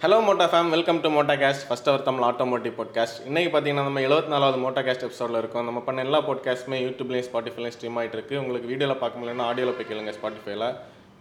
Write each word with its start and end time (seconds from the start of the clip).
Hello 0.00 0.16
Motta 0.24 0.46
fam 0.52 0.70
welcome 0.72 0.98
to 1.04 1.08
Motta 1.10 1.34
cast 1.42 1.62
first 1.68 1.86
our 1.90 2.02
Tamil 2.06 2.24
automotive 2.26 2.74
podcast 2.78 3.20
இன்னைக்கு 3.28 3.50
பார்த்தீங்கன்னா 3.52 3.84
நம்ம 3.86 4.00
எழுபத்தி 4.06 4.30
நாலாவது 4.32 4.58
மோட்டா 4.64 4.80
கேஸ்ட் 4.86 5.06
எபிசோடில் 5.06 5.38
இருக்கும். 5.40 5.64
நம்ம 5.68 5.80
பண்ண 5.86 6.02
எல்லா 6.06 6.18
பாட்காஸ்ட்டுமே 6.26 6.78
யூடியூப்லேயும் 6.82 7.26
ஸ்பாட்டிஃபைலையும் 7.28 7.74
ஸ்ட்ரீம் 7.76 7.96
ஆகிட்டு 8.00 8.16
இருக்கு. 8.18 8.34
உங்களுக்கு 8.42 8.70
வீடியோவில் 8.72 9.00
பார்க்க 9.02 9.20
முடியலன்னா 9.20 9.46
ஆடியோவில் 9.50 9.78
போய் 9.78 9.88
கேளுங்க 9.90 10.14
ஸ்பாட்டிஃபைல 10.18 10.68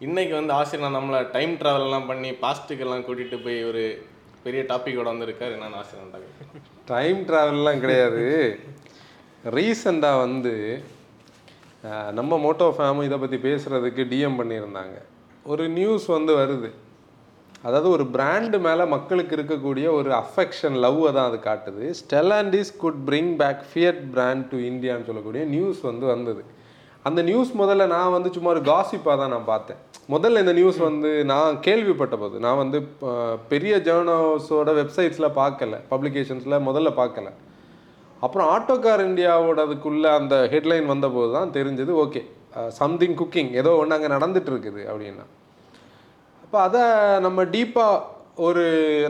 இன்னைக்கு 0.07 0.33
வந்து 0.39 0.53
ஆசிரியர் 0.57 0.95
நம்மளை 0.97 1.21
டைம் 1.37 1.55
ட்ராவல்லாம் 1.61 2.07
பண்ணி 2.11 2.31
பாஸ்ட்டுக்கெல்லாம் 2.43 3.05
கூட்டிகிட்டு 3.07 3.39
போய் 3.47 3.59
ஒரு 3.69 3.83
பெரிய 4.43 4.63
டாப்பிக்கோட 4.71 5.07
வந்திருக்கார். 5.13 5.55
என்னென்னு 5.57 5.81
ஆசிரியர் 5.81 6.29
டைம் 6.93 7.25
ட்ராவல்லாம் 7.29 7.83
கிடையாது. 7.85 8.25
ரீசெண்டாக 9.57 10.23
வந்து 10.25 10.55
நம்ம 12.19 12.41
மோட்டோ 12.47 12.73
ஃபேமும் 12.79 13.07
இதை 13.09 13.19
பற்றி 13.25 13.39
பேசுகிறதுக்கு 13.49 14.11
டிஎம் 14.13 14.39
பண்ணியிருந்தாங்க. 14.41 14.97
ஒரு 15.53 15.65
நியூஸ் 15.77 16.07
வந்து 16.17 16.33
வருது. 16.41 16.71
அதாவது 17.65 17.87
ஒரு 17.95 18.05
பிராண்டு 18.15 18.57
மேலே 18.65 18.83
மக்களுக்கு 18.95 19.33
இருக்கக்கூடிய 19.37 19.85
ஒரு 19.99 20.09
அஃபெக்ஷன் 20.23 20.75
லவ்வை 20.83 21.09
தான் 21.17 21.29
அது 21.29 21.37
காட்டுது. 21.47 21.83
Stellantis 22.01 22.71
could 22.83 22.99
bring 23.07 23.31
back 23.41 23.61
Fiat 23.69 24.01
brand 24.13 24.45
to 24.51 24.57
இந்தியான்னு 24.71 25.07
சொல்லக்கூடிய 25.09 25.43
நியூஸ் 25.55 25.79
வந்து 25.89 26.05
வந்தது. 26.13 26.41
அந்த 27.09 27.21
நியூஸ் 27.29 27.51
முதல்ல 27.61 27.85
நான் 27.95 28.13
வந்து 28.15 28.29
சும்மா 28.35 28.51
ஒரு 28.55 28.61
காசிப்பாக 28.69 29.15
தான் 29.21 29.33
நான் 29.35 29.49
பார்த்தேன். 29.53 29.79
முதல்ல 30.13 30.41
இந்த 30.43 30.53
நியூஸ் 30.59 30.79
வந்து 30.87 31.09
நான் 31.31 31.59
கேள்விப்பட்ட 31.67 32.15
போது 32.23 32.35
நான் 32.45 32.61
வந்து 32.61 32.77
பெரிய 33.51 33.75
ஜேர்னல்ஸோட 33.87 34.71
வெப்சைட்ஸில் 34.81 35.35
பார்க்கல 35.41 35.79
பப்ளிகேஷன்ஸில் 35.93 36.65
முதல்ல 36.67 36.91
பார்க்கல. 37.01 37.29
அப்புறம் 38.25 38.49
ஆட்டோகார் 38.55 39.03
இந்தியாவோடதுக்குள்ள 39.09 40.05
அந்த 40.19 40.35
ஹெட்லைன் 40.53 40.91
வந்தபோது 40.93 41.31
தான் 41.37 41.55
தெரிஞ்சது 41.57 41.93
ஓகே 42.03 42.21
சம்திங் 42.81 43.17
குக்கிங் 43.21 43.51
ஏதோ 43.61 43.73
ஒன்று 43.81 43.97
அங்கே 43.97 44.11
நடந்துட்டு 44.15 44.51
இருக்குது 44.53 44.83
அப்படின்னா. 44.91 45.25
அப்போ 46.45 46.57
அதை 46.67 46.83
நம்ம 47.25 47.43
டீப்பாக 47.55 48.03
ஒரு 48.45 48.63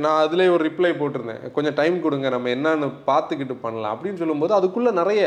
நான் 0.04 0.20
அதிலே 0.24 0.46
ஒரு 0.56 0.64
ரிப்ளை 0.68 0.92
போட்டிருந்தேன். 0.98 1.44
கொஞ்சம் 1.56 1.78
டைம் 1.80 1.96
கொடுங்க 2.04 2.28
நம்ம 2.34 2.50
என்னன்னு 2.56 2.88
பார்த்துக்கிட்டு 3.08 3.56
பண்ணலாம். 3.64 3.94
அப்படின்னு 3.96 4.22
சொல்லும்போது 4.22 4.54
அதுக்குள்ளே 4.58 4.92
நிறைய 5.00 5.22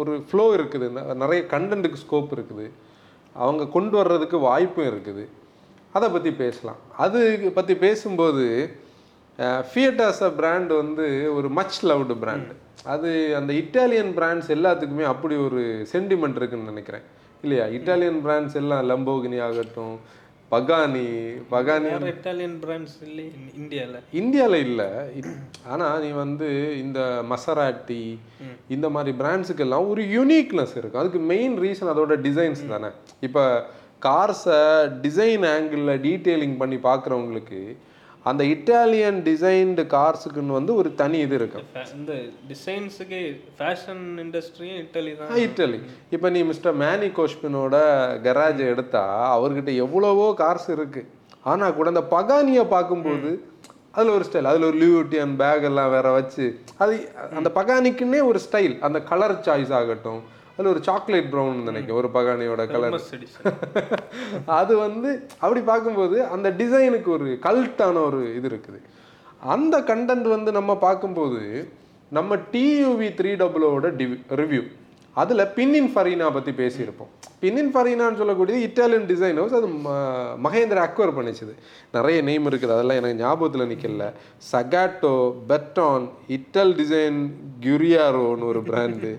ஒரு 0.00 0.12
ஃப்ளோ 0.28 0.44
இருக்குது. 0.56 0.88
நிறைய 1.22 1.40
கண்டென்ட்டுக்கு 1.54 2.02
ஸ்கோப் 2.04 2.34
இருக்குது. 2.36 2.66
அவங்க 3.44 3.64
கொண்டு 3.76 3.94
வர்றதுக்கு 4.00 4.38
வாய்ப்பும் 4.48 4.88
இருக்குது. 4.90 5.24
அதை 5.96 6.06
பற்றி 6.16 6.30
பேசலாம். 6.42 6.80
அது 7.04 7.20
பற்றி 7.58 7.74
பேசும்போது 7.84 8.44
ஃபியட் 9.70 10.02
ஆஸ் 10.08 10.22
அ 10.28 10.30
பிராண்ட் 10.40 10.70
வந்து 10.82 11.06
ஒரு 11.38 11.48
மச் 11.58 11.78
லவ்டு 11.88 12.14
பிராண்டு 12.22 12.54
அது 12.94 13.10
அந்த 13.38 13.50
இட்டாலியன் 13.62 14.12
பிராண்ட்ஸ் 14.18 14.50
எல்லாத்துக்குமே 14.56 15.04
அப்படி 15.12 15.34
ஒரு 15.46 15.62
சென்டிமெண்ட் 15.92 16.38
இருக்குன்னு 16.40 16.70
நினைக்கிறேன். 16.72 17.04
இல்லையா? 17.44 17.64
இட்டாலியன் 17.78 18.20
பிராண்ட்ஸ் 18.26 18.56
எல்லாம் 18.60 18.84
லம்போகினி 18.90 19.38
ஆகட்டும் 19.48 19.96
பகானி 20.54 21.06
பகானி 21.52 21.88
இட்டாலியன் 22.10 22.56
பிராண்ட்ஸ் 22.64 22.98
இல்லை 23.06 23.24
இந்தியாவில் 23.60 24.02
இந்தியாவில் 24.20 24.58
இல்லை. 24.66 24.90
ஆனால் 25.72 25.96
நீ 26.04 26.10
வந்து 26.22 26.48
இந்த 26.82 27.00
மசராட்டி 27.32 28.02
இந்த 28.76 28.88
மாதிரி 28.96 29.14
பிராண்ட்ஸுக்கெல்லாம் 29.22 29.88
ஒரு 29.92 30.04
யூனிக்னஸ் 30.16 30.76
இருக்கும். 30.78 31.02
அதுக்கு 31.02 31.22
மெயின் 31.32 31.56
ரீசன் 31.64 31.92
அதோட 31.94 32.16
டிசைன்ஸ் 32.28 32.62
தானே. 32.74 32.90
இப்போ 33.28 33.44
கார்ஸை 34.08 34.62
டிசைன் 35.04 35.44
ஆங்கிளில் 35.54 36.02
டீட்டெயிலிங் 36.06 36.56
பண்ணி 36.62 36.78
பார்க்குறவங்களுக்கு 36.88 37.60
அந்த 38.26 38.42
இட்டாலியன் 38.52 39.18
டிசைன்டு 39.26 39.82
கார்ஸுக்குன்னு 39.92 40.56
வந்து 40.58 40.72
ஒரு 40.80 40.90
தனி 41.00 41.18
இது 41.26 41.34
இருக்கும் 41.40 41.66
இந்த 41.96 42.14
டிசைன்ஸுக்கு 42.50 43.20
ஃபேஷன் 43.58 44.04
இண்டஸ்ட்ரியும் 44.24 44.80
இட்டாலி 44.82 45.12
தான். 45.18 45.34
இட்டலி 45.44 45.78
இப்போ 46.16 46.30
நீ 46.36 46.42
மிஸ்டர் 46.50 46.76
மேனி 46.82 47.08
கோஷ்பினோட 47.18 47.76
கராஜ் 48.26 48.62
எடுத்தா 48.72 49.04
அவர்கிட்ட 49.34 49.72
எவ்வளவோ 49.84 50.26
கார்ஸ் 50.42 50.68
இருக்கு. 50.76 51.02
ஆனா 51.44 51.66
கூட 51.70 51.86
அந்த 51.94 52.04
பகானியை 52.16 52.64
பார்க்கும்போது 52.74 53.30
அதுல 53.96 54.14
ஒரு 54.16 54.24
ஸ்டைல் 54.28 54.48
அதுல 54.50 54.66
ஒரு 54.70 54.78
லியூட்டியன் 54.82 55.34
பேக் 55.42 55.66
எல்லாம் 55.68 55.92
வேற 55.94 56.06
வச்சு 56.16 56.46
அது 56.82 56.94
அந்த 57.38 57.50
பகானிக்குன்னே 57.58 58.20
ஒரு 58.30 58.38
ஸ்டைல் 58.46 58.74
அந்த 58.86 58.98
கலர் 59.10 59.34
சாய்ஸ் 59.46 59.72
ஆகட்டும் 59.78 60.18
அதுல 60.56 60.70
ஒரு 60.74 60.80
சாக்லேட் 60.88 61.30
ப்ரௌன் 61.32 61.58
நினைக்கிறேன் 61.68 61.98
ஒரு 62.02 62.08
பகானியோட 62.16 62.62
கலர் 62.72 62.94
அது 64.58 64.72
வந்து 64.84 65.10
அப்படி 65.42 65.60
பார்க்கும்போது 65.72 66.16
அந்த 66.34 66.48
டிசைனுக்கு 66.60 67.10
ஒரு 67.16 67.28
கல்ட்டான 67.46 68.02
ஒரு 68.08 68.20
இது 68.38 68.48
இருக்குது. 68.52 68.78
அந்த 69.54 69.76
கண்டென்ட் 69.90 70.28
வந்து 70.36 70.50
நம்ம 70.58 70.72
பார்க்கும்போது 70.86 71.42
நம்ம 72.12 72.36
டியூவி 72.54 73.08
த்ரீ 73.20 73.30
டபுளோட 73.42 73.86
டிவி 74.00 74.16
ரிவ்யூ 74.40 74.64
அதில் 75.16 75.50
பின்னின் 75.58 75.90
ஃபரீனா 75.92 76.26
பற்றி 76.32 76.52
பேசியிருப்போம். 76.62 77.10
பின்னின் 77.42 77.70
ஃபரீனான்னு 77.74 78.20
சொல்லக்கூடியது 78.20 78.66
இட்டாலியன் 78.66 79.06
டிசைன் 79.12 79.38
ஹவுஸ் 79.40 79.56
அது 79.58 79.68
மகேந்திரா 80.46 80.82
அக்வயர் 80.86 81.16
பண்ணிச்சுது. 81.18 81.54
நிறைய 81.96 82.18
நேம் 82.28 82.48
இருக்குது 82.50 82.74
அதெல்லாம் 82.76 83.00
எனக்கு 83.00 83.20
ஞாபகத்தில் 83.22 83.70
நிற்கல 83.72 84.06
சகாட்டோ 84.52 85.14
பெட்டான் 85.50 86.06
இட்டல் 86.36 86.74
டிசைன் 86.82 87.20
கியூரியாரோன்னு 87.64 88.50
ஒரு 88.52 88.62
பிராண்டு 88.70 89.12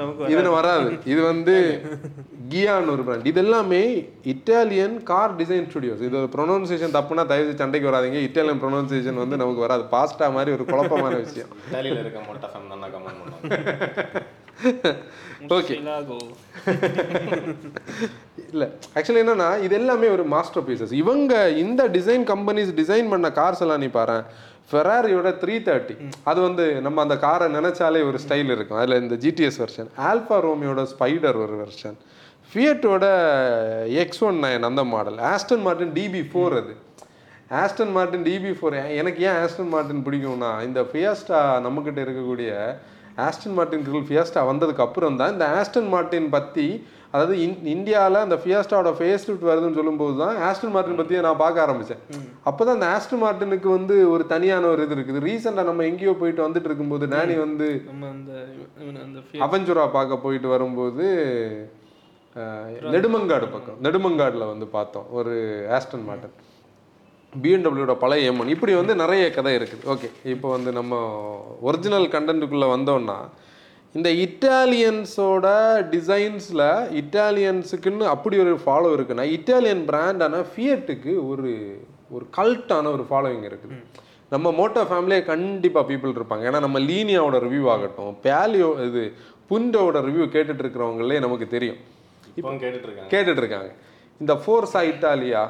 நமக்கு 0.00 0.30
இதுல 0.34 0.50
வராது. 0.58 0.88
இது 1.12 1.20
வந்து 1.32 1.54
கியான்னு 2.52 2.92
ஒரு 2.94 3.02
பிராண்ட் 3.06 3.26
இது 3.30 3.40
எல்லாமே 3.44 3.80
இட்டாலியன் 4.32 4.94
கார் 5.10 5.34
டிசைன் 5.40 5.66
ஸ்டுடியோஸ் 5.68 6.04
இது 6.06 6.22
ப்ரொனவுன்சியேஷன் 6.36 6.94
தப்புனா 6.96 7.24
தயவு 7.32 7.58
சண்டைக்கு 7.60 7.90
வராதீங்க. 7.90 8.20
இட்டாலியன் 8.28 8.62
ப்ரொனவுன்சியேஷன் 8.62 9.22
வந்து 9.22 9.40
நமக்கு 9.42 9.64
வராது. 9.66 9.84
பாஸ்டா 9.94 10.28
மாதிரி 10.36 10.56
ஒரு 10.56 10.66
குழப்பமான 10.72 11.14
விஷயம். 11.26 11.52
இட்டாலியில் 11.66 12.02
இருக்க 12.04 12.20
மோட்டா 12.28 12.50
ஃபேம் 12.54 12.68
தான் 12.74 12.92
கமெண்ட் 12.96 13.20
பண்ணுவாங்க 13.22 14.26
ஓகே 15.56 15.74
இல்ல 18.52 18.64
ஆக்சுவலி 18.96 19.22
என்னன்னா 19.22 19.48
இது 19.66 19.74
எல்லாமே 19.80 20.08
ஒரு 20.14 20.24
மாஸ்டர் 20.34 20.64
பீசஸ் 20.68 20.94
இவங்க 21.02 21.32
இந்த 21.64 21.82
டிசைன் 21.96 22.24
கம்பெனிஸ் 22.32 22.72
டிசைன் 22.80 23.10
பண்ண 23.12 23.28
கார்ஸ் 23.38 23.62
எல்லாம் 23.64 23.82
நீ 23.84 23.88
பாரு 23.98 24.16
ஃபெராரியோட 24.70 25.28
த்ரீ 25.42 25.54
தேர்ட்டி 25.66 25.94
அது 26.30 26.38
வந்து 26.46 26.64
நம்ம 26.86 27.00
அந்த 27.04 27.16
காரை 27.24 27.46
நினைச்சாலே 27.54 28.00
ஒரு 28.08 28.18
ஸ்டைல் 28.24 28.50
இருக்கும். 28.54 28.78
அதில் 28.80 29.00
இந்த 29.04 29.16
ஜிடிஎஸ் 29.24 29.60
வெர்ஷன் 29.62 29.88
ஆல்ஃபா 30.08 30.38
ரோமியோட 30.46 30.82
ஸ்பைடர் 30.92 31.38
ஒரு 31.44 31.54
வெர்ஷன் 31.62 31.96
ஃபியட்டோட 32.50 33.06
எக்ஸ் 34.02 34.22
ஒன் 34.28 34.38
நைன் 34.44 34.66
அந்த 34.68 34.82
model 34.92 35.18
Aston 35.32 35.64
Martin 35.66 35.94
DB 35.98 36.22
four 36.30 36.54
அது. 36.60 36.74
ஆஸ்டன் 37.62 37.92
மார்டின் 37.96 38.24
டிபி 38.28 38.52
ஃபோர் 38.58 38.76
எனக்கு 39.00 39.20
ஏன் 39.28 39.38
ஆஸ்டன் 39.42 39.72
மார்டின் 39.74 40.04
பிடிக்கும்னா 40.06 40.52
இந்த 40.68 40.80
ஃபியாஸ்டா 40.90 41.40
நம்மக்கிட்ட 41.66 42.00
இருக்கக்கூடிய 42.06 42.50
ஆஸ்டன் 43.26 43.56
மார்டின் 43.58 43.84
கிரில் 43.86 44.06
ஃபியாஸ்டா 44.08 44.42
வந்ததுக்கு 44.50 44.84
அப்புறம் 44.86 45.18
தான் 45.20 45.32
இந்த 45.34 45.46
ஆஸ்டன் 45.60 45.90
மார்டின் 45.94 46.28
பற்றி 46.36 46.66
அதாவது 47.14 47.34
இந்தியாவில் 47.74 48.24
அந்த 48.24 48.36
ஃபியாஸ்டாவோட 48.40 48.90
ஃபேஸ் 48.98 49.24
லிஃப்ட் 49.28 49.46
வருதுன்னு 49.50 49.78
சொல்லும்போது 49.78 50.16
தான் 50.22 50.38
ஆஸ்டன் 50.48 50.74
மார்டின் 50.74 50.98
பற்றியே 51.00 51.20
நான் 51.26 51.40
பார்க்க 51.42 51.64
ஆரம்பித்தேன் 51.64 52.02
அப்போ 52.48 52.60
தான் 52.64 52.76
அந்த 52.78 52.88
ஆஸ்டன் 52.96 53.22
மார்டினுக்கு 53.22 53.68
வந்து 53.76 53.94
ஒரு 54.14 54.24
தனியான 54.32 54.68
ஒரு 54.72 54.82
இது 54.86 54.94
இருக்குது. 54.96 55.22
ரீசெண்டாக 55.28 55.68
நம்ம 55.70 55.86
எங்கேயோ 55.90 56.14
போயிட்டு 56.22 56.44
வந்துட்டு 56.46 56.70
இருக்கும்போது 56.70 57.06
நானி 57.14 57.36
வந்து 57.46 57.68
அவெஞ்சுரா 59.46 59.86
பார்க்க 59.96 60.24
போயிட்டு 60.26 60.50
வரும்போது 60.54 61.06
நெடுமங்காடு 62.94 63.46
பக்கம் 63.54 63.80
நெடுமங்காடில் 63.86 64.50
வந்து 64.52 64.68
பார்த்தோம். 64.76 65.08
ஒரு 65.18 65.34
ஆஸ்டன் 65.78 66.06
மார்டன் 66.10 66.36
பிஎன்டபிள்யூட 67.32 67.94
பழைய 68.02 68.30
எம்என் 68.30 68.54
இப்படி 68.54 68.72
வந்து 68.80 68.94
நிறைய 69.00 69.24
கதை 69.36 69.52
இருக்குது. 69.58 69.82
ஓகே 69.92 70.08
இப்போ 70.34 70.48
வந்து 70.56 70.70
நம்ம 70.78 70.94
ஒரிஜினல் 71.68 72.06
கண்டென்ட்டுக்குள்ளே 72.14 72.68
வந்தோம்னா 72.76 73.18
இந்த 73.96 74.08
இட்டாலியன்ஸோட 74.24 75.46
டிசைன்ஸில் 75.92 76.66
இட்டாலியன்ஸுக்குன்னு 77.00 78.06
அப்படி 78.14 78.36
ஒரு 78.42 78.52
ஃபாலோ 78.64 78.90
இருக்குன்னா 78.96 79.24
இட்டாலியன் 79.36 79.82
பிராண்டான 79.90 80.42
ஃபியட்டுக்கு 80.50 81.12
ஒரு 81.30 81.52
ஒரு 82.16 82.24
கல்ட்டான 82.36 82.90
ஒரு 82.96 83.04
ஃபாலோவிங் 83.08 83.46
இருக்குது. 83.48 83.76
நம்ம 84.34 84.50
மோட்டோ 84.58 84.82
ஃபேமிலியே 84.90 85.20
கண்டிப்பாக 85.32 85.84
பீப்புள் 85.90 86.16
இருப்பாங்க. 86.18 86.44
ஏன்னா 86.48 86.60
நம்ம 86.66 86.78
லீனியாவோட 86.90 87.36
ரிவ்யூ 87.46 87.64
ஆகட்டும் 87.74 88.14
பேலியோ 88.26 88.70
இது 88.88 89.02
புண்டோட 89.50 89.98
ரிவ்யூ 90.08 90.26
கேட்டுட்டு 90.36 90.64
இருக்கிறவங்களே 90.64 91.20
நமக்கு 91.26 91.48
தெரியும். 91.56 91.78
இப்போ 92.38 92.52
கேட்டுட்டு 93.12 93.42
இருக்காங்க. 93.42 93.70
இந்த 94.20 94.34
ஃபோர்ஸா 94.42 94.80
இட்டாலியா 94.90 95.42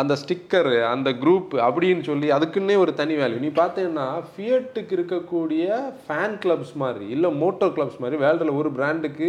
அந்த 0.00 0.12
ஸ்டிக்கரு 0.22 0.78
அந்த 0.92 1.08
குரூப் 1.22 1.52
அப்படின்னு 1.66 2.02
சொல்லி 2.08 2.28
அதுக்குன்னே 2.36 2.76
ஒரு 2.84 2.92
தனி 3.00 3.14
வேல்யூ 3.20 3.38
நீ 3.44 3.50
பார்த்தீங்கன்னா 3.60 4.06
ஃபியட்டுக்கு 4.30 4.96
இருக்கக்கூடிய 4.98 5.76
ஃபேன் 6.06 6.34
கிளப்ஸ் 6.44 6.72
மாதிரி 6.82 7.06
இல்லை 7.16 7.30
மோட்டோ 7.42 7.68
கிளப்ஸ் 7.76 8.00
மாதிரி 8.04 8.18
வேர்ல்டில் 8.24 8.58
ஒரு 8.60 8.72
பிராண்டுக்கு 8.78 9.28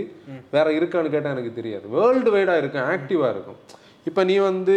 வேற 0.55 0.65
இருக்கான்னு 0.79 1.13
கேட்டால் 1.15 1.35
எனக்கு 1.35 1.53
தெரியாது. 1.59 1.85
வேர்ல்டு 1.97 2.33
வைடாக 2.37 2.61
இருக்கும் 2.63 2.89
ஆக்டிவாக 2.95 3.31
இருக்கும். 3.35 3.59
இப்போ 4.09 4.21
நீ 4.31 4.35
வந்து 4.49 4.75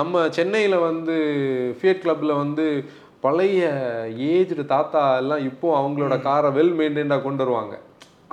நம்ம 0.00 0.24
சென்னையில் 0.38 0.84
வந்து 0.88 1.18
ஃபியட் 1.78 2.02
கிளப்பில் 2.04 2.40
வந்து 2.42 2.66
பழைய 3.26 3.68
ஏஜ்டு 4.32 4.64
தாத்தா 4.74 5.04
எல்லாம் 5.22 5.44
இப்போ 5.50 5.68
அவங்களோட 5.78 6.16
காரை 6.26 6.50
வெல் 6.58 6.74
மெயின்டைன்டாக 6.80 7.24
கொண்டு 7.28 7.42
வருவாங்க. 7.44 7.74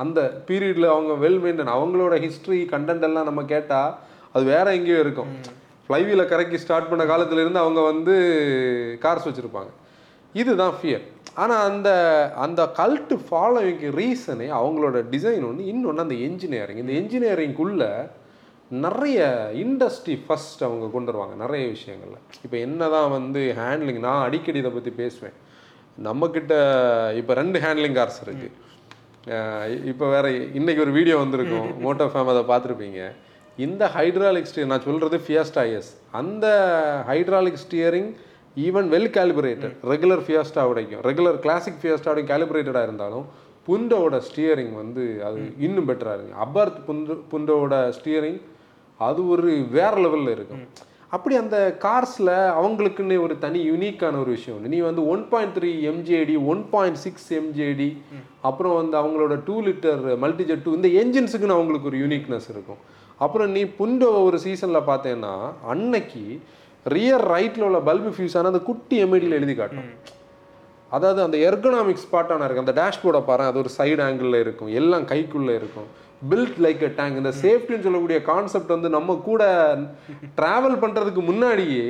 அந்த 0.04 0.20
பீரியடில் 0.48 0.94
அவங்க 0.96 1.14
வெல் 1.24 1.40
மெயின்டைன் 1.44 1.78
அவங்களோட 1.78 2.16
ஹிஸ்ட்ரி 2.26 2.60
கண்டென்ட் 2.74 3.08
எல்லாம் 3.08 3.30
நம்ம 3.30 3.44
கேட்டால் 3.54 3.94
அது 4.36 4.46
வேற 4.54 4.68
எங்கேயோ 4.78 5.00
இருக்கும். 5.06 5.32
ஃப்ளைவீல 5.88 6.24
கரைக்கி 6.30 6.58
ஸ்டார்ட் 6.64 6.90
பண்ண 6.92 7.04
காலத்துல 7.12 7.44
இருந்து 7.44 7.64
அவங்க 7.64 7.82
வந்து 7.92 8.14
கார்ஸ் 9.04 9.28
வச்சுருப்பாங்க. 9.30 9.72
இதுதான் 10.42 10.76
ஃபியர் 10.78 11.04
ஆனால் 11.44 11.64
அந்த 11.70 11.90
அந்த 12.46 12.62
கல்ட்டு 12.80 13.16
ஃபாலோவிங்க்கு 13.28 13.88
ரீசனே 14.02 14.48
அவங்களோட 14.60 14.98
டிசைன் 15.14 15.46
ஒன்று 15.50 15.70
இன்னொன்று 15.72 16.06
அந்த 16.06 16.16
என்ஜினியரிங் 16.28 16.82
இந்த 16.84 16.94
என்ஜினியரிங்குள்ள 17.00 17.84
நிறைய 18.84 19.20
இண்டஸ்ட்ரி 19.64 20.16
ஃபர்ஸ்ட் 20.26 20.64
அவங்க 20.68 20.86
கொண்டு 20.94 21.10
வருவாங்க 21.12 21.36
நிறைய 21.44 21.64
விஷயங்கள்ல. 21.76 22.18
இப்போ 22.46 22.58
என்னதான் 22.68 23.12
வந்து 23.18 23.42
ஹேண்ட்லிங் 23.60 24.00
நான் 24.08 24.24
அடிக்கடி 24.28 24.62
இதை 24.64 24.72
பற்றி 24.72 24.92
பேசுவேன். 25.02 25.36
நம்மக்கிட்ட 26.08 26.54
இப்போ 27.20 27.34
ரெண்டு 27.42 27.60
ஹேண்ட்லிங் 27.66 27.98
கார்ஸ் 28.00 28.22
இருக்கு. 28.26 28.48
இப்போ 29.92 30.06
வேற 30.16 30.26
இன்னைக்கு 30.60 30.84
ஒரு 30.86 30.94
வீடியோ 30.98 31.18
வந்திருக்கும். 31.24 31.70
மோட்டோ 31.86 32.08
ஃபேம் 32.14 32.32
அதை 32.34 32.44
பார்த்துருப்பீங்க. 32.52 33.02
இந்த 33.64 33.84
ஹைட்ராலிக் 33.96 34.48
ஸ்டியர் 34.50 34.72
நான் 34.72 34.86
சொல்கிறது 34.86 35.18
ஃபியாஸ்டா 35.26 35.64
எஸ் 35.78 35.92
அந்த 36.20 36.46
hydraulic 37.10 37.60
steering 37.66 38.10
even 38.66 38.88
well 38.94 39.12
calibrated 39.18 39.76
regular 39.92 40.24
Fiesta 40.26 40.64
உடைக்கும். 40.72 41.02
ரெகுலர் 41.10 41.38
கிளாசிக் 41.46 41.80
ஃபியாஸ்டாவுடையும் 41.82 42.32
கேலிபரேட்டடாக 42.32 42.88
இருந்தாலும் 42.90 43.26
புண்டோட 43.68 44.16
ஸ்டியரிங் 44.28 44.74
வந்து 44.82 45.04
அது 45.28 45.40
இன்னும் 45.66 45.88
பெட்டராக 45.90 46.18
இருக்கும். 46.18 46.42
அபர்த் 46.46 46.82
புண்டு 46.88 47.16
புண்டோட 47.32 47.74
ஸ்டியரிங் 47.98 48.42
அது 49.00 49.22
ஒரு 49.36 49.52
வேற 49.78 49.94
லெவலில் 50.04 50.34
இருக்கும். 50.36 50.64
அப்படி 51.16 51.36
அந்த 51.42 51.58
கார்ஸில் 51.86 52.34
அவங்களுக்குன்னு 52.60 53.18
ஒரு 53.26 53.36
தனி 53.46 53.60
யூனிக்கான 53.72 54.20
ஒரு 54.24 54.32
விஷயம் 54.36 54.56
உண்டு. 54.58 54.72
நீ 54.76 54.80
வந்து 54.90 55.02
one 55.14 55.24
point 55.32 55.56
three 55.58 55.72
MJD 55.92 56.36
one 56.54 56.64
point 56.74 57.00
six 57.06 57.30
MJD 57.40 57.90
அப்புறம் 58.50 58.76
வந்து 58.82 58.96
அவங்களோட 59.02 59.36
டூ 59.48 59.56
லிட்டர் 59.68 60.04
மல்டிஜெட் 60.26 60.64
டூ 60.66 60.74
இந்த 60.80 60.92
என்ஜின்ஸுக்குன்னு 61.04 61.58
அவங்களுக்கு 61.58 61.90
ஒரு 61.92 62.00
யூனிக்னஸ் 62.04 62.50
இருக்கும். 62.56 62.82
அப்புறம் 63.24 63.50
நீ 63.56 63.62
புண்டோ 63.80 64.10
ஒரு 64.28 64.38
சீசனில் 64.46 64.88
பார்த்தேன்னா 64.90 65.34
அன்னைக்கு 65.74 66.24
ரியர் 66.86 67.26
ரைட்டில் 67.34 67.66
உள்ள 67.68 67.80
பல்பு 67.90 68.10
ஃபியூஸ் 68.16 68.36
ஆனால் 68.38 68.52
அந்த 68.54 68.64
குட்டி 68.70 68.96
எம்ஐடியில் 69.04 69.38
எழுதி 69.38 69.56
காட்டும். 69.60 69.92
அதாவது 70.96 71.20
அந்த 71.24 71.38
எர்கனாமிக் 71.50 72.04
ஸ்பாட்டான 72.06 72.44
இருக்கு. 72.46 72.64
அந்த 72.66 72.76
டேஷ்போர்டை 72.82 73.22
பாரு 73.30 73.44
அது 73.52 73.58
ஒரு 73.64 73.72
சைடு 73.78 74.02
ஆங்கிளில் 74.08 74.42
இருக்கும். 74.44 74.74
எல்லாம் 74.82 75.06
கைக்குள்ளே 75.12 75.54
இருக்கும். 75.60 75.88
பில்ட் 76.32 76.60
லைக் 76.66 76.84
அ 76.90 76.92
டேங்க் 77.00 77.22
இந்த 77.22 77.32
சேஃப்டின்னு 77.44 77.86
சொல்லக்கூடிய 77.88 78.20
கான்செப்ட் 78.32 78.76
வந்து 78.76 78.90
நம்ம 78.98 79.16
கூட 79.30 79.44
ட்ராவல் 80.40 80.78
பண்ணுறதுக்கு 80.84 81.24
முன்னாடியே 81.32 81.88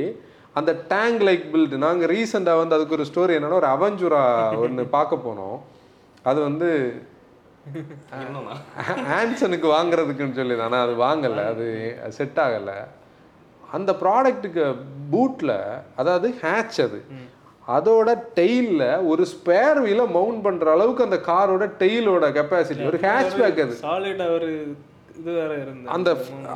அந்த 0.60 0.72
டேங்க் 0.94 1.22
லைக் 1.28 1.46
பில்ட் 1.54 1.76
நாங்கள் 1.86 2.10
ரீசெண்டாக 2.14 2.62
வந்து 2.62 2.78
அதுக்கு 2.78 2.98
ஒரு 2.98 3.08
ஸ்டோரி 3.10 3.36
என்னன்னா 3.38 3.60
ஒரு 3.62 3.70
அவஞ்சூரா 3.76 4.24
ஒன்று 4.66 4.86
பார்க்க 4.98 5.26
போனோம். 5.28 5.58
அது 6.30 6.40
வந்து 6.48 6.70
ஆன்சனுக்கு 9.20 9.68
வாங்குறதுக்குன்னு 9.76 10.38
சொல்லி 10.40 10.56
ஆனால் 10.66 10.84
அது 10.86 10.96
வாங்கலை. 11.06 11.44
அது 11.54 11.68
செட் 12.18 12.42
ஆகலை. 12.46 12.78
அந்த 13.78 13.92
ப்ராடக்ட்டுக்கு 14.02 14.66
பூட்டில் 15.14 15.58
அதாவது 16.02 16.28
ஹேட்ச் 16.42 16.80
அது 16.88 17.00
அதோட 17.76 18.10
டெயிலில் 18.40 18.90
ஒரு 19.12 19.24
ஸ்பேர் 19.34 19.80
வீல 19.86 20.02
மவுண்ட் 20.18 20.44
பண்ணுற 20.48 20.68
அளவுக்கு 20.76 21.08
அந்த 21.08 21.20
காரோட 21.30 21.64
டெயிலோட 21.80 22.26
கெப்பாசிட்டி 22.38 22.86
ஒரு 22.92 23.00
ஹேட்ச் 23.06 23.38
பேக் 23.40 23.62
அது. 23.64 23.78
ஒரு 24.36 24.50
இது 25.20 25.32
வேற 25.40 25.52
இருந்தது. 25.64 25.90
அந்த 25.96 26.10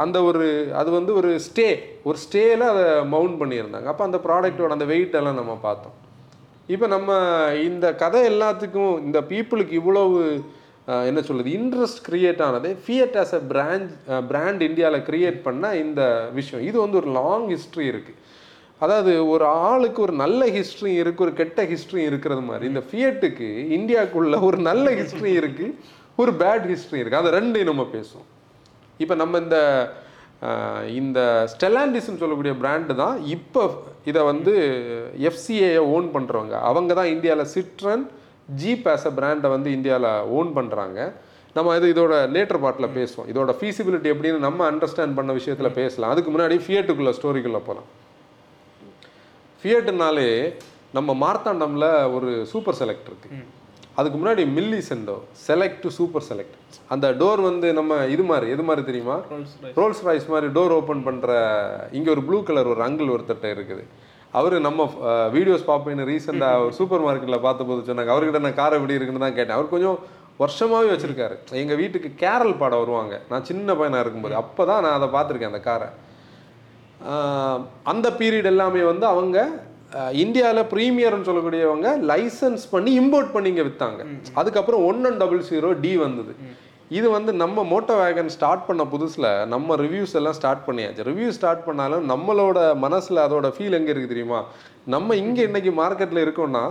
அந்த 0.04 0.18
ஒரு 0.30 0.46
அது 0.80 0.90
வந்து 0.98 1.12
ஒரு 1.20 1.30
ஸ்டே 1.48 1.68
ஒரு 2.04 2.18
ஸ்டேல 2.26 2.68
அதை 2.74 2.86
மவுண்ட் 3.16 3.38
பண்ணியிருந்தாங்க. 3.42 3.90
அப்போ 3.94 4.04
அந்த 4.04 4.20
ப்ராடக்ட்டோட 4.26 4.78
அந்த 4.78 4.88
வெயிட் 4.94 5.18
எல்லாம் 5.20 5.40
நம்ம 5.42 5.58
பார்த்தோம். 5.68 5.96
இப்போ 6.76 6.88
நம்ம 6.88 7.12
இந்த 7.70 7.86
கதை 8.04 8.22
எல்லாத்துக்கும் 8.32 8.96
இந்த 9.08 9.22
பீப்புளுக்கு 9.30 9.76
இவ்வளவு 9.82 10.20
என்ன 11.10 11.20
சொல்கிறது 11.28 11.52
இன்ட்ரெஸ்ட் 11.60 12.02
கிரியேட் 12.08 12.42
ஆனது 12.48 12.70
Fiat 12.86 13.18
as 13.22 13.34
a 13.40 13.42
brand 13.52 13.92
brand 14.32 14.62
இந்தியாவில் 14.68 15.06
கிரியேட் 15.10 15.40
பண்ண 15.48 15.72
இந்த 15.84 16.02
விஷயம். 16.40 16.64
இது 16.70 16.78
வந்து 16.86 17.00
ஒரு 17.02 17.12
லாங் 17.20 17.48
ஹிஸ்ட்ரி 17.54 17.86
இருக்குது 17.94 18.18
அதாவது 18.86 19.14
ஒரு 19.34 19.46
ஆளுக்கு 19.70 20.00
ஒரு 20.08 20.14
நல்ல 20.24 20.42
ஹிஸ்ட்ரி 20.58 20.92
இருக்குது 21.04 21.26
ஒரு 21.28 21.34
கெட்ட 21.40 21.64
ஹிஸ்ட்ரி 21.72 22.02
இருக்கிறது 22.10 22.44
மாதிரி. 22.50 22.66
இந்த 22.72 22.82
ஃபியட்டுக்கு 22.90 23.50
இந்தியாவுக்குள்ள 23.78 24.36
ஒரு 24.50 24.60
நல்ல 24.70 24.90
ஹிஸ்ட்ரி 25.00 25.32
இருக்குது 25.42 25.76
ஒரு 26.22 26.32
பேட் 26.44 26.68
ஹிஸ்ட்ரி 26.74 27.00
இருக்குது 27.02 27.22
அதை 27.24 27.32
ரெண்டையும் 27.40 27.72
நம்ம 27.72 27.86
பேசுவோம். 27.96 28.30
இப்போ 29.00 29.16
நம்ம 29.24 29.40
இந்த 29.46 29.58
இந்த 31.00 31.20
ஸ்டெலாண்டிஸ்ன்னு 31.54 32.22
சொல்லக்கூடிய 32.22 32.54
பிராண்டு 32.62 32.94
தான் 33.02 33.16
இப்போ 33.36 33.64
இதை 34.10 34.22
வந்து 34.32 34.54
எஃப்சிஏயை 35.30 35.82
ஓன் 35.96 36.08
பண்ணுறவங்க 36.16 36.56
அவங்க 36.70 36.92
தான் 37.00 37.12
இந்தியாவில் 37.16 37.52
சிட்ரன் 37.56 38.06
ஜீப் 38.62 38.88
ஆஸ் 38.94 39.08
அ 39.10 39.14
பிராண்டை 39.20 39.50
வந்து 39.56 39.70
இந்தியாவில் 39.78 40.12
ஓன் 40.38 40.50
பண்ணுறாங்க 40.58 41.00
நம்ம 41.58 41.76
இது 41.78 41.88
இதோட 41.94 42.16
லேட்டர் 42.36 42.62
பார்ட்டில் 42.64 42.94
பேசுவோம். 42.98 43.28
இதோட 43.32 43.52
ஃபீசிபிலிட்டி 43.60 44.10
எப்படின்னு 44.14 44.46
நம்ம 44.48 44.66
அண்டர்ஸ்டாண்ட் 44.72 45.18
பண்ண 45.20 45.32
விஷயத்தில் 45.38 45.78
பேசலாம். 45.80 46.12
அதுக்கு 46.14 46.32
முன்னாடி 46.34 46.58
ஃபியட்டுக்குள்ள 46.66 47.14
ஸ்டோரிக்குள்ளே 47.20 47.62
போகலாம் 47.70 47.88
ஃபியட்னாலே 49.62 50.28
நம்ம 50.98 51.14
மார்த்தாண்டம்ல 51.24 51.88
ஒரு 52.18 52.30
சூப்பர் 52.52 52.78
செலக்ட் 52.82 53.10
இருக்கு. 53.12 53.30
அதுக்கு 54.00 54.18
முன்னாடி 54.20 54.44
Millecento 54.90 55.16
select 55.48 55.82
to 55.86 55.90
super 55.98 56.26
select 56.28 56.58
அந்த 56.94 57.08
டோர் 57.22 57.42
வந்து 57.48 57.68
நம்ம 57.80 57.98
இது 58.14 58.24
மாதிரி 58.30 58.52
எது 58.56 58.64
மாதிரி 58.68 58.84
தெரியுமா. 58.90 59.18
ரோல்ஸ் 59.80 60.04
ராய்ஸ் 60.08 60.30
மாதிரி 60.34 60.48
டோர் 60.58 60.76
ஓப்பன் 60.78 61.04
பண்ற 61.08 61.34
இங்க 61.98 62.10
ஒரு 62.16 62.24
ப்ளூ 62.28 62.40
கலர் 62.50 62.72
ஒரு 62.74 62.84
அங்கிள் 62.88 63.14
ஒருத்தட்ட 63.16 63.48
இருக்குது. 63.56 63.84
அவரு 64.38 64.56
நம்ம 64.66 64.82
வீடியோஸ் 65.36 65.70
பார்ப்பேன்னு 65.70 66.04
ரீசெண்டாக 66.10 66.58
ஒரு 66.66 66.74
சூப்பர் 66.80 67.04
மார்க்கெட்டில் 67.06 67.46
பார்த்தபோது 67.46 67.88
சொன்னாங்க. 67.88 68.12
அவர்கிட்ட 68.14 68.42
நான் 68.46 68.60
கார் 68.60 68.78
எப்படி 68.80 68.98
இருக்குன்னு 68.98 69.26
தான் 69.26 69.38
கேட்டேன். 69.38 69.58
அவர் 69.58 69.74
கொஞ்சம் 69.76 69.98
வருஷமாவே 70.42 70.90
வச்சிருக்காரு. 70.92 71.36
எங்க 71.62 71.76
வீட்டுக்கு 71.82 72.10
கேரல் 72.24 72.60
பாட 72.60 72.74
வருவாங்க. 72.82 73.16
நான் 73.32 73.48
சின்ன 73.50 73.74
பையனா 73.80 74.04
இருக்கும்போது. 74.04 74.36
அப்பதான் 74.44 74.84
நான் 74.86 74.98
அதை 75.00 75.10
பார்த்துருக்கேன் 75.16 75.54
அந்த 75.54 75.64
காரை. 75.70 75.90
அந்த 77.92 78.08
பீரியட் 78.20 78.52
எல்லாமே 78.54 78.82
வந்து 78.92 79.06
அவங்க 79.14 79.38
இந்தியாவில் 80.24 80.70
ப்ரீமியர்னு 80.74 81.28
சொல்லக்கூடியவங்க 81.28 81.90
லைசன்ஸ் 82.10 82.66
பண்ணி 82.74 82.92
இம்போர்ட் 83.02 83.32
பண்ணி 83.36 83.50
இங்கே 83.54 83.66
விற்றாங்க 83.68 84.02
அதுக்கப்புறம் 84.40 84.84
one 84.90 85.06
one 85.10 85.22
double 85.22 85.48
zero 85.52 85.70
D 85.84 85.92
வந்தது. 86.08 86.34
இது 86.98 87.08
வந்து 87.16 87.32
நம்ம 87.42 87.64
மோட்டோ 87.72 87.96
வேகன் 88.02 88.34
ஸ்டார்ட் 88.36 88.68
பண்ண 88.68 88.84
புதுசில் 88.94 89.30
நம்ம 89.54 89.76
ரிவ்யூஸ் 89.86 90.18
எல்லாம் 90.20 90.38
ஸ்டார்ட் 90.40 90.68
பண்ணியாச்சு. 90.68 91.08
ரிவ்யூ 91.12 91.30
ஸ்டார்ட் 91.38 91.66
பண்ணாலும் 91.70 92.06
நம்மளோட 92.12 92.60
மனசில் 92.86 93.26
அதோட 93.28 93.50
ஃபீல் 93.56 93.78
எங்கே 93.80 93.92
இருக்குது 93.94 94.14
தெரியுமா? 94.14 94.40
நம்ம 94.94 95.16
இங்கே 95.24 95.44
இன்னைக்கு 95.50 95.74
மார்க்கெட்டில் 95.82 96.26
இருக்கோம்னா 96.26 96.64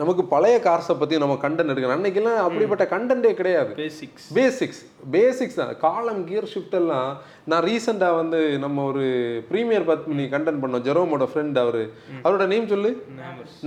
நமக்கு 0.00 0.22
பழைய 0.32 0.56
கார்ஸை 0.64 0.94
பற்றி 1.00 1.20
நம்ம 1.22 1.34
கண்டென்ட் 1.42 1.72
எடுக்கணும். 1.72 1.96
அன்னைக்கெல்லாம் 1.96 2.40
அப்படிப்பட்ட 2.46 2.84
கண்டென்ட்டே 2.94 3.32
கிடையாது. 3.40 3.72
பேசிக்ஸ் 3.82 4.26
பேசிக்ஸ் 4.38 4.80
பேசிக்ஸ் 5.16 5.58
தான். 5.60 5.70
காலம் 5.84 6.22
கியர் 6.30 6.50
ஷிஃப்ட் 6.52 6.76
எல்லாம் 6.80 7.10
நான் 7.50 7.64
ரீசெண்டாக 7.68 8.18
வந்து 8.20 8.40
நம்ம 8.64 8.84
ஒரு 8.90 9.04
ப்ரீமியர் 9.50 9.86
பத்மினி 9.90 10.24
கண்டென்ட் 10.34 10.62
பண்ணோம். 10.64 10.84
ஜெரோமோட 10.88 11.28
ஃப்ரெண்ட் 11.32 11.60
அவர். 11.64 11.82
அவரோட 12.24 12.46
நேம் 12.54 12.70
சொல்லு? 12.74 12.92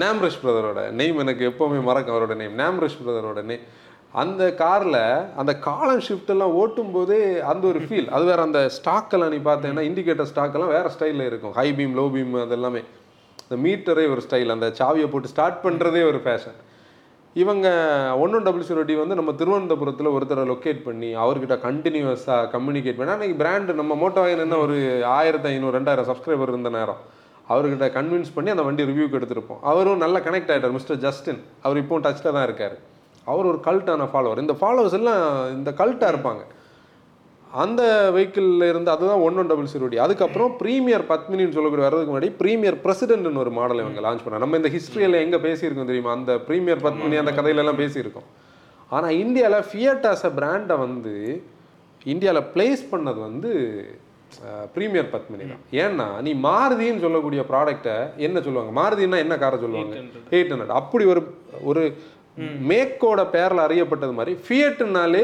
நாம்ரிஷ் 0.04 0.42
பிரதரோட 0.44 0.84
நேம் 1.02 1.24
எனக்கு 1.26 1.46
எப்போவுமே 1.52 1.82
மறக்கும் 1.90 2.16
அவரோட 2.16 2.36
நேம் 2.44 2.60
நாம்ரிஷ் 2.64 3.02
பிரதரோட 3.04 3.42
நேம் 3.52 3.66
அந்த 4.22 4.44
காரில் 4.62 5.02
அந்த 5.42 5.52
காலம் 5.66 6.04
ஷிஃப்ட்டெல்லாம் 6.06 6.54
ஓட்டும் 6.62 6.94
போதே 6.94 7.20
அந்த 7.52 7.64
ஒரு 7.72 7.80
ஃபீல் 7.88 8.08
அது 8.16 8.24
வேறு 8.30 8.42
அந்த 8.48 8.60
ஸ்டாக்கெல்லாம் 8.78 9.34
நீ 9.34 9.40
பார்த்தேன்னா 9.50 9.84
இண்டிகேட்டர் 9.90 10.30
ஸ்டாக்கெல்லாம் 10.32 10.72
வேறு 10.76 10.94
ஸ்டைலில் 10.96 11.28
இருக்கும். 11.30 11.54
ஹை 11.60 11.68
பீம் 11.80 11.94
லோ 12.00 12.06
பீம் 12.16 12.34
அதெல்லாமே. 12.46 12.82
இந்த 13.44 13.58
மீட்டரே 13.66 14.06
ஒரு 14.14 14.22
ஸ்டைல் 14.26 14.54
அந்த 14.56 14.70
சாவியை 14.80 15.10
போட்டு 15.12 15.32
ஸ்டார்ட் 15.34 15.60
பண்ணுறதே 15.66 16.02
ஒரு 16.12 16.22
ஃபேஷன் 16.26 16.58
இவங்க 17.42 17.68
ஒன்றும் 18.24 18.46
டபுள் 18.48 18.68
ஜீரோ 18.70 18.84
டி 18.90 18.94
வந்து 19.02 19.18
நம்ம 19.20 19.32
திருவனந்தபுரத்தில் 19.40 20.14
ஒருத்தரை 20.16 20.44
லொக்கேட் 20.52 20.82
பண்ணி 20.88 21.10
அவர்கிட்ட 21.24 21.56
கண்டினியூஸாக 21.68 22.50
கம்யூனிகேட் 22.56 22.98
பண்ணி. 23.00 23.14
அன்றைக்கி 23.16 23.36
பிராண்டு 23.42 23.80
நம்ம 23.82 23.96
மோட்டோ 24.04 24.24
என்ன 24.46 24.58
ஒரு 24.66 24.78
ஆயிரத்தி 25.18 25.50
ஐநூறு 25.54 25.76
ரெண்டாயிரம் 25.78 26.10
சப்ஸ்கிரைபர் 26.12 26.54
இருந்த 26.54 26.70
நேரம். 26.78 27.02
அவர்கிட்ட 27.54 27.88
கன்வின்ஸ் 27.98 28.36
பண்ணி 28.36 28.50
அந்த 28.54 28.64
வண்டி 28.68 28.90
ரிவ்யூக்கு 28.92 29.20
எடுத்திருப்போம். 29.20 29.64
அவரும் 29.72 30.04
நல்லா 30.06 30.22
கனெக்ட் 30.28 30.52
ஆகிட்டார் 30.54 30.78
மிஸ்டர் 30.78 31.04
ஜஸ்டின் 31.08 31.42
அவர் 31.66 31.82
இப்போவும் 31.84 32.06
டச்சில் 32.08 32.36
தான் 32.38 32.48
இருக்கார். 32.50 32.78
அவர் 33.32 33.50
ஒரு 33.52 33.60
கல்ட்டான 33.68 34.08
ஃபாலோவர் 34.14 34.44
இந்த 34.44 34.56
ஃபாலோவர்ஸ் 34.62 34.98
எல்லாம் 35.00 35.24
இந்த 35.58 35.72
கல்ட்டாக 35.82 36.14
இருப்பாங்க. 36.14 36.44
அந்த 37.64 37.82
வெஹிக்கிளில் 38.16 38.70
இருந்து 38.72 38.92
அதுதான் 38.94 39.22
one 39.26 39.38
one 39.42 39.50
double 39.52 39.70
zero 39.74 39.88
D. 39.92 39.98
அதுக்கப்புறம் 40.06 40.52
ப்ரீமியர் 40.62 41.06
பத்மினின்னு 41.12 41.56
சொல்லக்கூடிய 41.58 41.86
வரதுக்கு 41.86 42.12
முன்னாடி 42.14 42.30
ப்ரீமியர் 42.42 42.78
பிரசிடென்ட்னு 42.86 43.44
ஒரு 43.44 43.52
மாடல் 43.60 43.84
இவங்க 43.84 44.02
லான்ச் 44.06 44.24
பண்ணாங்க. 44.24 44.44
நம்ம 44.46 44.58
இந்த 44.62 44.72
ஹிஸ்ட்ரியில் 44.76 45.22
எங்கே 45.26 45.40
பேசியிருக்கோம் 45.46 45.92
தெரியுமா? 45.92 46.16
அந்த 46.20 46.34
ப்ரீமியர் 46.48 46.84
பத்மினி 46.88 47.22
அந்த 47.22 47.34
கதையில 47.38 47.64
எல்லாம் 47.64 47.82
பேசியிருக்கோம். 47.84 48.28
ஆனால் 48.96 49.16
இந்தியாவில் 49.24 49.68
ஃபியட் 49.70 50.06
ஆஸ் 50.12 50.26
அ 50.30 50.34
பிராண்டை 50.40 50.78
வந்து 50.86 51.16
இந்தியாவில் 52.14 52.50
பிளேஸ் 52.56 52.84
பண்ணது 52.92 53.20
வந்து 53.28 53.52
ப்ரீமியர் 54.76 55.10
பத்மினி 55.14 55.46
தான். 55.52 55.64
ஏன்னா 55.84 56.08
நீ 56.26 56.32
மாருதின்னு 56.46 57.04
சொல்லக்கூடிய 57.06 57.42
ப்ராடக்ட்டை 57.52 57.96
என்ன 58.28 58.38
சொல்லுவாங்க? 58.46 58.72
மாருதின்னா 58.80 59.20
என்ன 59.26 59.36
காரை 59.44 59.58
சொல்லுவாங்க? 59.64 59.96
எயிட் 60.36 60.52
ஹண்ட்ரட் 60.54 60.78
அப்படி 60.82 61.06
ஒரு 61.14 61.22
ஒரு 61.70 61.84
மேக்கோட 62.70 63.22
பேரில் 63.36 63.62
அறியப்பட்டது 63.66 64.14
மாதிரி 64.18 64.34
ஃபியட்னாலே 64.48 65.24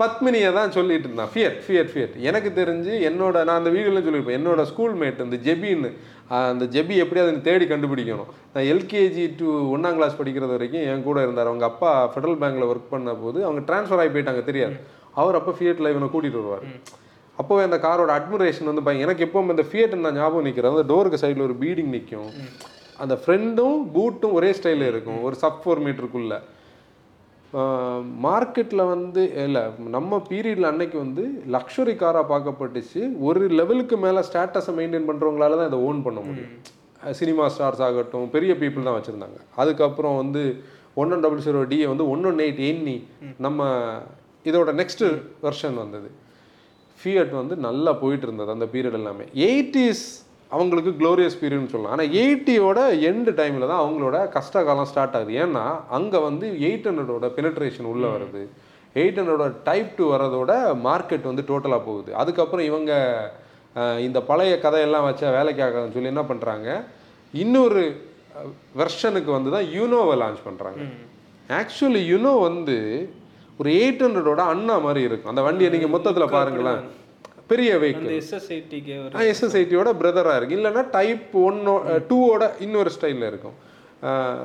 பத்மினியை 0.00 0.50
தான் 0.58 0.74
சொல்லிட்டு 0.76 1.06
இருந்தான். 1.08 1.30
Fiat 1.32 1.58
Fiat 1.64 1.90
Fiat. 1.92 2.14
எனக்கு 2.28 2.50
தெரிஞ்சு 2.60 2.92
என்னோட 3.08 3.36
நான் 3.48 3.60
அந்த 3.60 3.72
வீடியோவில் 3.74 4.06
சொல்லியிருப்பேன். 4.06 4.38
என்னோட 4.40 4.62
ஸ்கூல் 4.70 4.94
மேட் 5.02 5.20
இந்த 5.26 5.38
ஜெபின்னு 5.46 5.90
அந்த 6.50 6.64
ஜெபி 6.74 6.96
எப்படியாவது 7.04 7.32
எனக்கு 7.32 7.48
தேடி 7.50 7.66
கண்டுபிடிக்கணும். 7.72 8.30
நான் 8.54 8.68
எல்கேஜி 8.72 9.24
டு 9.40 9.48
ஒன்றாம் 9.74 9.98
கிளாஸ் 9.98 10.18
படிக்கிறது 10.20 10.56
வரைக்கும் 10.56 10.86
என் 10.92 11.06
கூட 11.08 11.18
இருந்தார். 11.26 11.50
அவங்க 11.52 11.66
அப்பா 11.70 11.90
ஃபெடரல் 12.14 12.40
பேங்க்ல 12.42 12.70
ஒர்க் 12.72 12.92
பண்ண 12.94 13.14
போது 13.24 13.38
அவங்க 13.48 13.62
ட்ரான்ஸ்ஃபர் 13.70 14.02
ஆகி 14.02 14.12
போயிட்டாங்க 14.16 14.44
தெரியாது. 14.50 14.76
அவர் 15.20 15.38
அப்போ 15.40 15.54
ஃபியட்டில் 15.60 15.92
இவனை 15.94 16.08
கூட்டிகிட்டு 16.14 16.42
வருவார். 16.42 16.66
அப்போவே 17.40 17.62
அந்த 17.68 17.78
காரோட 17.86 18.10
அட்மிரேஷன் 18.18 18.70
வந்து 18.70 18.84
பாருங்க 18.86 19.06
எனக்கு 19.06 19.26
எப்பவும் 19.26 19.52
இந்த 19.54 19.64
ஃபியட் 19.70 20.02
நான் 20.06 20.18
ஞாபகம் 20.20 20.46
நிற்கிறேன் 20.48 20.76
அந்த 20.76 20.88
டோருக்கு 20.92 21.22
சைடில் 21.22 21.46
ஒரு 21.48 21.56
பீடிங் 21.62 21.94
நிற்கும் 21.94 22.30
அந்த 23.02 23.14
ஃப்ரெண்டும் 23.20 23.76
பூட்டும் 23.94 24.34
ஒரே 24.38 24.50
ஸ்டைலில் 24.58 24.90
இருக்கும். 24.92 25.20
ஒரு 25.26 25.36
சப் 25.42 25.60
ஃபோர் 25.62 25.84
மீட்டருக்குள்ள 25.86 26.34
மார்க்கெட்டில் 28.26 28.82
வந்து 28.92 29.22
இல்லை 29.44 29.62
நம்ம 29.94 30.18
பீரியடில் 30.28 30.68
அன்னைக்கு 30.70 30.96
வந்து 31.04 31.22
லக்ஸுரி 31.54 31.94
காராக 32.02 32.24
பார்க்கப்பட்டுச்சு. 32.32 33.00
ஒரு 33.28 33.40
லெவலுக்கு 33.60 33.96
மேலே 34.04 34.20
ஸ்டேட்டஸை 34.28 34.72
மெயின்டைன் 34.76 35.08
பண்ணுறவங்களால 35.08 35.58
தான் 35.60 35.70
இதை 35.70 35.80
ஓன் 35.88 36.04
பண்ண 36.06 36.20
முடியும். 36.28 36.52
சினிமா 37.20 37.44
ஸ்டார்ஸ் 37.54 37.82
ஆகட்டும் 37.86 38.30
பெரிய 38.36 38.54
பீப்புள் 38.62 38.86
தான் 38.88 38.98
வச்சுருந்தாங்க. 38.98 39.38
அதுக்கப்புறம் 39.62 40.16
வந்து 40.22 40.42
one 41.02 41.12
one 41.14 41.24
double 41.24 41.44
zero 41.46 41.60
DA 41.72 41.86
வந்து 41.92 42.06
ஒன் 42.14 42.24
ஒன் 42.30 42.40
எயிட் 42.46 42.62
எண்ணி 42.70 42.96
நம்ம 43.46 43.68
இதோட 44.50 44.70
நெக்ஸ்ட் 44.80 45.04
வெர்ஷன் 45.46 45.76
வந்தது. 45.82 46.08
ஃபியட் 47.00 47.32
வந்து 47.40 47.54
நல்லா 47.66 47.92
போயிட்டு 48.02 48.26
இருந்தது 48.28 48.50
அந்த 48.56 48.66
பீரியட் 48.74 48.98
எல்லாமே. 49.00 49.26
எயிட்டிஸ் 49.48 50.06
அவங்களுக்கு 50.54 50.92
க்ளோரியஸ் 51.00 51.38
பீரியட்னு 51.40 51.72
சொல்லலாம். 51.72 51.94
ஆனால் 51.96 52.12
எயிட்டியோட 52.22 52.78
எண்டு 53.10 53.32
டைமில் 53.40 53.70
தான் 53.72 53.82
அவங்களோட 53.82 54.16
கஷ்ட 54.36 54.62
காலம் 54.68 54.88
ஸ்டார்ட் 54.90 55.16
ஆகுது. 55.18 55.34
ஏன்னா 55.44 55.64
அங்கே 55.98 56.20
வந்து 56.28 56.46
எயிட் 56.68 56.88
ஹண்ட்ரடோட 56.90 57.28
பெனட்ரேஷன் 57.36 57.90
உள்ளே 57.92 58.08
வருது. 58.14 58.42
எயிட் 59.00 59.20
ஹண்ட்ரடோட 59.20 59.52
டைப் 59.68 59.92
டூ 59.98 60.06
வரதோட 60.14 60.52
மார்க்கெட் 60.88 61.30
வந்து 61.30 61.44
டோட்டலாக 61.50 61.82
போகுது. 61.88 62.10
அதுக்கப்புறம் 62.22 62.66
இவங்க 62.70 62.92
இந்த 64.06 64.18
பழைய 64.30 64.54
கதையெல்லாம் 64.64 65.06
வச்சா 65.08 65.28
வேலைக்கு 65.38 65.62
ஆகாதுன்னு 65.66 65.96
சொல்லி 65.96 66.12
என்ன 66.14 66.24
பண்ணுறாங்க 66.30 66.68
இன்னொரு 67.34 67.82
வெர்ஷனுக்கு 68.80 69.30
வந்து 69.36 69.50
தான் 69.54 69.68
யூனோவை 69.76 70.14
லான்ச் 70.22 70.46
பண்ணுறாங்க 70.48 70.82
ஆக்சுவலி 71.60 72.02
யுனோ 72.12 72.32
வந்து 72.48 72.76
ஒரு 73.60 73.70
எயிட் 73.80 74.02
ஹண்ட்ரடோட 74.04 74.42
அண்ணா 74.52 74.74
மாதிரி 74.86 75.00
இருக்கும். 75.06 75.30
அந்த 75.32 75.42
வண்டியை 75.46 75.70
நீங்கள் 75.74 75.92
மொத்தத்தில் 75.94 76.34
பாருங்களேன். 76.34 76.82
பெரிய 77.50 77.70
வெஹிக்கிள் 77.82 78.12
எஸ்எஸ்ஐடிக்கு 78.20 78.92
எஸ்எஸ்ஐடியோட 79.32 79.90
பிரதராக 80.02 80.38
இருக்கு. 80.40 80.58
இல்லைன்னா 80.60 80.84
டைப் 80.98 81.34
ஒன்னோ 81.46 81.74
டூவோட 82.10 82.44
இன்னொரு 82.66 82.92
ஸ்டைலில் 82.96 83.28
இருக்கும். 83.32 83.56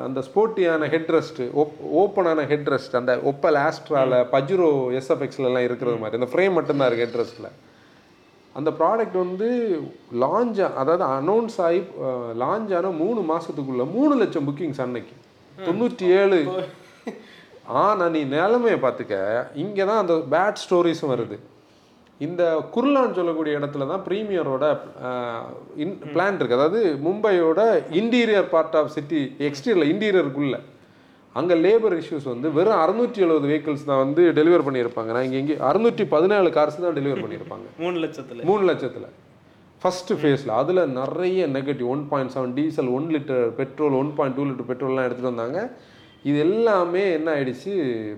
அந்த 0.05 0.19
ஸ்போர்ட்டியான 0.27 0.87
ஹெட் 0.93 1.11
ரெஸ்ட் 1.15 1.43
ஓப் 1.61 1.75
ஓப்பனான 2.01 2.45
ஹெட் 2.49 2.71
ரெஸ்ட் 2.73 2.95
அந்த 2.99 3.13
ஒப்பல் 3.31 3.57
ஆஸ்ட்ரால 3.67 4.15
பஜுரோ 4.33 4.71
எஸ்எஃப்எக்ஸ்லாம் 4.99 5.67
இருக்கிறது 5.67 5.99
மாதிரி. 6.01 6.19
அந்த 6.21 6.29
ஃப்ரேம் 6.33 6.57
மட்டும்தான் 6.57 6.89
இருக்குது 6.89 7.07
ஹெட் 7.07 7.19
ரெஸ்ட்டில் 7.21 7.51
அந்த 8.59 8.69
ப்ராடக்ட் 8.79 9.17
வந்து 9.23 9.47
லான்ச் 10.23 10.59
அதாவது 10.81 11.05
அனௌன்ஸ் 11.19 11.57
ஆகி 11.67 11.79
லான்ச் 12.43 12.73
ஆன 12.79 12.91
மூணு 13.03 13.21
மாதத்துக்குள்ள 13.31 13.85
மூணு 13.95 14.13
லட்சம் 14.21 14.45
புக்கிங்ஸ் 14.49 14.81
அன்னைக்கு. 14.85 15.15
தொண்ணூற்றி 15.67 16.05
ஏழு. 16.19 16.39
ஆனால் 17.83 18.13
நீ 18.15 18.21
நிலைமையை 18.37 18.77
பார்த்துக்க. 18.85 19.17
இங்கே 19.63 19.83
தான் 19.89 20.01
அந்த 20.03 20.15
பேட் 20.33 20.61
ஸ்டோரிஸும் 20.63 21.11
வருது. 21.13 21.37
இந்த 22.25 22.43
குர்லான்னு 22.75 23.17
சொல்லக்கூடிய 23.17 23.59
இடத்துல 23.59 23.87
தான் 23.89 24.03
ப்ரீமியரோட 24.05 24.65
இன் 25.83 25.97
பிளான் 26.13 26.37
இருக்குது 26.39 26.59
அதாவது 26.59 26.81
மும்பையோட 27.07 27.61
interior 28.01 28.47
part 28.53 28.77
of 28.81 28.93
city 28.95 29.21
exterior 29.47 29.91
இன்டீரியருக்குள்ள 29.93 30.57
அங்கே 31.39 31.55
லேபர் 31.63 31.95
இஷ்யூஸ் 32.01 32.27
வந்து 32.31 32.47
வெறும் 32.57 32.81
அறுநூற்றி 32.83 33.23
எழுபது 33.25 33.47
வெஹிக்கிள்ஸ் 33.49 33.87
தான் 33.89 34.01
வந்து 34.03 34.21
டெலிவர் 34.37 34.65
பண்ணியிருப்பாங்க. 34.67 35.09
நான் 35.15 35.25
இங்கே 35.27 35.39
இங்கே 35.43 35.55
அறுநூற்றி 35.69 36.03
பதினேழு 36.13 36.49
கார்ஸ் 36.57 36.77
தான் 36.83 36.97
டெலிவர் 36.99 37.23
பண்ணியிருப்பாங்க. 37.23 37.65
மூணு 37.83 37.97
லட்சத்துல. 38.03 38.45
மூணு 38.49 38.63
லட்சத்தில். 38.69 39.09
ஃபஸ்ட்டு 39.81 40.17
ஃபேஸில் 40.19 40.53
அதில் 40.59 40.81
நிறைய 40.99 41.47
negative 41.57 41.89
one 41.95 42.05
point 42.11 42.33
seven 42.35 42.55
diesel 42.59 42.91
one 42.97 43.09
litre 43.15 43.43
petrol 43.59 43.97
one 44.01 44.13
point 44.19 44.37
two 44.37 44.45
litre 44.51 44.69
பெட்ரோல்லாம் 44.71 45.07
எடுத்துகிட்டு 45.07 45.33
வந்தாங்க. 45.33 45.59
இது 46.29 46.37
எல்லாமே 46.45 47.03
என்ன 47.17 47.27
ஆயிடுச்சு? 47.35 47.73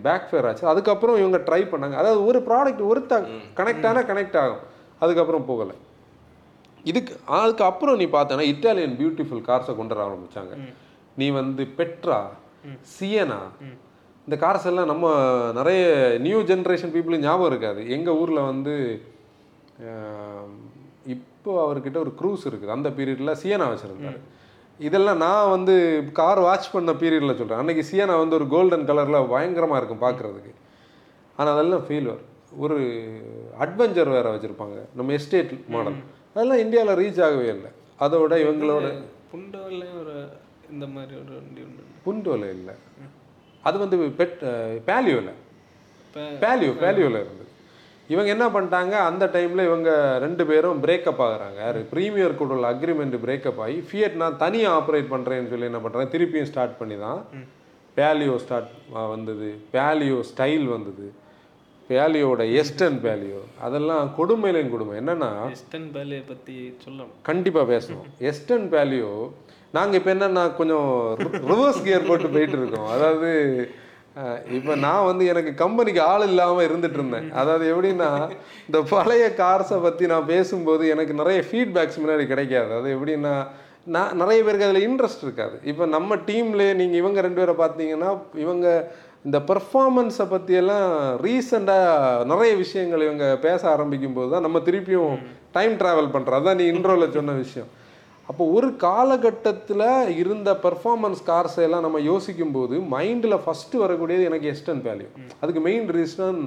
பேக் 0.06 0.28
ஃபேர் 0.30 0.48
ஆச்சு. 0.50 0.64
அதுக்கப்புறம் 0.72 1.18
இவங்க 1.22 1.40
ட்ரை 1.48 1.62
பண்ணாங்க. 1.72 1.96
அதாவது 2.02 2.20
ஒரு 2.30 2.40
ப்ராடக்ட் 2.50 2.84
ஒருத்த 2.92 3.14
கனெக்ட் 3.60 3.88
ஆனால் 3.90 4.08
கனெக்ட் 4.12 4.38
ஆகும். 4.44 4.64
அதுக்கப்புறம் 5.04 5.48
போகலை. 5.50 5.76
இதுக்கு 6.92 7.14
அதுக்கு 7.40 7.64
அப்புறம் 7.70 8.00
நீ 8.02 8.06
பார்த்தேன்னா 8.14 8.46
இட்டாலியன் 8.54 8.96
பியூட்டிஃபுல் 9.00 9.44
கார்ஸை 9.50 9.74
கொண்டு 9.80 9.96
வர 9.96 10.06
ஆரம்பிச்சாங்க. 10.08 10.54
நீ 11.20 11.28
வந்து 11.40 11.64
பெட்ரா 11.80 12.20
சியனா 12.94 13.42
இந்த 14.28 14.38
கார்ஸ் 14.44 14.70
எல்லாம் 14.70 14.90
நம்ம 14.92 15.10
நிறைய 15.58 15.84
நியூ 16.24 16.40
ஜென்ரேஷன் 16.50 16.94
பீப்புளுக்கு 16.94 17.28
ஞாபகம் 17.28 17.52
இருக்காது. 17.52 17.82
எங்கள் 17.96 18.18
ஊரில் 18.22 18.48
வந்து 18.52 18.74
இப்போ 21.16 21.52
அவர்கிட்ட 21.66 21.98
ஒரு 22.06 22.12
க்ரூஸ் 22.20 22.48
இருக்குது. 22.50 22.76
அந்த 22.76 22.90
பீரியடில் 22.98 23.40
சியனா 23.44 23.68
வச்சுருந்தாரு. 23.72 24.20
இதெல்லாம் 24.86 25.22
நான் 25.26 25.52
வந்து 25.56 25.74
கார் 26.20 26.40
வாட்ச் 26.46 26.74
பண்ண 26.74 26.92
பீரியடில் 27.02 27.38
சொல்கிறேன் 27.38 27.62
அன்னைக்கு 27.62 27.84
சியனா 27.90 28.16
வந்து 28.22 28.38
ஒரு 28.40 28.48
கோல்டன் 28.54 28.88
கலரில் 28.90 29.30
பயங்கரமாக 29.34 29.80
இருக்கும் 29.80 30.04
பார்க்குறதுக்கு 30.06 30.54
ஆனால் 31.40 31.54
அதெல்லாம் 31.56 31.86
ஃபெயில்வர் 31.88 32.24
ஒரு 32.64 32.78
அட்வென்ச்சர் 33.64 34.14
வேறு 34.16 34.34
வச்சுருப்பாங்க. 34.34 34.78
நம்ம 34.98 35.14
எஸ்டேட் 35.20 35.54
மாடல் 35.74 35.98
அதெல்லாம் 36.34 36.62
இந்தியாவில் 36.64 37.00
ரீச் 37.02 37.24
ஆகவே 37.28 37.48
இல்லை. 37.56 37.72
அதோட 38.06 38.34
இவங்களோட 38.46 38.88
புண்டோலையும் 39.34 39.98
ஒரு 40.04 40.16
இந்த 40.74 40.86
மாதிரி 40.96 41.14
ஒரு 41.24 41.34
வண்டி 41.40 41.62
உண்டு. 41.68 41.84
புண்டோல 42.06 42.50
இல்லை. 42.58 42.76
அது 43.64 43.78
வந்து 43.84 43.98
பெட் 44.20 44.40
பேலியோவில் 44.90 45.34
பேலியோ 46.44 46.74
பேலியோவில் 46.84 47.22
இருந்தது. 47.24 47.47
இவங்க 48.14 48.30
என்ன 48.36 48.46
பண்ணிட்டாங்க? 48.56 48.96
அந்த 49.10 49.26
டைமில் 49.36 49.68
இவங்க 49.70 49.92
ரெண்டு 50.26 50.44
பேரும் 50.50 50.82
பிரேக்கப் 50.86 51.22
ஆகுறாங்க. 51.28 51.60
யார்? 51.66 51.80
ப்ரீமியர் 51.94 52.40
கூட 52.42 52.54
உள்ள 52.58 52.68
அக்ரிமெண்ட் 52.74 53.18
பிரேக்கப் 53.26 53.62
ஆகி 53.66 53.78
ஃபியட் 53.90 54.18
நான் 54.24 54.42
தனியாக 54.44 54.78
ஆப்ரேட் 54.80 55.14
பண்ணுறேன்னு 55.14 55.52
சொல்லி 55.54 55.70
என்ன 55.72 55.82
பண்ணுறேன் 55.86 56.12
திருப்பியும் 56.16 56.50
ஸ்டார்ட் 56.52 56.76
பண்ணி 56.82 56.98
தான் 57.06 57.22
பேலியோ 57.98 58.36
ஸ்டார்ட் 58.44 58.74
வந்தது. 59.14 59.50
பேலியோ 59.76 60.20
ஸ்டைல் 60.32 60.68
வந்தது. 60.76 61.08
பேலியோட 61.90 62.44
எஸ்டர்ன் 62.62 62.98
பேலியோ 63.06 63.42
அதெல்லாம் 63.66 64.08
கொடுமையிலையும் 64.18 64.72
கொடுமை. 64.74 64.94
என்னன்னா 65.02 65.30
வெஸ்டர்ன் 65.52 65.90
வேலையை 65.98 66.24
பத்தி 66.32 66.56
சொல்லணும். 66.86 67.14
கண்டிப்பாக 67.30 67.66
பேசணும். 67.74 68.08
எஸ்டர்ன் 68.30 68.68
பேலியோ 68.74 69.12
நாங்கள் 69.78 69.98
இப்போ 70.00 70.12
என்னன்னா 70.16 70.44
கொஞ்சம் 70.60 70.90
ரிவர்ஸ் 71.52 71.84
கியர் 71.86 72.08
போட்டு 72.10 72.28
போயிட்டு 72.36 72.58
இருக்கோம். 72.60 72.90
அதாவது 72.96 73.30
இப்போ 74.58 74.74
நான் 74.86 75.08
வந்து 75.10 75.24
எனக்கு 75.32 75.52
கம்பெனிக்கு 75.62 76.02
ஆள் 76.12 76.26
இல்லாமல் 76.30 76.66
இருந்துட்டு 76.68 76.98
இருந்தேன் 77.00 77.28
அதாவது 77.40 77.66
எப்படின்னா 77.74 78.10
இந்த 78.68 78.80
பழைய 78.94 79.26
கார்ஸை 79.42 79.78
பற்றி 79.86 80.06
நான் 80.14 80.30
பேசும்போது 80.34 80.84
எனக்கு 80.94 81.14
நிறைய 81.22 81.40
ஃபீட்பேக்ஸ் 81.50 82.02
முன்னாடி 82.04 82.26
கிடைக்காது. 82.34 82.72
அது 82.80 82.88
எப்படின்னா 82.96 83.34
நான் 83.96 84.18
நிறைய 84.22 84.40
பேருக்கு 84.46 84.68
அதில் 84.70 84.86
இன்ட்ரெஸ்ட் 84.88 85.26
இருக்காது. 85.26 85.56
இப்போ 85.72 85.84
நம்ம 85.96 86.16
டீம்லேயே 86.30 86.72
நீங்கள் 86.82 87.02
இவங்க 87.02 87.20
ரெண்டு 87.28 87.42
பேரை 87.42 87.56
பார்த்தீங்கன்னா 87.64 88.10
இவங்க 88.46 88.68
இந்த 89.28 89.38
பெர்ஃபார்மன்ஸை 89.50 90.26
பற்றியெல்லாம் 90.34 90.88
ரீசெண்டாக 91.26 92.26
நிறைய 92.32 92.52
விஷயங்கள் 92.64 93.06
இவங்க 93.08 93.26
பேச 93.48 93.62
ஆரம்பிக்கும் 93.74 94.18
போது 94.18 94.30
தான் 94.34 94.46
நம்ம 94.48 94.60
திருப்பியும் 94.68 95.16
டைம் 95.58 95.74
ட்ராவல் 95.82 96.14
பண்ணுறோம் 96.16 96.40
அதான் 96.42 96.60
நீ 96.62 96.66
இன்ட்ரோவில் 96.74 97.16
சொன்ன 97.18 97.36
விஷயம். 97.44 97.70
அப்போ 98.32 98.44
ஒரு 98.56 98.70
காலகட்டத்தில் 98.88 99.86
இருந்த 100.22 100.50
பெர்ஃபார்மன்ஸ் 100.66 101.22
கார்ஸை 101.30 101.62
எல்லாம் 101.68 101.86
நம்ம 101.86 102.00
யோசிக்கும் 102.12 102.56
போது 102.58 102.78
மைண்டில் 102.96 103.44
ஃபஸ்ட்டு 103.44 103.82
வரக்கூடியது 103.84 104.28
எனக்கு 104.30 104.50
எஸ்டர்ன் 104.54 104.84
வேல்யூ 104.88 105.10
அதுக்கு 105.42 105.62
மெயின் 105.70 105.88
ரீசன் 105.98 106.42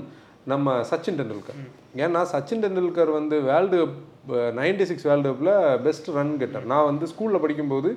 நம்ம 0.53 0.75
சச்சின் 0.91 1.19
டெண்டுல்கர். 1.21 1.59
ஏன்னா 2.05 2.21
சச்சின் 2.33 2.63
டெண்டுல்கர் 2.65 3.11
வந்து 3.17 3.37
வேர்ல்டு 3.49 3.81
நைன்டி 4.61 4.85
சிக்ஸ் 4.91 5.09
வேர்ல்டு 5.09 5.29
கப்பில் 5.31 5.55
பெஸ்ட் 5.87 6.09
ரன் 6.19 6.37
கெட்டர் 6.43 6.71
நான் 6.73 6.89
வந்து 6.91 7.09
ஸ்கூலில் 7.13 7.43
படிக்கும்போது 7.45 7.91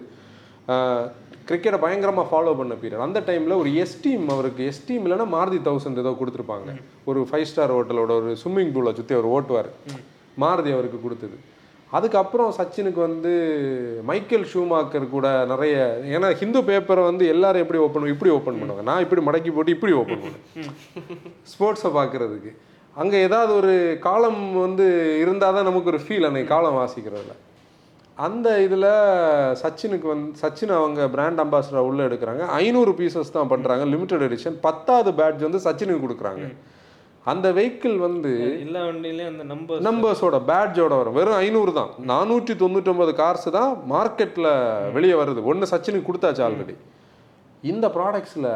கிரிக்கெட்டை 1.48 1.80
பயங்கரமாக 1.86 2.28
ஃபாலோ 2.32 2.52
பண்ண 2.60 2.74
பீரியட் 2.82 3.06
அந்த 3.06 3.22
டைமில் 3.30 3.60
ஒரு 3.62 3.70
எஸ்டீம் 3.84 4.28
அவருக்கு 4.36 4.68
எஸ்டீம் 4.72 5.06
இல்லைன்னா 5.08 5.26
மாருதி 5.38 5.60
தௌசண்ட் 5.70 6.02
ஏதோ 6.04 6.12
கொடுத்துருப்பாங்க. 6.20 6.70
ஒரு 7.12 7.22
ஃபைவ் 7.30 7.50
ஸ்டார் 7.50 7.74
ஹோட்டலோட 7.78 8.12
ஒரு 8.22 8.32
ஸ்விம்மிங் 8.42 8.72
பூலை 8.76 8.94
சுற்றி 9.00 9.16
அவர் 9.18 9.34
ஓட்டுவார். 9.38 9.70
மாருதி 10.44 10.72
அவருக்கு 10.76 11.00
கொடுத்தது. 11.06 11.38
அதுக்கப்புறம் 11.98 12.52
சச்சினுக்கு 12.58 13.00
வந்து 13.08 13.32
மைக்கேல் 14.10 14.46
ஷூமாக்கர் 14.52 15.06
கூட 15.16 15.28
நிறைய 15.52 15.76
ஏன்னா 16.16 16.30
ஹிந்து 16.40 16.62
பேப்பரை 16.70 17.04
வந்து 17.10 17.24
எல்லாரும் 17.34 17.64
எப்படி 17.64 17.82
ஓப்பன் 17.86 18.14
இப்படி 18.14 18.32
ஓப்பன் 18.38 18.60
பண்ணுவாங்க. 18.62 18.86
நான் 18.90 19.04
இப்படி 19.06 19.24
மடக்கி 19.28 19.52
போட்டு 19.56 19.76
இப்படி 19.78 19.94
ஓப்பன் 20.02 20.24
பண்ணுவேன். 20.24 20.76
ஸ்போர்ட்ஸை 21.52 21.92
பார்க்குறதுக்கு. 22.00 22.54
அங்கே 23.02 23.18
ஏதாவது 23.28 23.52
ஒரு 23.60 23.74
காலம் 24.08 24.42
வந்து 24.66 24.86
இருந்தால் 25.24 25.56
தான் 25.58 25.70
நமக்கு 25.70 25.92
ஒரு 25.94 26.02
ஃபீல் 26.06 26.28
அன்னைக்கு 26.30 26.54
காலம் 26.56 26.80
வாசிக்கிறதுல. 26.82 27.36
அந்த 28.26 28.48
இதில் 28.66 28.90
சச்சினுக்கு 29.62 30.08
வந்து 30.14 30.28
சச்சின் 30.42 30.74
அவங்க 30.80 31.08
பிராண்ட் 31.14 31.42
அம்பாசிடர் 31.44 31.88
உள்ளே 31.90 32.04
எடுக்கிறாங்க. 32.10 32.44
ஐநூறு 32.64 32.92
பீசஸ் 33.00 33.36
தான் 33.38 33.52
பண்ணுறாங்க 33.54 33.86
லிமிடெட் 33.94 34.26
எடிஷன் 34.28 34.58
பத்தாவது 34.66 35.12
பேட்ச் 35.20 35.48
வந்து 35.48 35.66
சச்சினுக்கு 35.68 36.06
கொடுக்குறாங்க. 36.06 36.46
அந்த 37.32 37.48
வெஹிக்கிள் 37.58 37.98
வந்து 38.06 38.32
எல்லா 38.64 38.82
வண்டியிலயும் 38.88 39.30
அந்த 39.34 39.44
நம்பர் 39.52 39.84
நம்பர்ஸோட 39.88 40.38
பேட்ஜோட 40.50 40.94
வரும். 41.00 41.16
வெறும் 41.20 41.38
ஐநூறு 41.44 41.72
தான். 41.78 41.92
நானூற்றி 42.12 42.54
தொண்ணூற்றொம்பது 42.64 43.14
கார்ஸ் 43.22 43.48
தான் 43.58 43.72
மார்க்கெட்டில் 43.94 44.50
வெளியே 44.96 45.16
வருது. 45.22 45.44
ஒன்று 45.52 45.72
சச்சினுக்கு 45.74 46.10
கொடுத்தாச்சு 46.10 46.44
ஆல்ரெடி 46.48 46.76
இந்த 47.72 47.88
ப்ராடக்ட்ஸில் 47.98 48.50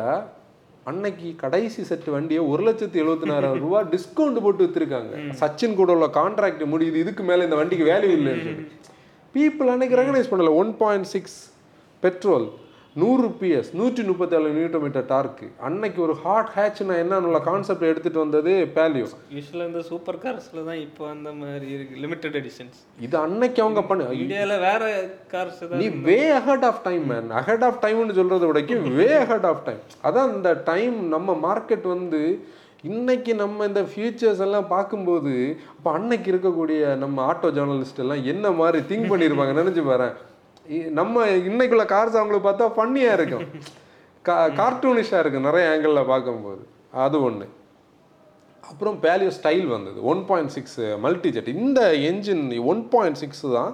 அன்னைக்கு 0.90 1.30
கடைசி 1.44 1.82
செட் 1.88 2.10
வண்டியை 2.16 2.42
ஒரு 2.52 2.62
லட்சத்தி 2.68 2.98
எழுபத்தி 3.04 3.28
நாலாயிரம் 3.32 3.64
ரூபா 3.66 3.80
டிஸ்கவுண்ட் 3.94 4.44
போட்டு 4.44 4.62
வித்துருக்காங்க. 4.66 5.14
சச்சின் 5.42 5.80
கூட 5.80 5.92
உள்ள 5.96 6.08
கான்ட்ராக்ட் 6.20 6.64
முடியுது. 6.74 6.98
இதுக்கு 7.04 7.24
மேலே 7.30 7.48
இந்த 7.48 7.58
வண்டிக்கு 7.62 7.86
வேல்யூ 7.94 8.12
இல்லைன்னு 8.20 8.46
சொல்லி. 8.48 8.66
பீப்புள் 9.36 9.72
அன்னைக்கு 9.74 10.00
ரெகனைஸ் 10.02 10.32
பண்ணல. 10.32 10.54
ஒன் 10.62 10.72
பாயிண்ட் 10.84 11.10
சிக்ஸ் 11.16 11.38
பெட்ரோல் 12.04 12.48
நூறு 12.98 13.27
பிஎஸ் 13.39 13.70
நூற்றி 13.77 14.01
முப்பத்தேழு 14.04 14.50
நியூட்டோ 14.54 14.80
மீட்டர் 14.84 15.08
டார்க்கு 15.10 15.48
அன்னைக்கு 15.68 16.00
ஒரு 16.06 16.13
ஹாட் 16.22 16.51
ஹேட்ச்னா 16.54 16.94
என்னன்னு 17.01 17.42
கான்செப்ட் 17.48 17.88
எடுத்துட்டு 17.89 18.20
வந்தது 18.22 18.54
பேலியோ 18.75 19.08
யூஸ்வலாக 19.36 19.68
இந்த 19.70 19.82
சூப்பர் 19.89 20.20
கார்ஸில் 20.24 20.62
தான் 20.62 20.80
இப்போ 20.80 21.04
அந்த 21.10 21.32
மாதிரி 21.39 21.68
இருக்கு 21.75 22.01
லிமிட்டட் 22.04 22.38
எடிஷன்ஸ் 22.39 22.80
இது 23.00 23.18
அன்னைக்கு 23.22 23.62
அவங்க 23.66 23.82
பண்ண 23.84 24.08
இந்தியாவில் 24.20 24.63
வேற 24.63 24.84
கார்ஸ் 25.34 25.62
நீ 25.82 25.89
way 26.08 26.20
ahead 26.38 26.66
of 26.70 26.82
time 26.88 27.04
man 27.12 27.30
ahead 27.42 27.66
of 27.68 27.82
டைம்னு 27.84 28.18
சொல்றத 28.20 28.48
விடக்கும் 28.51 28.88
வே 28.96 29.10
அஹெட் 29.18 29.48
ஆஃப் 29.51 29.66
டைம் 29.68 29.84
அதான் 30.04 30.32
இந்த 30.38 30.54
டைம் 30.68 30.98
நம்ம 31.10 31.36
மார்க்கெட் 31.42 31.86
வந்து 31.94 32.22
இன்னைக்கு 32.84 33.32
நம்ம 33.36 33.66
இந்த 33.66 33.84
ஃபியூச்சர்ஸ் 33.92 34.42
எல்லாம் 34.46 34.68
பார்க்கும்போது 34.72 35.36
அப்போ 35.72 35.92
அன்னைக்கு 35.94 36.27
இருக்கக்கூடிய 36.34 36.82
நம்ம 36.98 37.24
ஆட்டோ 37.27 37.51
ஜேர்னலிஸ்ட் 37.56 38.01
எல்லாம் 38.04 38.25
என்ன 38.27 38.51
மாதிரி 38.58 38.82
திங்க் 38.89 39.12
பண்ணியிருப்பாங்க 39.12 39.56
நினைச்சு 39.60 39.84
பாரு 39.86 40.10
நம்ம 41.00 41.26
இன்னைக்குள்ள 41.50 41.86
கார்ஸ் 41.94 42.18
அவங்களுக்கு 42.20 42.48
பார்த்தா 42.48 42.66
ஃபன்னியாக 42.78 43.18
இருக்கும். 43.20 43.46
கா 44.28 44.36
கார்ட்டூனிஷாக 44.60 45.22
இருக்கும் 45.24 45.48
நிறைய 45.50 45.66
ஆங்கிளில் 45.74 46.10
பார்க்கும்போது. 46.14 46.64
அது 47.06 47.18
ஒன்று 47.28 47.48
அப்புறம் 48.70 48.96
பேலியோ 49.04 49.32
ஸ்டைல் 49.38 49.68
வந்தது. 49.74 50.00
One 50.12 50.22
point 50.30 50.54
six 50.56 50.80
multi 51.04 51.30
jet 51.36 51.52
இந்த 51.58 51.82
என்ஜின் 52.10 52.46
ஒன் 52.72 52.82
பாயிண்ட் 52.94 53.20
சிக்ஸ் 53.22 53.46
தான் 53.58 53.74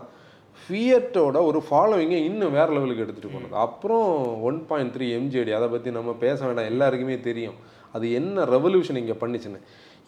ஃபியட்டோட 0.64 1.38
ஒரு 1.50 1.60
ஃபாலோவிங்கை 1.68 2.20
இன்னும் 2.30 2.56
வேறு 2.58 2.74
லெவலுக்கு 2.76 3.04
எடுத்துகிட்டு 3.06 3.36
போனது. 3.36 3.56
அப்புறம் 3.66 4.10
ஒன் 4.50 4.60
பாயிண்ட் 4.70 4.94
த்ரீ 4.96 5.08
எம்ஜிடி 5.20 5.54
அதை 5.60 5.70
பற்றி 5.74 5.92
நம்ம 5.98 6.14
பேச 6.26 6.40
வேண்டாம். 6.48 6.70
எல்லாருக்குமே 6.74 7.18
தெரியும். 7.30 7.58
அது 7.96 8.06
என்ன 8.20 8.46
ரெவல்யூஷன் 8.56 9.00
இங்கே 9.02 9.16
பண்ணிச்சுன்னு. 9.24 9.62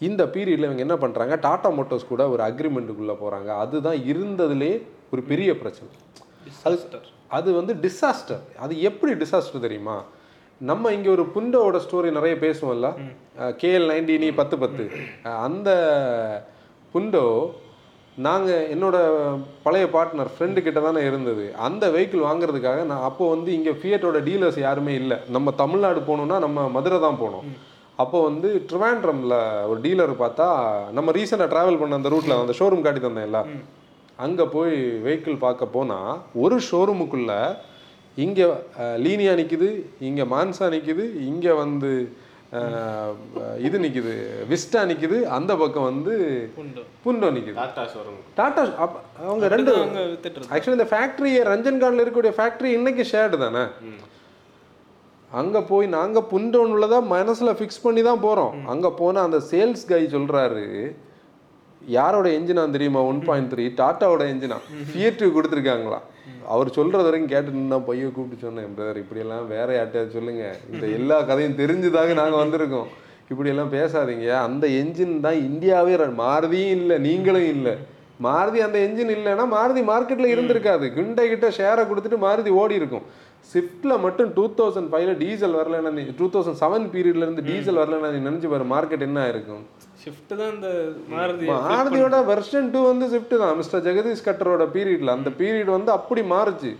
இந்த 0.06 0.22
பீரியடில் 0.34 0.68
இவங்க 0.68 0.84
என்ன 0.86 0.98
பண்ணுறாங்க 1.02 1.34
டாடா 1.46 1.68
மோட்டோஸ் 1.78 2.10
கூட 2.12 2.22
ஒரு 2.34 2.44
அக்ரிமெண்ட்டுக்குள்ளே 2.50 3.16
போகிறாங்க 3.22 3.50
அதுதான் 3.64 4.00
இருந்ததுலே 4.12 4.72
ஒரு 5.12 5.22
பெரிய 5.32 5.50
பிரச்சனை. 5.62 5.90
டிசாஸ்டர் 6.46 7.06
அது 7.36 7.48
வந்து 7.58 7.72
டிசாஸ்டர் 7.84 8.42
அது 8.64 8.74
எப்படி 8.88 9.12
டிசாஸ்டர் 9.22 9.64
தெரியுமா? 9.66 9.96
நம்ம 10.60 10.92
இங்கே 10.96 11.10
ஒரு 11.14 11.24
புண்டோட 11.34 11.76
ஸ்டோரி 11.84 12.10
நிறைய 12.18 12.34
பேசுவோம்ல. 12.44 12.88
கேஎல் 13.62 13.88
நைன்டீனி 13.92 14.28
பத்து 14.40 14.56
பத்து. 14.62 14.84
அந்த 15.46 15.70
புண்டோ 16.94 17.24
நாங்கள் 18.26 18.68
என்னோட 18.74 18.96
பழைய 19.64 19.86
பார்ட்னர் 19.94 20.30
ஃப்ரெண்டு 20.34 20.60
கிட்ட 20.66 20.80
தானே 20.86 21.00
இருந்தது. 21.08 21.44
அந்த 21.66 21.84
வெஹிக்கிள் 21.94 22.26
வாங்குறதுக்காக 22.28 22.84
நான் 22.90 23.06
அப்போ 23.08 23.24
வந்து 23.34 23.50
இங்கே 23.58 23.72
ஃபியட்டோட 23.80 24.20
டீலர்ஸ் 24.28 24.60
யாருமே 24.66 24.94
இல்லை. 25.02 25.18
நம்ம 25.36 25.52
தமிழ்நாடு 25.62 26.02
போகணுன்னா 26.08 26.38
நம்ம 26.46 26.68
மதுரை 26.76 27.00
தான் 27.06 27.20
போனோம் 27.24 27.48
அப்போ 28.04 28.18
வந்து 28.28 28.48
ட்ரிவாண்ட்ரமில் 28.70 29.36
ஒரு 29.70 29.78
டீலர் 29.84 30.14
பார்த்தா 30.22 30.46
நம்ம 30.96 31.12
ரீசெண்டாக 31.18 31.50
ட்ராவல் 31.52 31.80
பண்ண 31.80 31.98
அந்த 32.00 32.10
ரூட்டில் 32.14 32.40
அந்த 32.40 32.54
ஷோரூம் 32.58 32.86
காட்டி 32.86 33.02
தந்தேன்ல. 33.04 33.40
அங்கே 34.18 34.44
போய் 34.48 34.74
வெஹிக்கிள் 35.04 35.38
பார்க்க 35.38 35.74
போனால் 35.74 36.12
ஒரு 36.36 36.56
ஷோரூமுக்குள்ள 36.68 37.32
இங்கே 38.16 38.44
லீனியா 39.04 39.32
நிற்குது 39.34 39.68
இங்கே 40.00 40.24
மான்சா 40.26 40.66
நிற்குது 40.74 41.04
இங்கே 41.26 41.52
வந்து 41.58 41.90
இது 43.60 43.76
நிற்குது 43.78 44.12
விஸ்டா 44.48 44.80
நிற்குது 44.86 45.16
அந்த 45.30 45.52
பக்கம் 45.56 45.82
வந்து 45.82 46.14
புண்டோ. 46.98 47.28
நிற்குது 47.30 47.56
டாட்டா 47.58 47.84
ஷோரூம் 47.92 48.20
டாட்டா 48.38 48.62
அப்ப- 48.78 49.02
அவங்க 49.22 49.48
ரெண்டு. 49.48 49.72
ஆக்சுவலி 50.50 50.78
இந்த 50.78 50.88
ஃபேக்ட்ரி 50.92 51.32
ரஞ்சன்கான்ல 51.48 52.00
இருக்கக்கூடிய 52.00 52.34
ஃபேக்ட்ரி 52.38 52.70
இன்னைக்கு 52.72 53.04
ஷேர்டு 53.12 53.38
தானே? 53.38 53.64
அங்க 55.30 55.60
போய் 55.64 55.86
நாங்க 55.92 56.18
புண்டோன் 56.30 56.72
உள்ளதா 56.74 56.98
மனசுல 57.10 57.52
ஃபிக்ஸ் 57.58 57.82
பண்ணி 57.82 58.02
தான் 58.02 58.22
போறோம். 58.22 58.54
அங்க 58.66 58.90
போனா 58.92 59.20
அந்த 59.22 59.40
சேல்ஸ் 59.50 59.84
கை 59.86 60.02
சொல்றாரு 60.08 60.66
யாரோட 61.94 62.26
என்ஜினா 62.36 62.62
தெரியுமா? 62.76 63.00
ஒன் 63.10 63.20
பாயிண்ட் 63.28 63.50
த்ரீ 63.52 63.64
டாட்டாவோட 63.80 64.22
என்ஜினா 64.32 64.58
ஃபியட்டு 64.90 65.26
கொடுத்துருக்காங்களா? 65.36 65.98
அவர் 66.54 66.68
சொல்றது 66.76 67.06
வரைக்கும் 67.08 67.32
கேட்டு 67.32 67.56
நின்னா 67.56 67.78
பையன் 67.88 68.14
கூப்பிட்டு 68.16 68.44
சொன்னேன் 68.46 68.72
பிரதர் 68.76 69.02
இப்படியெல்லாம் 69.02 69.44
வேற 69.54 69.68
யார்ட்டையாவது 69.78 70.16
சொல்லுங்க. 70.16 70.44
இந்த 70.72 70.86
எல்லா 70.98 71.18
கதையும் 71.30 71.58
தெரிஞ்சுதாக 71.62 72.14
நாங்க 72.20 72.36
வந்திருக்கோம். 72.42 72.88
இப்படியெல்லாம் 73.32 73.74
பேசாதீங்க. 73.76 74.26
அந்த 74.46 74.66
என்ஜின் 74.80 75.14
தான் 75.26 75.38
இந்தியாவே 75.48 75.94
மாருதியும் 76.22 76.74
இல்லை 76.78 76.98
நீங்களும் 77.06 77.48
இல்லை. 77.54 77.74
மாருதி 78.26 78.58
அந்த 78.66 78.78
என்ஜின் 78.86 79.14
இல்லைன்னா 79.14 79.44
மாருதி 79.54 79.80
மார்க்கெட்ல 79.92 80.28
இருந்திருக்காது. 80.34 80.86
குண்டை 80.98 81.24
கிட்ட 81.32 81.48
ஷேரை 81.56 81.82
கொடுத்துட்டு 81.88 82.18
மாருதி 82.26 82.52
ஓடி 82.60 82.80
இருக்கும். 82.80 83.06
ஸ்விஃப்ட்ல 83.50 83.94
மட்டும் 84.04 84.30
டூ 84.36 84.44
தௌசண்ட் 84.58 84.88
ஃபைவ்ல 84.92 85.12
டீசல் 85.24 85.58
வரலன்னா 85.58 86.04
டூ 86.20 86.26
தௌசண்ட் 86.34 86.60
செவன் 86.62 86.86
பீரியட்ல 86.94 87.26
இருந்து 87.26 87.44
டீசல் 87.48 87.80
வரலன்னா 87.82 88.08
நினைச்சு 88.28 88.48
பாரு 88.52 88.64
மார்க்கெட் 88.72 89.04
என்ன 89.08 89.28
இருக்கும் 89.32 89.64
ஷிஃப்ட் 90.06 90.32
தான் 90.40 90.50
இந்த 90.54 90.68
மாருதி 91.12 91.46
மாருதியோட 91.68 92.16
வெர்ஷன் 92.32 92.66
டூ 92.72 92.80
வந்து 92.90 93.06
ஸ்விஃப்ட் 93.12 93.32
தான். 93.42 93.54
மிஸ்டர் 93.60 93.82
ஜெகதீஷ் 93.86 94.26
கட்டரோட 94.26 94.64
பீரியட்ல 94.74 95.14
அந்த 95.18 95.30
பீரியட் 95.40 95.70
வந்து 95.76 95.90
அப்படி 95.98 96.22
மாறுச்சு. 96.32 96.70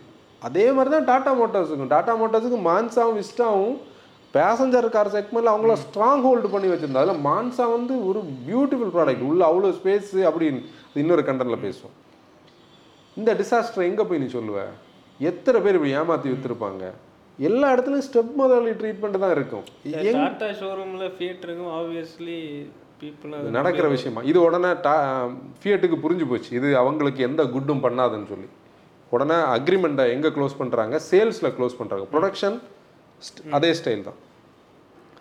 அதே 0.47 0.67
மாதிரி 0.77 0.91
தான் 0.95 1.09
டாடா 1.11 1.33
மோட்டார்ஸுக்கும். 1.41 1.91
டாடா 1.95 2.13
மோட்டார்ஸுக்கு 2.21 2.61
மான்சாவும் 2.69 3.19
விஸ்டாவும் 3.21 3.77
பேசஞ்சர் 4.37 4.89
கார் 4.97 5.11
செக்மெண்ட்ல 5.15 5.55
அவங்கள 5.55 5.75
ஸ்ட்ராங் 5.83 6.23
ஹோல்டு 6.27 6.49
பண்ணி 6.55 6.71
வச்சிருந்தா 6.73 7.03
அதில் 7.05 7.25
மான்சா 7.29 7.67
வந்து 7.75 7.95
ஒரு 8.09 8.23
பியூட்டிஃபுல் 8.49 8.95
ப்ராடக்ட் 8.97 9.27
உள்ள 9.31 9.43
அவ்வளோ 9.51 9.73
ஸ்பேஸ் 9.81 10.15
அப்படின்னு 10.31 10.61
இன்னொரு 11.03 11.25
கண்டென்ட்ல 11.29 11.59
பேசுவோம். 11.67 11.97
இந்த 13.17 13.31
டிசாஸ்டர் 13.43 13.89
எங்க 13.91 14.03
போய் 14.09 14.23
நீ 14.25 14.31
சொல்லுவ? 14.39 14.59
எத்தனை 15.21 15.59
பேர் 15.67 15.79
இப்படி 15.79 15.95
ஏமாத்தி 16.01 16.29
வித்துருப்பாங்க? 16.33 16.85
எல்லா 17.39 17.67
இடத்துலயும் 17.75 18.09
ஸ்டெப் 18.09 18.35
முதலாளி 18.41 18.73
ட்ரீட்மெண்ட் 18.81 19.23
தான் 19.25 19.37
இருக்கும். 19.37 19.65
எங்க 20.11 20.27
டாடா 20.27 20.51
ஷோரூம்ல 20.61 21.07
ஃபியட் 21.17 21.45
இருக்கும் 21.47 21.73
ஆப்வியஸ்லி 21.79 22.41
பீப்புள் 23.01 23.33
இது 23.41 23.57
நடக்கிற 23.59 23.87
விஷயமா? 23.95 24.21
இது 24.31 24.39
உடனே 24.47 24.71
டா 24.87 24.95
ஃபியட்டுக்கு 25.61 25.97
புரிஞ்சு 26.05 26.27
போச்சு. 26.31 26.51
இது 26.59 26.69
அவங்களுக்கு 26.83 27.21
எந்த 27.29 27.43
குட்டும் 27.55 27.85
பண்ணாதுன்னு 27.87 28.29
சொல்லி. 28.33 28.49
உடனே 29.15 29.37
அக்ரிமெண்ட்டை 29.57 30.05
எங்கே 30.15 30.31
க்ளோஸ் 30.37 30.59
பண்ணுறாங்க 30.61 30.97
சேல்ஸில் 31.11 31.55
க்ளோஸ் 31.59 31.79
பண்ணுறாங்க 31.81 32.07
ப்ரொடக்ஷன் 32.15 32.57
அதே 33.57 33.71
ஸ்டைல் 33.81 34.07
தான். 34.09 34.19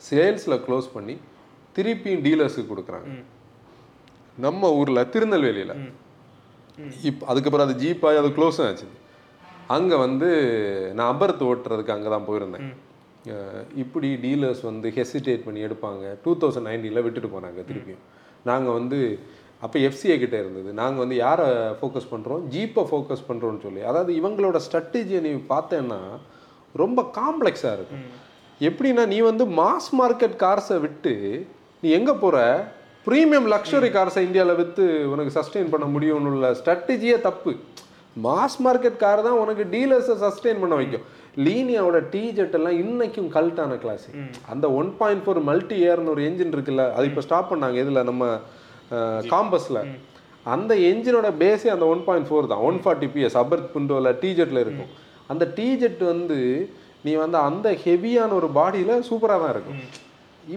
சேல்ஸில் 0.10 0.58
க்ளோஸ் 0.66 0.88
பண்ணி 0.96 1.16
திருப்பியும் 1.76 2.24
டீலர்ஸுக்கு 2.26 2.72
கொடுக்குறாங்க. 2.74 3.08
நம்ம 4.46 4.70
ஊரில் 4.80 5.10
திருநெல்வேலியில். 5.14 5.76
இப்போ 7.10 7.24
அதுக்கப்புறம் 7.32 7.68
அது 7.68 7.76
ஜீப்பாக 7.84 8.22
அது 8.22 8.30
க்ளோஸ் 8.38 8.58
ஆச்சு 8.66 8.88
அங்கே 9.76 9.98
வந்து 10.06 10.28
நான் 10.98 11.12
அபர்த் 11.14 11.46
ஓட்டுறதுக்கு 11.50 11.96
அங்கே 11.96 12.10
தான் 12.14 12.28
போயிருந்தேன் 12.28 12.66
இப்படி 13.84 14.10
டீலர்ஸ் 14.26 14.62
வந்து 14.70 14.88
ஹெசிடேட் 14.98 15.46
பண்ணி 15.46 15.62
எடுப்பாங்க. 15.68 16.04
டூ 16.24 16.32
தௌசண்ட் 16.42 16.68
நைன்டீனில் 16.70 17.06
விட்டுட்டு 17.06 17.30
போனாங்க 17.36 17.60
திருப்பியும். 17.70 18.04
நாங்கள் 18.50 18.78
வந்து 18.80 19.00
அப்போ 19.66 19.78
எஃப்சிஏ 19.88 20.16
கிட்ட 20.22 20.36
இருந்தது. 20.44 20.70
நாங்கள் 20.80 21.04
வந்து 21.04 21.18
யாரை 21.26 21.48
ஃபோக்கஸ் 21.80 22.12
பண்ணுறோம் 22.14 22.42
ஜீப்பை 22.54 22.84
ஃபோக்கஸ் 22.90 23.28
பண்ணுறோம்னு 23.30 23.64
சொல்லி. 23.66 23.82
அதாவது 23.90 24.12
இவங்களோட 24.20 24.60
ஸ்ட்ராட்டஜியை 24.66 25.22
நீ 25.28 25.32
பார்த்தேன்னா 25.54 26.00
ரொம்ப 26.84 27.02
காம்ப்ளெக்ஸாக 27.20 27.78
இருக்கும். 27.78 28.06
எப்படின்னா 28.70 29.06
நீ 29.14 29.18
வந்து 29.30 29.46
மாஸ் 29.60 29.90
மார்க்கெட் 30.00 30.36
கார்ஸை 30.44 30.78
விட்டு 30.86 31.14
நீ 31.84 31.90
எங்கே 32.00 32.16
போகிற 32.24 32.38
ப்ரீமியம் 33.08 33.48
லக்ஸரி 33.54 33.90
கார்ஸை 33.96 34.22
இந்தியாவில் 34.28 34.60
விற்று 34.60 34.86
உனக்கு 35.14 35.32
சஸ்டெயின் 35.40 35.74
பண்ண 35.74 35.88
முடியும்னு 35.96 36.32
உள்ள 36.36 36.48
ஸ்ட்ராட்டஜியே 36.60 37.18
தப்பு. 37.26 37.52
மாஸ் 38.26 38.58
மார்க்கெட் 38.66 39.02
கார் 39.04 39.26
தான் 39.28 39.40
உனக்கு 39.44 39.64
டீலர்ஸை 39.74 40.16
சஸ்டெயின் 40.24 40.62
பண்ண 40.64 40.76
வைக்கும். 40.82 41.06
லீனியாவோட 41.46 41.98
டீ 42.14 42.24
ஜெட் 42.38 42.56
எல்லாம் 42.58 42.78
இன்னைக்கும் 42.84 43.30
கல்ட்டான 43.38 43.78
கிளாஸ் 43.84 44.06
அந்த 44.54 44.66
ஒன் 44.80 44.92
பாயிண்ட் 45.00 45.24
ஃபோர் 45.24 45.40
மல்டி 45.50 45.78
ஏர்னு 45.88 46.14
ஒரு 46.14 46.22
என்ஜின் 46.30 46.54
இருக்குல்ல 46.56 46.84
அது 46.98 47.10
இப்போ 47.12 47.24
ஸ்டாப் 47.26 47.50
பண்ணாங்க 47.54 47.78
இதில் 47.84 48.08
நம்ம 48.10 48.26
காம்பஸில் 49.34 49.82
அந்த 50.54 50.74
என்ஜினோட 50.90 51.28
பேஸே 51.42 51.70
அந்த 51.74 51.86
ஒன் 51.94 52.02
பாயிண்ட் 52.08 52.28
ஃபோர் 52.30 52.50
தான். 52.52 52.64
ஒன் 52.70 52.80
ஃபார்ட்டி 52.84 53.08
பிஎஸ் 53.14 53.38
அபர்த் 53.42 53.70
புண்டோவில் 53.76 54.18
டீ 54.24 54.30
ஜெட்டில் 54.40 54.64
இருக்கும். 54.66 54.92
அந்த 55.32 55.44
டீ 55.58 55.68
ஜெட் 55.82 56.02
வந்து 56.14 56.40
நீ 57.06 57.14
வந்து 57.24 57.38
அந்த 57.50 57.68
ஹெவியான 57.86 58.34
ஒரு 58.40 58.50
பாடியில் 58.58 59.06
சூப்பராக 59.10 59.40
தான் 59.44 59.54
இருக்கும். 59.56 59.82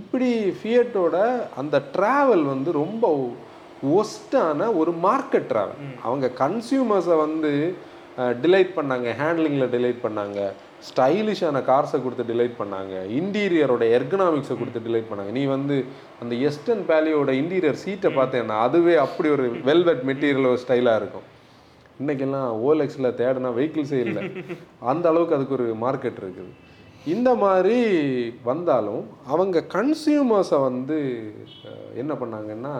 இப்படி 0.00 0.30
ஃபியட்டோட 0.58 1.16
அந்த 1.60 1.76
ட்ராவல் 1.94 2.44
வந்து 2.52 2.70
ரொம்ப 2.82 3.12
ஒஸ்டான 3.98 4.60
ஒரு 4.80 4.92
மார்க்கெட் 5.06 5.48
ட்ராவல் 5.52 5.82
அவங்க 6.06 6.26
கன்சியூமர்ஸை 6.44 7.16
வந்து 7.26 7.52
டிலைட் 8.44 8.72
பண்ணாங்க 8.78 9.08
ஹேண்ட்லிங்கில் 9.20 9.72
டிலைட் 9.74 10.04
பண்ணாங்க. 10.06 10.38
ஸ்டைலிஷான 10.86 11.62
கார்ஸை 11.68 11.98
கொடுத்து 12.02 12.24
டிலைட் 12.30 12.54
பண்ணாங்க. 12.58 12.94
இன்டீரியரோட 13.18 13.84
எர்கனாமிக்ஸை 13.96 14.56
கொடுத்து 14.58 14.80
டிலைட் 14.86 15.08
பண்ணாங்க. 15.10 15.32
நீ 15.38 15.42
வந்து 15.54 15.76
அந்த 16.22 16.34
எஸ்டர்ன் 16.48 16.84
பேலியோட 16.90 17.30
இன்டீரியர் 17.40 17.82
சீட்டை 17.84 18.10
பார்த்தேன்னா 18.18 18.56
அதுவே 18.66 18.94
அப்படி 19.06 19.28
ஒரு 19.36 19.46
வெல்வெட் 19.68 20.04
மெட்டீரியல் 20.10 20.50
ஒரு 20.52 20.60
ஸ்டைலாக 20.64 21.00
இருக்கும். 21.02 21.26
இன்னைக்கெல்லாம் 22.00 22.50
ஓலெக்ஸில் 22.68 23.16
தேடினா 23.20 23.50
வெஹிக்கிள்ஸே 23.58 24.00
இல்லை. 24.06 24.22
அந்த 24.92 25.04
அளவுக்கு 25.12 25.36
அதுக்கு 25.36 25.56
ஒரு 25.58 25.66
மார்க்கெட் 25.84 26.20
இருக்குது. 26.22 26.52
இந்த 27.14 27.30
மாதிரி 27.42 27.78
வந்தாலும் 28.50 29.02
அவங்க 29.32 29.64
கன்சியூமர்ஸை 29.76 30.60
வந்து 30.68 30.98
என்ன 32.02 32.12
பண்ணாங்கன்னா 32.22 32.74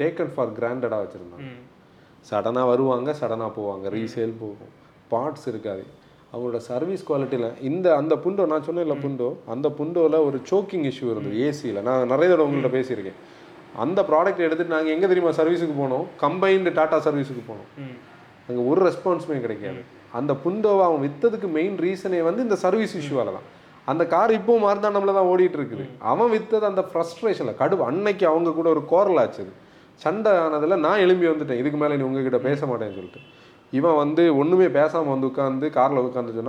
டேக்கன் 0.00 0.32
ஃபார் 0.34 0.54
கிராண்டடாக 0.58 1.02
வச்சுருந்தாங்க. 1.04 1.50
சடனாக 2.30 2.70
வருவாங்க 2.72 3.10
சடனாக 3.20 3.52
போவாங்க. 3.58 3.86
ரீசேல் 3.96 4.38
போகும். 4.44 4.72
பார்ட்ஸ் 5.12 5.48
இருக்காது. 5.52 5.84
அவங்களோட 6.32 6.58
சர்வீஸ் 6.68 7.06
குவாலிட்டியில் 7.08 7.48
இந்த 7.68 7.86
அந்த 8.00 8.14
புண்டோ 8.24 8.42
நான் 8.52 8.66
சொன்னேன்ல 8.68 8.94
புண்டோ 9.04 9.28
அந்த 9.54 9.66
புண்டோவில் 9.78 10.18
ஒரு 10.28 10.38
சோக்கிங் 10.50 10.86
இஷ்யூ 10.90 11.08
இருந்தது 11.12 11.38
ஏசியில் 11.48 11.80
நான் 11.88 12.10
நிறைய 12.12 12.28
தடவை 12.30 12.46
உங்கள்கிட்ட 12.48 12.70
பேசியிருக்கேன். 12.76 13.18
அந்த 13.82 14.00
ப்ராடக்ட் 14.10 14.44
எடுத்துட்டு 14.46 14.74
நாங்கள் 14.76 14.94
எங்கே 14.94 15.08
தெரியுமா 15.10 15.32
சர்வீஸுக்கு 15.40 15.76
போனோம்? 15.82 16.04
கம்பைன்டு 16.22 16.72
டாடா 16.78 16.98
சர்வீஸுக்கு 17.06 17.42
போனோம். 17.50 17.68
அங்கே 18.46 18.62
ஒரு 18.70 18.80
ரெஸ்பான்ஸுமே 18.88 19.38
கிடைக்காது. 19.44 19.82
அந்த 20.20 20.32
புண்டோவை 20.44 20.84
அவன் 20.88 21.02
விற்றதுக்கு 21.06 21.48
மெயின் 21.58 21.76
ரீசனே 21.84 22.22
வந்து 22.28 22.40
இந்த 22.46 22.56
சர்வீஸ் 22.64 22.96
இஷ்யூவால 23.00 23.34
தான். 23.36 23.46
அந்த 23.90 24.02
கார் 24.14 24.32
இப்போ 24.38 24.56
மார்த்தாண்டம்ல 24.64 25.14
தான் 25.18 25.28
ஓடிட்டு 25.32 25.58
இருக்குது. 25.60 25.84
அவன் 26.12 26.32
வித்தது 26.34 26.66
அந்த 26.70 26.82
ஃப்ரஸ்ட்ரேஷனில் 26.90 27.58
கடுப்பு 27.60 27.84
அன்னைக்கு 27.90 28.24
அவங்க 28.32 28.50
கூட 28.58 28.68
ஒரு 28.74 28.82
கோரல் 28.92 29.20
ஆச்சுது 29.22 29.52
சண்டை 30.02 30.32
ஆனதில் 30.42 30.82
நான் 30.86 31.02
எழும்பி 31.04 31.26
வந்துட்டேன். 31.30 31.60
இதுக்கு 31.62 31.78
மேலே 31.80 31.96
நீ 32.00 32.04
உங்ககிட்ட 32.08 32.38
பேச 32.48 32.60
மாட்டேன்னு 32.70 32.98
சொல்லிட்டு. 32.98 33.22
இவன் 33.78 34.00
வந்து 34.02 34.22
ஒன்றுமே 34.40 34.68
பேசாமல் 34.78 35.14
வந்து 35.14 35.28
உட்காந்து 35.30 35.68
காரில் 35.78 36.04
உட்காந்து 36.08 36.44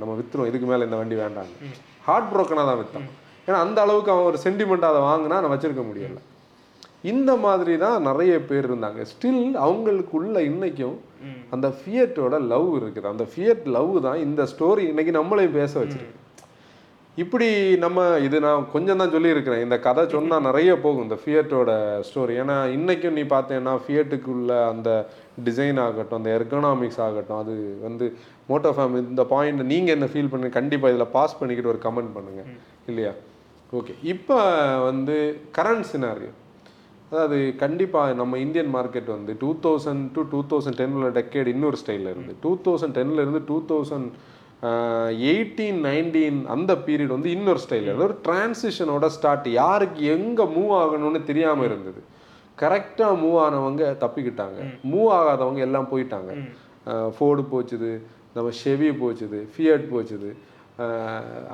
நம்ம 0.00 0.12
வித்துரும் 0.20 0.48
இதுக்கு 0.50 0.68
மேலே 0.70 0.86
இந்த 0.88 0.98
வண்டி 1.00 1.16
வேண்டாம் 1.22 1.50
ஹார்ட் 2.08 2.30
ப்ரோக்கனாக 2.32 2.66
தான் 2.68 2.80
வித்தான். 2.80 3.06
ஏன்னா 3.46 3.58
அந்த 3.64 3.78
அளவுக்கு 3.84 4.12
அவன் 4.14 4.28
ஒரு 4.30 4.38
சென்டிமெண்ட் 4.46 4.90
அதை 4.90 5.00
வாங்கினா 5.10 5.40
நான் 5.42 5.54
வச்சிருக்க 5.54 5.82
முடியல. 5.88 6.20
இந்த 7.12 7.30
மாதிரி 7.46 7.74
தான் 7.82 7.96
நிறைய 8.08 8.34
பேர் 8.50 8.68
இருந்தாங்க. 8.68 9.00
ஸ்டில் 9.10 9.42
அவங்களுக்குள்ள 9.64 10.36
இன்னைக்கும் 10.50 10.96
அந்த 11.54 11.66
ஃபியட்டோட 11.78 12.34
லவ் 12.52 12.68
இருக்குது. 12.78 13.10
அந்த 13.12 13.24
ஃபியட் 13.32 13.66
லவ் 13.76 13.92
தான் 14.06 14.22
இந்த 14.26 14.42
ஸ்டோரி 14.52 14.84
இன்னைக்கு 14.92 15.12
நம்மளையும் 15.18 15.58
பேச 15.58 15.72
வச்சிருக்கு. 15.82 16.22
இப்படி 17.24 17.48
நம்ம 17.84 18.00
இது 18.26 18.36
நான் 18.46 18.66
கொஞ்சம் 18.72 19.00
தான் 19.00 19.12
சொல்லியிருக்கிறேன். 19.14 19.62
இந்த 19.66 19.76
கதை 19.86 20.02
சொன்னா 20.14 20.38
நிறைய 20.48 20.72
போகும் 20.84 21.06
இந்த 21.06 21.18
ஃபியட்டோட 21.22 21.70
ஸ்டோரி 22.08 22.34
ஏன்னா 22.42 22.56
இன்னைக்கும் 22.78 23.16
நீ 23.18 23.24
பார்த்தேன்னா 23.34 23.74
ஃபியட்டுக்குள்ள 23.84 24.50
அந்த 24.72 24.90
டிசைன் 25.46 25.78
ஆகட்டும் 25.84 26.18
அந்த 26.20 26.30
எர்கனாமிக்ஸ் 26.38 27.00
ஆகட்டும் 27.06 27.40
அது 27.42 27.54
வந்து 27.86 28.06
மோட்டோ 28.50 28.70
ஃபேம் 28.76 28.96
இந்த 29.02 29.24
பாயிண்ட் 29.34 29.62
நீங்க 29.72 29.90
என்ன 29.96 30.08
ஃபீல் 30.12 30.32
பண்ணி 30.32 30.50
கண்டிப்பா 30.58 30.90
இதுல 30.92 31.06
பாஸ் 31.16 31.38
பண்ணிக்கிட்டு 31.40 31.72
ஒரு 31.74 31.80
கமெண்ட் 31.86 32.12
பண்ணுங்க. 32.16 32.42
இல்லையா? 32.90 33.12
ஓகே 33.72 33.94
இப்போ 34.14 34.36
வந்து 34.88 35.16
கரண்ட் 35.58 35.88
சினாரியோ 35.92 36.32
அதாவது 37.10 37.36
கண்டிப்பாக 37.62 38.14
நம்ம 38.20 38.38
இந்தியன் 38.44 38.70
மார்க்கெட் 38.76 39.10
வந்து 39.16 39.32
two 39.42 39.50
thousand 39.64 40.04
to 40.14 40.22
two 40.32 40.40
thousand 40.52 40.78
டென்னில் 40.80 41.12
டெக்கேட் 41.18 41.50
இன்னொரு 41.52 41.78
ஸ்டைலில் 41.82 42.10
இருந்து. 42.12 42.32
டூ 42.44 42.52
தௌசண்ட் 42.66 42.96
டென்னில் 42.98 43.22
இருந்து 43.24 43.42
டூ 43.50 43.58
தௌசண்ட் 43.70 44.10
எயிட்டீன் 45.30 45.78
நைன்டீன் 45.86 46.38
அந்த 46.54 46.72
பீரியட் 46.86 47.14
வந்து 47.16 47.30
இன்னொரு 47.36 47.60
ஸ்டைலில் 47.64 47.88
இருந்து 47.90 48.08
ஒரு 48.08 48.18
டிரான்சிஷனோட 48.26 49.06
ஸ்டார்ட் 49.16 49.48
யாருக்கு 49.62 50.02
எங்கே 50.16 50.44
மூவ் 50.56 50.72
ஆகணும்னு 50.82 51.20
தெரியாமல் 51.30 51.68
இருந்தது. 51.68 52.00
கரெக்டாக 52.62 53.20
மூவ் 53.22 53.38
ஆனவங்க 53.44 53.84
தப்பிக்கிட்டாங்க. 54.02 54.58
மூவ் 54.92 55.10
ஆகாதவங்க 55.18 55.60
எல்லாம் 55.68 55.88
போயிட்டாங்க. 55.92 56.32
ஃபோர்டு 57.16 57.42
போச்சுது 57.52 57.90
நம்ம 58.36 58.48
ஷெவி 58.60 58.88
போச்சுது 59.02 59.40
ஃபியட் 59.54 59.84
போச்சுது. 59.94 60.30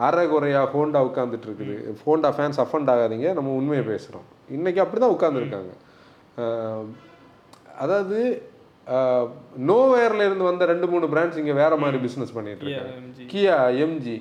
அரை 0.06 0.22
குறையா 0.30 0.60
ஹோண்டா 0.72 1.00
உட்காந்துட்டு 1.08 1.46
இருக்குது 1.48 1.74
ஹோண்டா 2.04 2.30
ஃபேன்ஸ் 2.36 2.60
அஃபண்ட் 2.64 2.90
ஆகாதீங்க 2.94 3.28
நம்ம 3.38 3.50
உண்மையை 3.58 3.84
பேசுகிறோம் 3.90 4.26
இன்னைக்கு 4.56 4.80
அப்படி 4.84 5.00
தான் 5.02 5.14
உட்காந்துருக்காங்க 5.16 5.72
அதாவது 7.82 8.18
நோவேர்ல 9.68 10.24
இருந்து 10.28 10.48
வந்த 10.48 10.66
ரெண்டு 10.72 10.86
மூணு 10.92 11.06
பிராண்ட்ஸ் 11.12 11.40
இங்கே 11.42 11.54
வேற 11.62 11.72
மாதிரி 11.82 11.98
பிஸ்னஸ் 12.06 12.34
பண்ணிட்டு 12.36 12.64
இருக்காங்க 12.64 12.96
MG. 13.02 13.26
கியா 13.32 13.58
எம்ஜி 13.84 14.16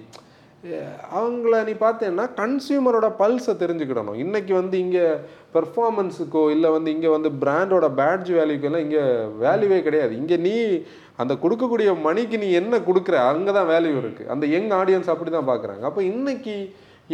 அவங்கள 1.17 1.63
நீ 1.67 1.74
பார்த்தேன்னா 1.86 2.26
கன்சியூமரோட 2.41 3.08
பல்ஸை 3.22 3.54
தெரிஞ்சுக்கிடணும். 3.62 4.20
இன்னைக்கு 4.26 4.54
வந்து 4.60 4.76
இங்கே 4.86 5.06
பெர்ஃபார்மன்ஸுக்கோ 5.56 6.44
இல்லை 6.56 6.70
வந்து 6.76 6.90
இங்கே 6.96 7.10
வந்து 7.16 7.32
பிராண்டோட 7.44 7.88
பேட்ஜ் 8.02 8.30
வேல்யூக்கோ 8.38 8.70
எல்லாம் 8.70 8.86
இங்கே 8.88 9.04
வேல்யூவே 9.46 9.80
கிடையாது. 9.88 10.14
இங்கே 10.22 10.38
நீ 10.48 10.56
அந்த 11.22 11.34
கொடுக்கக்கூடிய 11.44 11.90
மணிக்கு 12.08 12.38
நீ 12.44 12.48
என்ன 12.62 12.76
கொடுக்குற 12.88 13.16
அங்கே 13.32 13.52
தான் 13.58 13.70
வேல்யூ 13.74 13.96
இருக்குது 14.04 14.32
அந்த 14.36 14.46
யங் 14.56 14.72
ஆடியன்ஸ் 14.80 15.12
அப்படி 15.14 15.32
தான் 15.38 15.52
பார்க்குறாங்க 15.52 15.84
அப்போ 15.90 16.02
இன்றைக்கி 16.12 16.56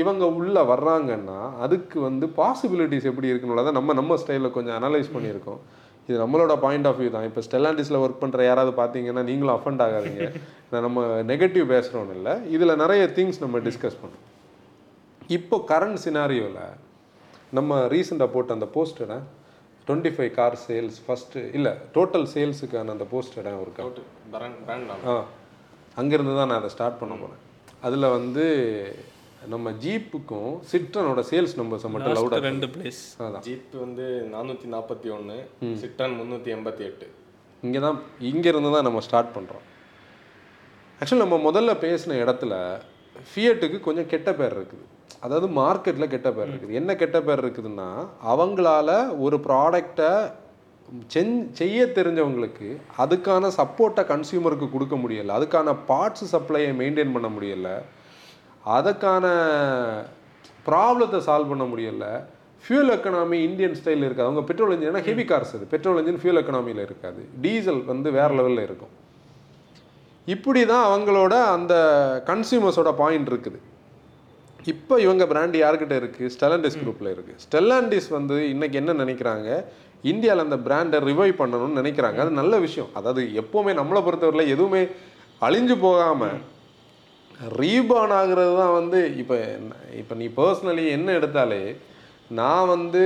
இவங்க 0.01 0.25
உள்ளே 0.39 0.61
வர்றாங்கன்னா 0.71 1.39
அதுக்கு 1.65 1.97
வந்து 2.07 2.25
பாசிபிலிட்டிஸ் 2.39 3.09
எப்படி 3.11 3.29
இருக்குன்னு 3.31 3.77
நம்ம 3.79 3.93
நம்ம 3.99 4.17
ஸ்டைலில் 4.23 4.55
கொஞ்சம் 4.57 4.77
அனலைஸ் 4.79 5.13
பண்ணியிருக்கோம். 5.15 5.61
இது 6.09 6.17
நம்மளோட 6.23 6.53
பாயிண்ட் 6.63 6.87
ஆஃப் 6.89 6.99
வியூ 6.99 7.09
தான். 7.15 7.25
இப்போ 7.29 7.41
ஸ்டெல்லாண்டிஸில் 7.47 8.01
ஒர்க் 8.03 8.21
பண்ணுற 8.21 8.41
யாராவது 8.49 8.71
பார்த்தீங்கன்னா 8.81 9.23
நீங்களும் 9.29 9.55
அஃபண்ட் 9.55 9.81
ஆகாதீங்க. 9.85 10.25
நான் 10.71 10.85
நம்ம 10.87 11.05
நெகட்டிவ் 11.31 11.65
பேசுகிறோன்னு 11.73 12.15
இல்லை. 12.17 12.33
இதில் 12.55 12.79
நிறைய 12.83 13.03
திங்ஸ் 13.17 13.41
நம்ம 13.43 13.59
டிஸ்கஸ் 13.67 13.97
பண்ணோம் 14.03 14.25
இப்போ 15.37 15.55
கரண்ட் 15.71 15.99
சினாரியோவில் 16.03 16.61
நம்ம 17.53 17.79
ரீசெண்டாக 17.93 18.29
போட்ட 18.31 18.57
அந்த 18.57 18.67
போஸ்டரை 18.75 19.17
twenty 19.87 20.11
five 20.15 20.31
car 20.37 20.55
sales 20.63 20.97
first 21.03 21.43
இல்லை 21.57 21.73
டோட்டல் 21.95 22.25
சேல்ஸுக்கான 22.33 22.93
அந்த 22.95 23.05
போஸ்டரை 23.11 23.51
ஒரு 23.61 23.71
பிராண்ட் 24.33 24.57
பிராண்ட் 24.65 25.05
ஆ 25.11 25.13
அங்கேருந்து 25.97 26.33
தான் 26.39 26.49
நான் 26.51 26.61
அதை 26.61 26.71
ஸ்டார்ட் 26.73 26.99
பண்ண 27.01 27.13
போனேன் 27.21 27.43
அதில் 27.83 28.13
வந்து 28.15 28.45
நம்ம 29.53 29.71
ஜீப்புக்கும் 29.83 30.51
சிட்ரனோட 30.71 31.21
சேல்ஸ் 31.29 31.55
நம்பர்ஸை 31.59 31.89
மட்டும் 31.93 32.15
லவுடாக 32.17 32.43
ரெண்டு 32.47 32.67
பிளேஸ் 32.73 33.01
அதான். 33.19 33.43
ஜீப் 33.47 33.75
வந்து 33.83 34.05
நானூற்றி 34.33 34.67
நாற்பத்தி 34.73 35.09
ஒன்று 35.15 35.37
சிட்ரான் 35.81 36.15
முந்நூற்றி 36.19 36.51
எண்பத்தி 36.55 36.83
எட்டு. 36.89 37.07
இங்கே 37.63 37.79
தான் 37.79 37.97
இங்கேருந்து 38.31 38.71
தான் 38.75 38.87
நம்ம 38.87 39.01
ஸ்டார்ட் 39.07 39.33
பண்ணுறோம் 39.35 39.65
ஆக்சுவலி 40.99 41.23
நம்ம 41.23 41.37
முதல்ல 41.47 41.73
பேசின 41.85 42.17
இடத்துல 42.23 42.53
ஃபியட்டுக்கு 43.29 43.79
கொஞ்சம் 43.79 44.09
கெட்ட 44.13 44.29
பேர் 44.39 44.55
இருக்குது. 44.57 44.85
அதாவது 45.25 45.47
மார்க்கெட்டில் 45.61 46.11
கெட்ட 46.13 46.29
பேர் 46.31 46.49
இருக்குது. 46.49 46.77
என்ன 46.79 46.91
கெட்ட 47.01 47.17
பேர் 47.27 47.41
இருக்குதுன்னா 47.43 47.89
அவங்களால 48.33 48.89
ஒரு 49.25 49.37
ப்ராடக்டை 49.47 50.11
செஞ் 51.13 51.35
செய்ய 51.59 51.85
தெரிஞ்சவங்களுக்கு 51.97 52.67
அதுக்கான 53.03 53.49
சப்போர்ட்டை 53.59 54.03
கன்சியூமருக்கு 54.11 54.67
கொடுக்க 54.73 54.95
முடியலை 54.95 55.31
அதுக்கான 55.37 55.75
பார்ட்ஸ் 55.91 56.25
சப்ளையை 56.33 56.71
மெயின்டைன் 56.81 57.13
பண்ண 57.15 57.29
முடியலை 57.35 57.75
அதுக்கான 58.77 59.25
ப்ராப்ளத்தை 60.67 61.19
சால்வ் 61.27 61.51
பண்ண 61.51 61.65
முடியலை. 61.71 62.11
ஃபியூல் 62.63 62.91
எக்கனாமி 62.93 63.37
இந்தியன் 63.47 63.75
ஸ்டைலில் 63.79 64.05
இருக்காது. 64.07 64.29
அவங்க 64.29 64.43
பெட்ரோல் 64.49 64.73
இன்ஜின் 64.75 65.05
ஹெவி 65.09 65.25
கார்ஸ் 65.31 65.53
அது. 65.57 65.65
பெட்ரோல் 65.73 65.99
இன்ஜின் 66.01 66.21
ஃபியூல் 66.21 66.39
எக்கனாமியில் 66.41 66.81
இருக்காது. 66.85 67.21
டீசல் 67.43 67.81
வந்து 67.91 68.11
வேறு 68.17 68.35
லெவலில் 68.39 68.63
இருக்கும். 68.67 68.93
இப்படி 70.35 70.61
தான் 70.71 70.85
அவங்களோட 70.87 71.33
அந்த 71.55 71.73
கன்சியூமர்ஸோட 72.29 72.91
பாயிண்ட் 73.01 73.29
இருக்குது. 73.33 73.59
இப்போ 74.73 74.95
இவங்க 75.05 75.23
பிராண்ட் 75.31 75.55
யார்கிட்ட 75.63 75.95
இருக்குது 76.01 76.31
ஸ்டெலண்டிஸ் 76.35 76.79
குரூப்பில் 76.81 77.11
இருக்குது 77.15 77.41
ஸ்டெல்லாண்டிஸ் 77.45 78.09
வந்து 78.17 78.35
இன்னைக்கு 78.53 78.79
என்ன 78.81 78.95
நினைக்கிறாங்க? 79.03 79.49
இந்தியாவில் 80.11 80.45
அந்த 80.45 80.57
பிராண்டை 80.67 80.97
ரிவைவ் 81.09 81.33
பண்ணணும்னு 81.41 81.79
நினைக்கிறாங்க. 81.81 82.19
அது 82.23 82.33
நல்ல 82.41 82.53
விஷயம். 82.65 82.89
அதாவது 82.99 83.21
எப்போவுமே 83.41 83.73
நம்மளை 83.79 84.01
பொறுத்தவரையில் 84.05 84.53
எதுவுமே 84.55 84.81
அழிஞ்சு 85.47 85.75
போகாமல் 85.87 86.37
ரீபான் 87.61 88.13
ஆகுறது 88.19 88.53
தான் 88.61 88.75
வந்து 88.79 88.99
இப்போ 89.21 89.35
இப்போ 90.01 90.13
நீ 90.21 90.27
பர்சனலி 90.39 90.85
என்ன 90.97 91.09
எடுத்தாலே 91.19 91.61
நான் 92.39 92.71
வந்து 92.75 93.03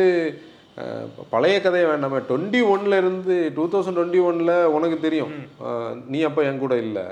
பழைய 1.34 1.56
கதையை 1.63 1.88
வேண்டாமே. 1.89 2.19
டுவெண்ட்டி 2.30 2.60
ஒன்ல 2.74 3.00
இருந்து 3.02 3.36
டூ 3.58 3.63
தௌசண்ட் 3.74 3.97
டுவெண்ட்டி 4.00 4.21
ஒனில் 4.30 4.54
உனக்கு 4.76 4.97
தெரியும். 5.06 5.34
நீ 6.13 6.21
அப்போ 6.30 6.43
என் 6.50 6.63
கூட 6.63 6.76
இல்லை. 6.86 7.06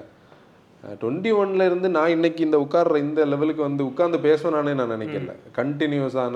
டுவெண்ட்டி 1.01 1.31
ஒன்ல 1.39 1.65
இருந்து 1.69 1.87
நான் 1.95 2.13
இன்னைக்கு 2.15 2.41
இந்த 2.47 2.57
உட்கார்ற 2.65 2.97
இந்த 3.05 3.21
லெவலுக்கு 3.31 3.61
வந்து 3.67 3.83
உட்கார்ந்து 3.89 4.19
பேசணும்னானே 4.27 4.73
நான் 4.79 4.93
நினைக்கல. 4.95 5.33
கண்டினியூஸான 5.59 6.35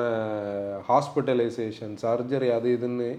ஹாஸ்பிட்டலைசேஷன் 0.90 1.96
சர்ஜரி 2.04 2.50
அது 2.58 2.70
இதுன்னு 2.78 3.10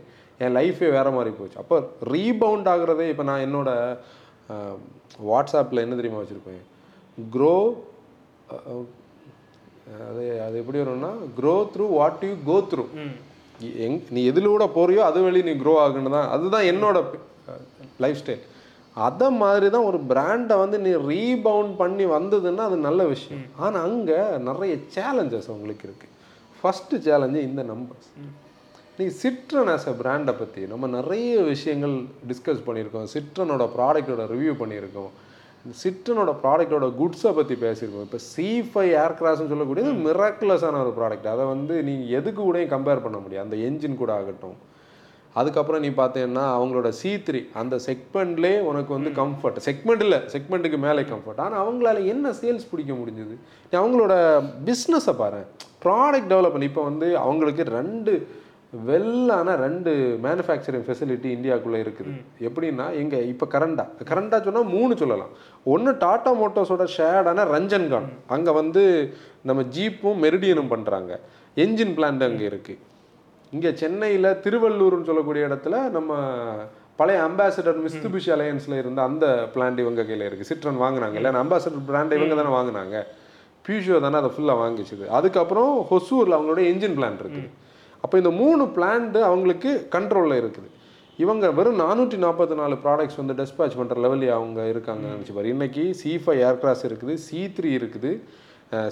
என் 0.45 0.55
லைஃபே 0.59 0.89
வேற 0.99 1.09
மாதிரி 1.17 1.33
போச்சு. 1.39 1.57
அப்போ 1.63 1.77
ரீபவுண்ட் 2.15 2.71
ஆகுறதே 2.75 3.07
இப்போ 3.13 3.25
நான் 3.31 3.45
என்னோட 3.47 3.71
வாட்ஸ்அப்பில் 5.31 5.85
என்ன 5.85 5.97
தெரியுமா 6.01 6.23
வச்சுருப்பேன்? 6.23 6.63
க்ரோ 7.35 7.57
அது 10.09 10.25
அது 10.47 10.57
எப்படி 10.63 10.79
வரும்னா 10.81 11.13
grow 11.39 11.55
through 11.75 11.87
what 11.99 12.25
you 12.29 12.35
go 12.51 12.57
through 12.73 12.85
எங் 13.87 13.99
நீ 14.15 14.21
எதிலூட 14.31 14.65
போறியோ 14.77 15.03
அது 15.11 15.19
வழி 15.27 15.41
நீ 15.49 15.53
க்ரோ 15.63 15.75
ஆகுன்னு 15.85 16.17
தான் 16.17 16.31
அதுதான் 16.35 16.69
என்னோட 16.73 16.99
லைஃப் 18.05 18.21
ஸ்டைல் 18.21 18.43
அதை 19.07 19.29
மாதிரி 19.43 19.69
தான் 19.75 19.87
ஒரு 19.91 19.99
பிராண்டை 20.11 20.57
வந்து 20.63 20.77
நீ 20.87 20.91
ரீபவுண்ட் 21.13 21.73
பண்ணி 21.83 22.05
வந்ததுன்னா 22.17 22.65
அது 22.69 22.77
நல்ல 22.89 23.01
விஷயம். 23.15 23.45
ஆனால் 23.65 23.85
அங்கே 23.89 24.19
நிறைய 24.49 24.75
சேலஞ்சஸ் 24.97 25.49
உங்களுக்கு 25.57 25.87
இருக்குது 25.89 26.13
ஃபஸ்ட்டு 26.59 27.01
சேலஞ்சு 27.07 27.41
இந்த 27.49 27.63
நம்பர்ஸ் 27.73 28.11
நீ 28.99 29.07
சிட்ரன் 29.23 29.71
ஆஸ் 29.73 29.87
அ 29.93 29.95
பிராண்டை 30.01 30.33
பற்றி 30.41 30.63
நம்ம 30.73 30.87
நிறைய 30.99 31.31
விஷயங்கள் 31.53 31.95
டிஸ்கஸ் 32.31 32.67
பண்ணியிருக்கோம். 32.67 33.09
சிட்ரனோட 33.15 33.65
ப்ராடக்டோட 33.77 34.25
ரிவ்யூ 34.35 34.53
பண்ணியிருக்கோம். 34.61 35.11
சிட்ரனோட 35.83 36.31
ப்ராடக்டோட 36.45 36.87
குட்ஸை 37.01 37.33
பற்றி 37.39 37.55
பேசியிருக்கோம். 37.65 38.07
இப்போ 38.09 38.21
சி 38.33 38.47
ஃபைவ் 38.71 38.93
ஏர்கிராஃப்ட்னு 39.05 39.53
சொல்லக்கூடியது 39.53 39.93
மிராக்குலஸான 40.07 40.81
ஒரு 40.85 40.93
ப்ராடக்ட் 40.99 41.29
அதை 41.33 41.45
வந்து 41.55 41.77
நீ 41.89 41.95
எதுக்கு 42.19 42.41
கூடயும் 42.43 42.73
கம்பேர் 42.75 43.05
பண்ண 43.07 43.19
முடியாது. 43.25 43.47
அந்த 43.47 43.59
என்ஜின் 43.69 44.01
கூட 44.03 44.13
ஆகட்டும். 44.21 44.57
அதுக்கப்புறம் 45.41 45.83
நீ 45.85 45.91
பார்த்தீங்கன்னா 46.01 46.45
அவங்களோட 46.57 46.89
சி 46.99 47.11
த்ரீ 47.27 47.41
அந்த 47.61 47.75
செக்மெண்ட்லேயே 47.87 48.59
உனக்கு 48.71 48.93
வந்து 48.97 49.11
கம்ஃபர்ட் 49.21 49.59
செக்மெண்ட் 49.69 50.05
இல்லை 50.07 50.21
செக்மெண்ட்டுக்கு 50.35 50.79
மேலே 50.87 51.03
கம்ஃபர்ட் 51.13 51.43
ஆனால் 51.45 51.63
அவங்களால 51.65 52.05
என்ன 52.13 52.33
சேல்ஸ் 52.41 52.71
பிடிக்க 52.73 52.93
முடிஞ்சது? 53.01 53.35
நீ 53.71 53.75
அவங்களோட 53.83 54.15
பிஸ்னஸை 54.69 55.15
பாரு. 55.23 55.43
ப்ராடக்ட் 55.85 56.31
டெவலப்மெண்ட் 56.33 56.69
இப்போ 56.71 56.85
வந்து 56.91 57.09
அவங்களுக்கு 57.25 57.65
ரெண்டு 57.79 58.15
வெல்லான 58.89 59.49
ரெண்டு 59.65 59.91
மேனுஃபேக்சரிங் 60.25 60.87
ஃபெசிலிட்டி 60.87 61.29
இந்தியாவுக்குள்ளே 61.35 61.81
இருக்குது. 61.85 62.15
எப்படின்னா 62.49 62.87
எங்கே 63.03 63.19
இப்போ 63.33 63.47
கரண்டா. 63.53 63.85
கரண்டா 64.11 64.39
சொன்னால் 64.47 64.73
மூணு 64.77 64.93
சொல்லலாம். 65.03 65.35
ஒன்று 65.75 65.93
டாடா 66.05 66.33
மோட்டோஸோட 66.41 66.87
ஷேடான 66.97 67.45
ரஞ்சன்கான் 67.55 68.09
அங்கே 68.37 68.59
வந்து 68.61 68.83
நம்ம 69.51 69.63
ஜீப்பும் 69.77 70.21
மெரிடியனும் 70.25 70.73
பண்ணுறாங்க 70.75 71.13
என்ஜின் 71.65 71.95
பிளான்ட் 71.99 72.27
அங்கே 72.29 72.45
இருக்குது 72.53 72.81
இங்கே 73.55 73.71
சென்னையில் 73.81 74.29
திருவள்ளூர்னு 74.45 75.09
சொல்லக்கூடிய 75.11 75.49
இடத்துல 75.49 75.75
நம்ம 75.97 76.13
பழைய 77.01 77.21
அம்பாசிடர் 77.29 77.79
மிஸ்துபிஷி 77.85 78.31
அலையன்ஸில் 78.35 78.81
இருந்த 78.81 79.01
அந்த 79.09 79.27
பிளான்ட் 79.55 79.83
இவங்க 79.85 80.03
கையில் 80.09 80.25
இருக்குது 80.27 80.51
சிட்ரன் 80.51 80.81
வாங்கினாங்க. 80.85 81.17
இல்லை 81.21 81.31
அம்பாசிடர் 81.45 81.89
பிராண்ட் 81.91 82.15
இவங்க 82.19 82.35
தானே 82.41 82.53
வாங்கினாங்க. 82.59 82.97
பியூஷோ 83.67 83.99
தானே 84.05 84.17
அதை 84.23 84.31
ஃபுல்லாக 84.35 84.63
வாங்கிச்சுது. 84.63 85.05
அதுக்கப்புறம் 85.19 85.73
ஹொசூரில் 85.91 86.37
அவங்களோட 86.37 86.63
என்ஜின் 86.71 86.97
பிளான்ட் 86.99 87.23
இருக்குது 87.25 87.51
அப்போ 88.05 88.17
இந்த 88.23 88.31
மூணு 88.41 88.63
பிளான்ட் 88.77 89.19
அவங்களுக்கு 89.29 89.71
கண்ட்ரோலில் 89.95 90.41
இருக்குது. 90.43 90.69
இவங்க 91.25 91.45
வெறும் 91.59 91.81
நானூற்றி 91.85 92.17
நாற்பத்தி 92.25 92.55
நாலு 92.61 92.77
ப்ராடக்ட்ஸ் 92.85 93.19
வந்து 93.21 93.35
டெஸ்பேச் 93.41 93.77
பண்ணுற 93.81 93.97
லெவலில் 94.05 94.35
அவங்க 94.39 94.61
இருக்காங்கன்னு 94.73 95.15
நினச்சி 95.15 95.35
பாரு. 95.37 95.53
இன்னைக்கு 95.55 95.85
சி 96.01 96.13
ஃபைவ் 96.25 96.41
ஏர்கிராஸ் 96.49 96.85
இருக்குது 96.89 97.15
சி 97.27 97.41
த்ரீ 97.57 97.71
இருக்குது 97.81 98.13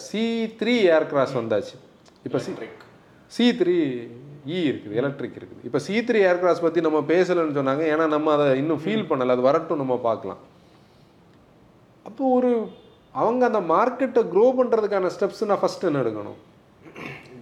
சி 0.08 0.22
த்ரீ 0.60 0.74
ஏர்கிராஸ் 0.96 1.34
வந்தாச்சு. 1.40 1.76
இப்போ 2.28 2.40
சி 2.46 2.52
சி 3.36 3.46
த்ரீ 3.60 3.76
இ 4.50 4.58
இருக்குது 4.70 4.96
எலக்ட்ரிக் 5.00 5.36
இருக்குது. 5.38 5.62
இப்போ 5.68 5.78
சி 5.86 5.94
த்ரீ 6.06 6.20
ஏர்கிராஸ் 6.30 6.64
பற்றி 6.64 6.80
நம்ம 6.86 7.00
பேசலைன்னு 7.10 7.58
சொன்னாங்க 7.58 7.84
ஏன்னா 7.92 8.06
நம்ம 8.14 8.32
அதை 8.36 8.46
இன்னும் 8.62 8.82
ஃபீல் 8.84 9.08
பண்ணலை 9.10 9.34
அது 9.36 9.44
வரட்டும் 9.48 9.82
நம்ம 9.82 9.96
பார்க்கலாம். 10.08 10.40
அப்போ 12.08 12.22
ஒரு 12.36 12.50
அவங்க 13.20 13.42
அந்த 13.50 13.60
மார்க்கெட்டை 13.74 14.22
க்ரோ 14.32 14.44
பண்ணுறதுக்கான 14.58 15.10
ஸ்டெப்ஸ் 15.16 15.42
நான் 15.50 15.62
ஃபஸ்ட்டு 15.62 15.88
என்ன 15.88 16.02
எடுக்கணும்? 16.04 16.38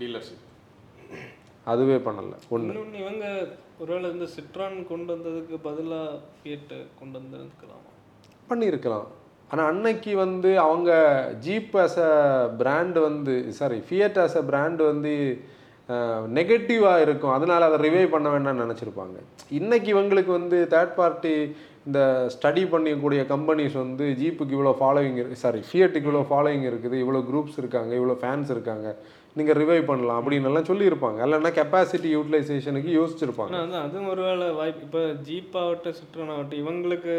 டீலர்ஷிப் 0.00 0.46
அதுவே 1.72 1.96
பண்ணலை 2.06 2.36
ஒன்று 2.56 3.00
இவங்க 3.02 3.24
ஒருவேளை 3.82 4.06
இந்த 4.14 4.26
சிட்ரான் 4.36 4.78
கொண்டு 4.90 5.10
வந்ததுக்கு 5.14 5.56
பதிலாக 5.68 6.18
ஃபியட்டை 6.38 6.78
கொண்டு 7.00 7.16
வந்திருக்கலாமா? 7.20 7.90
பண்ணியிருக்கலாம் 8.50 9.06
ஆனால் 9.52 9.68
அன்னைக்கு 9.72 10.12
வந்து 10.24 10.50
அவங்க 10.64 10.90
ஜீப் 11.46 11.72
ஆஸ் 11.84 11.96
அ 12.08 12.12
பிராண்ட் 12.60 12.98
வந்து 13.06 13.34
sorry 13.60 13.78
Fiat 13.88 14.18
as 14.24 14.36
a 14.40 14.44
brand 14.50 14.82
வந்து 14.90 15.14
நெகட்டிவாக 16.38 17.00
இருக்கும். 17.00 17.33
அதனால 17.33 17.64
அதை 17.64 17.90
ரிவைவ் 17.90 18.14
பண்ண 18.14 18.29
வேண்டாம்னு 18.29 18.64
நினச்சிருப்பாங்க. 18.66 19.16
இன்னைக்கு 19.50 19.88
இவங்களுக்கு 19.94 20.26
வந்து 20.26 20.66
தேர்ட் 20.70 20.94
பார்ட்டி 20.94 21.55
இந்த 21.87 22.00
ஸ்டடி 22.35 22.62
பண்ணக்கூடிய 22.72 23.20
கம்பெனிஸ் 23.26 23.72
வந்து 23.72 24.07
ஜீப்புக்கு 24.20 24.57
இவ்வளோ 24.57 24.74
ஃபாலோவிங் 24.81 25.16
இருக்கு 25.16 25.37
சாரி 25.37 25.61
ஃபியட்டுக்கு 25.68 26.09
இவ்வளோ 26.09 26.24
ஃபாலோவிங் 26.31 26.66
இருக்குது. 26.70 26.96
இவ்வளோ 27.05 27.22
குரூப்ஸ் 27.31 27.59
இருக்காங்க. 27.59 27.94
இவ்வளோ 27.94 28.16
ஃபேன்ஸ் 28.22 28.50
இருக்காங்க. 28.50 28.96
நீங்கள் 29.37 29.59
ரிவைவ் 29.62 29.85
பண்ணலாம் 29.85 30.20
அப்படின்னு 30.20 30.48
எல்லாம் 30.50 30.68
சொல்லியிருப்பாங்க. 30.70 31.18
இல்லைன்னா 31.26 31.53
கெப்பாசிட்டி 31.61 32.09
யூட்டிலைசேஷனுக்கு 32.16 32.92
யோசிச்சிருப்பாங்க. 33.00 33.50
வந்து 33.50 33.76
அதுவும் 33.76 34.09
ஒருவேளை 34.09 34.48
வாய்ப்பு. 34.50 34.85
இப்போ 34.87 35.03
ஜீப் 35.29 35.57
ஆகட்டும் 35.57 35.92
சிட்ரான் 35.92 36.33
ஆகட்டும் 36.35 36.62
இவங்களுக்கு 36.64 37.14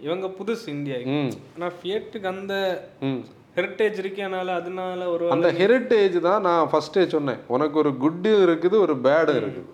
இவங்க 0.00 0.26
புதுசு 0.26 0.66
இந்தியாவுக்கு. 0.66 1.10
ம். 1.10 1.32
ஆனால் 1.54 1.72
ஃபியட்டுக்கு 1.78 2.24
அந்த 2.24 2.54
ம். 3.00 3.22
ஹெரிட்டேஜ் 3.56 3.96
இருக்கனால 4.02 4.48
அதனால 4.60 5.00
ஒரு 5.14 5.24
அந்த 5.34 5.48
ஹெரிட்டேஜ் 5.60 6.18
தான் 6.26 6.44
நான் 6.48 6.68
ஃபர்ஸ்டே 6.72 7.02
சொன்னேன். 7.14 7.40
உனக்கு 7.54 7.76
ஒரு 7.82 7.90
குட்டு 8.04 8.30
இருக்குது 8.46 8.76
ஒரு 8.84 8.94
பேடு 9.06 9.32
இருக்குது. 9.40 9.70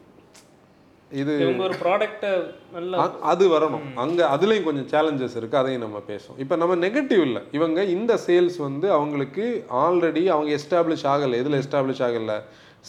இது 1.21 1.35
ஒரு 1.67 1.75
ப்ராடக்டை 1.83 2.31
நல்லா 2.73 3.05
அது 3.33 3.45
வரணும். 3.53 3.85
அங்க 4.05 4.21
அதுலயும் 4.35 4.67
கொஞ்சம் 4.69 4.89
சேலஞ்சஸ் 4.93 5.37
இருக்கு 5.41 5.61
அதையும் 5.61 5.85
நம்ம 5.85 6.01
பேசுவோம். 6.09 6.39
இப்போ 6.45 6.57
நம்ம 6.63 6.75
நெகட்டிவ் 6.87 7.23
இல்லை. 7.29 7.43
இவங்க 7.59 7.85
இந்த 7.97 8.15
சேல்ஸ் 8.27 8.59
வந்து 8.67 8.89
அவங்களுக்கு 8.97 9.45
ஆல்ரெடி 9.85 10.25
அவங்க 10.35 10.51
எஸ்டாப்ளிஷ் 10.59 11.07
ஆகலை. 11.13 11.39
எதில் 11.43 11.61
எஸ்டாப்ளிஷ் 11.63 12.03
ஆகலை? 12.09 12.37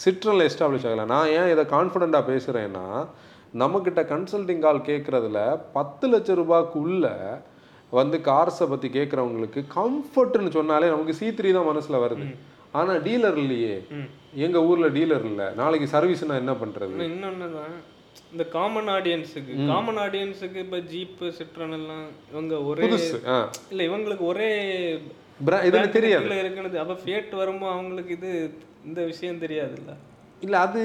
சிட்ரனில் 0.04 0.46
எஸ்டாப்ளிஷ் 0.48 0.86
ஆகலை. 0.88 1.06
நான் 1.14 1.30
ஏன் 1.38 1.52
இதை 1.54 1.64
கான்ஃபிடென்ட்டாக 1.76 2.30
பேசுகிறேன்னா 2.32 2.84
நம்மக்கிட்ட 3.62 4.00
கன்சல்டிங் 4.12 4.64
கால் 4.66 4.86
கேட்குறதுல 4.90 5.38
பத்து 5.78 6.06
லட்ச 6.12 6.34
ரூபாய்க்குள்ள 6.42 7.06
வந்து 7.98 8.16
கார்ஸை 8.30 8.66
பற்றி 8.72 8.88
கேட்குறவங்களுக்கு 8.96 9.60
கம்ஃபர்ட்னு 9.78 10.50
சொன்னாலே 10.58 10.90
நமக்கு 10.94 11.14
சி 11.20 11.28
த்ரீ 11.38 11.50
தான் 11.56 11.68
மனசில் 11.70 12.02
வருது. 12.04 12.26
ஆனால் 12.78 13.00
டீலர் 13.06 13.38
இல்லையே. 13.44 13.76
எங்கள் 14.46 14.66
ஊரில் 14.70 14.94
டீலர் 14.96 15.24
இல்லை. 15.30 15.46
நாளைக்கு 15.60 15.86
சர்வீஸ்னா 15.94 16.36
என்ன 16.42 16.52
பண்ணுறது 16.60 17.08
இன்னொன்று 17.08 17.48
தான் 17.56 17.72
இந்த 18.34 18.44
காமன் 18.54 18.90
ஆடியன்ஸுக்கு 18.96 19.54
காமன் 19.72 19.98
ஆடியன்ஸுக்கு 20.04 20.58
இப்போ 20.66 20.78
ஜீப்பு 20.92 21.26
சிட்ரான் 21.38 21.74
எல்லாம் 21.78 22.04
இவங்க 22.32 22.54
ஒரே 22.70 22.84
இல்லை 23.72 23.84
இவங்களுக்கு 23.90 24.24
ஒரே 24.32 24.48
இதுக்கு 25.68 25.96
தெரியாது. 25.98 26.38
இருக்குன்னு 26.42 26.82
அப்போ 26.84 26.96
ஃபியட் 27.02 27.34
வரும்போது 27.42 27.74
அவங்களுக்கு 27.76 28.14
இது 28.18 28.30
இந்த 28.88 29.00
விஷயம் 29.10 29.42
தெரியாதுல்ல? 29.44 29.92
இல்லை 30.44 30.58
அது 30.66 30.82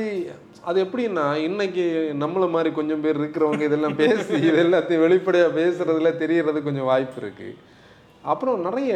அது 0.69 0.77
எப்படின்னா 0.85 1.25
இன்னைக்கு 1.47 1.83
நம்மள 2.23 2.45
மாதிரி 2.55 2.69
கொஞ்சம் 2.79 3.03
பேர் 3.05 3.19
இருக்கிறவங்க 3.21 3.63
இதெல்லாம் 3.67 3.97
பேசி 4.01 4.33
இது 4.47 4.57
எல்லாத்தையும் 4.63 5.05
வெளிப்படையாக 5.05 5.55
பேசுறதுல 5.59 6.11
தெரியறது 6.23 6.59
கொஞ்சம் 6.67 6.89
வாய்ப்பு 6.91 7.19
இருக்கு. 7.21 7.49
அப்புறம் 8.31 8.59
நிறைய 8.67 8.93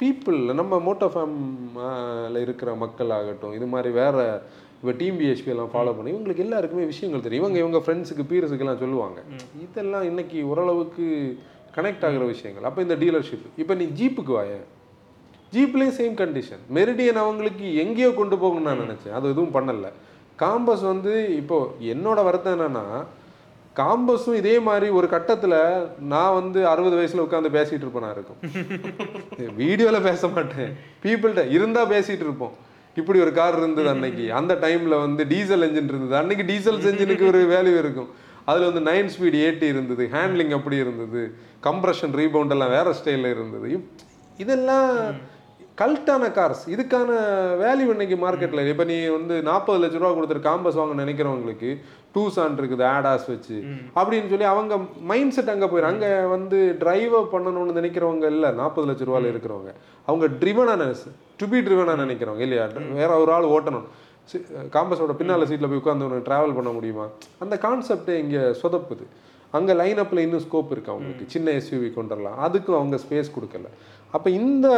பீப்புள் 0.00 0.38
நம்ம 0.60 0.78
மோட்டோ 0.86 1.08
ஃபேம்ல 1.14 2.36
இருக்கிற 2.46 2.70
மக்கள் 2.84 3.14
ஆகட்டும் 3.18 3.56
இது 3.58 3.66
மாதிரி 3.74 3.90
வேற 4.02 4.16
இப்போ 4.78 4.92
டீம் 5.00 5.18
பிஹெச்பி 5.20 5.52
எல்லாம் 5.52 5.72
ஃபாலோ 5.74 5.92
பண்ணி 5.96 6.12
இவங்களுக்கு 6.14 6.44
எல்லாருக்குமே 6.46 6.84
விஷயங்கள் 6.92 7.24
தெரியும். 7.26 7.44
இவங்க 7.44 7.58
இவங்க 7.64 7.78
ஃப்ரெண்ட்ஸுக்கு 7.84 8.24
பீரஸுக்கெல்லாம் 8.32 8.82
சொல்லுவாங்க. 8.84 9.18
இதெல்லாம் 9.66 10.06
இன்னைக்கு 10.10 10.40
ஓரளவுக்கு 10.52 11.06
கனெக்ட் 11.76 12.06
ஆகுற 12.08 12.24
விஷயங்கள். 12.34 12.66
அப்போ 12.70 12.82
இந்த 12.86 12.96
டீலர்ஷிப் 13.04 13.46
இப்போ 13.62 13.74
நீ 13.80 13.86
ஜீப்புக்கு 14.00 14.34
வாயேன் 14.38 14.66
ஜீப்லேயும் 15.52 15.96
சேம் 15.98 16.16
கண்டிஷன் 16.22 16.62
மெரிடியன் 16.74 17.22
அவங்களுக்கு 17.24 17.76
எங்கேயோ 17.76 18.10
கொண்டு 18.10 18.36
போகணும்னு 18.36 18.68
நான் 18.68 18.78
நினச்சேன். 18.78 19.12
அது 19.12 19.28
எதுவும் 19.28 19.54
பண்ணல. 19.54 19.88
காம்பஸ் 20.38 20.82
வந்து 20.82 21.36
இப்போ 21.36 21.74
என்னோட 21.80 22.24
வருத்தம் 22.24 22.60
என்னன்னா 22.60 23.04
காம்பஸும் 23.76 24.34
இதே 24.34 24.58
மாதிரி 24.58 24.88
ஒரு 24.88 25.08
கட்டத்தில் 25.08 25.86
நான் 25.98 26.34
வந்து 26.34 26.66
அறுபது 26.66 26.94
வயசில் 26.94 27.20
உட்காந்து 27.20 27.56
பேசிகிட்டு 27.56 27.84
இருப்பேனா 27.86 28.10
இருக்கும். 28.10 28.40
வீடியோவில் 29.56 30.00
பேச 30.00 30.28
மாட்டேன். 30.28 30.76
பீப்புள்கிட்ட 31.02 31.50
இருந்தால் 31.50 31.88
பேசிகிட்டு 31.88 32.24
இருப்போம். 32.28 32.52
இப்படி 32.96 33.20
ஒரு 33.20 33.32
கார் 33.32 33.58
இருந்தது 33.58 33.88
அன்னைக்கு. 33.88 34.32
அந்த 34.32 34.54
டைமில் 34.54 35.00
வந்து 35.00 35.26
டீசல் 35.26 35.60
என்ஜின் 35.60 35.90
இருந்தது. 35.92 36.16
அன்னைக்கு 36.16 36.46
டீசல் 36.46 36.78
என்ஜினுக்கு 36.78 37.26
ஒரு 37.26 37.40
வேல்யூ 37.50 37.78
இருக்கும். 37.78 38.08
அதில் 38.44 38.72
வந்து 38.72 38.92
நைன் 38.92 39.06
ஸ்பீட் 39.06 39.38
ஏட்டி 39.46 39.62
இருந்தது. 39.62 40.08
ஹேண்ட்லிங் 40.12 40.54
அப்படி 40.54 40.76
இருந்தது. 40.76 41.34
கம்ப்ரஷன் 41.62 42.16
ரீபவுண்ட் 42.16 42.50
எல்லாம் 42.50 42.68
வேற 42.68 42.94
ஸ்டைலில் 43.04 43.30
இருந்தது. 43.30 43.86
இதெல்லாம் 44.36 44.96
கல்ட்டான 45.80 46.24
கார்ஸ் 46.36 46.62
இதுக்கான 46.74 47.10
வேல்யூ 47.62 47.88
இன்னைக்கு 47.94 48.16
மார்க்கெட்டில் 48.22 48.68
இப்போ 48.72 48.84
நீ 48.90 48.96
வந்து 49.16 49.34
நாற்பது 49.48 49.78
லட்ச 49.80 49.98
ரூபா 50.02 50.12
கொடுத்துட்டு 50.16 50.46
காம்பஸ் 50.46 50.78
வாங்க 50.80 50.94
நினைக்கிறவங்களுக்கு 51.02 51.70
டூசான் 52.14 52.56
இருக்குது 52.60 52.84
ஆடாஸ் 52.92 53.26
வச்சு 53.32 53.56
அப்படின்னு 53.98 54.30
சொல்லி 54.32 54.46
அவங்க 54.52 54.74
மைண்ட் 55.10 55.34
செட் 55.36 55.50
அங்கே 55.54 55.68
போயிடும் 55.72 55.90
அங்கே 55.92 56.10
வந்து 56.34 56.58
டிரைவர் 56.82 57.26
பண்ணணும்னு 57.34 57.76
நினைக்கிறவங்க 57.80 58.26
இல்லை 58.34 58.50
நாற்பது 58.60 58.86
லட்ச 58.90 59.08
ரூபாயில் 59.08 59.30
இருக்கிறவங்க. 59.32 59.72
அவங்க 60.08 60.26
ட்ரிவனான 60.42 60.86
டு 61.40 61.46
பி 61.52 61.58
ட்ரிவனாக 61.66 61.98
நினைக்கிறவங்க 62.04 62.44
இல்லையா? 62.46 62.64
வேற 63.00 63.10
ஒரு 63.24 63.32
ஆள் 63.36 63.48
ஓட்டணும். 63.56 63.86
காம்பஸோட 64.76 65.14
பின்னால் 65.18 65.48
சீட்டில் 65.50 65.70
போய் 65.72 65.82
உட்காந்து 65.82 66.22
ட்ராவல் 66.28 66.56
பண்ண 66.58 66.70
முடியுமா? 66.76 67.06
அந்த 67.44 67.54
கான்செப்டே 67.66 68.16
இங்கே 68.22 68.44
சொதப்புது. 68.62 69.04
அங்கே 69.56 69.74
லைன் 69.80 70.00
அப்பில் 70.04 70.24
இன்னும் 70.26 70.44
ஸ்கோப் 70.46 70.72
இருக்கு 70.74 70.92
அவங்களுக்கு. 70.94 71.26
சின்ன 71.34 71.52
எஸ்யூவி 71.60 71.90
கொண்டு 71.98 72.14
வரலாம் 72.14 72.40
அதுக்கும் 72.46 72.78
அவங்க 72.80 72.98
ஸ்பேஸ் 73.04 73.30
கொடுக்கல. 73.36 73.68
அப்போ 74.16 74.28
இந்த 74.40 74.68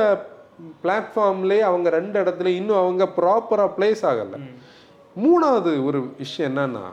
பிளாட்ஃபார்ம்லேயே 0.83 1.65
அவங்க 1.71 1.89
ரெண்டு 1.99 2.17
இடத்துல 2.23 2.49
இன்னும் 2.61 2.81
அவங்க 2.83 3.05
ப்ராப்பராக 3.19 3.75
பிளேஸ் 3.77 4.03
ஆகலை. 4.11 4.39
மூணாவது 5.25 5.71
ஒரு 5.89 6.01
விஷயம் 6.23 6.51
என்னன்னா 6.51 6.87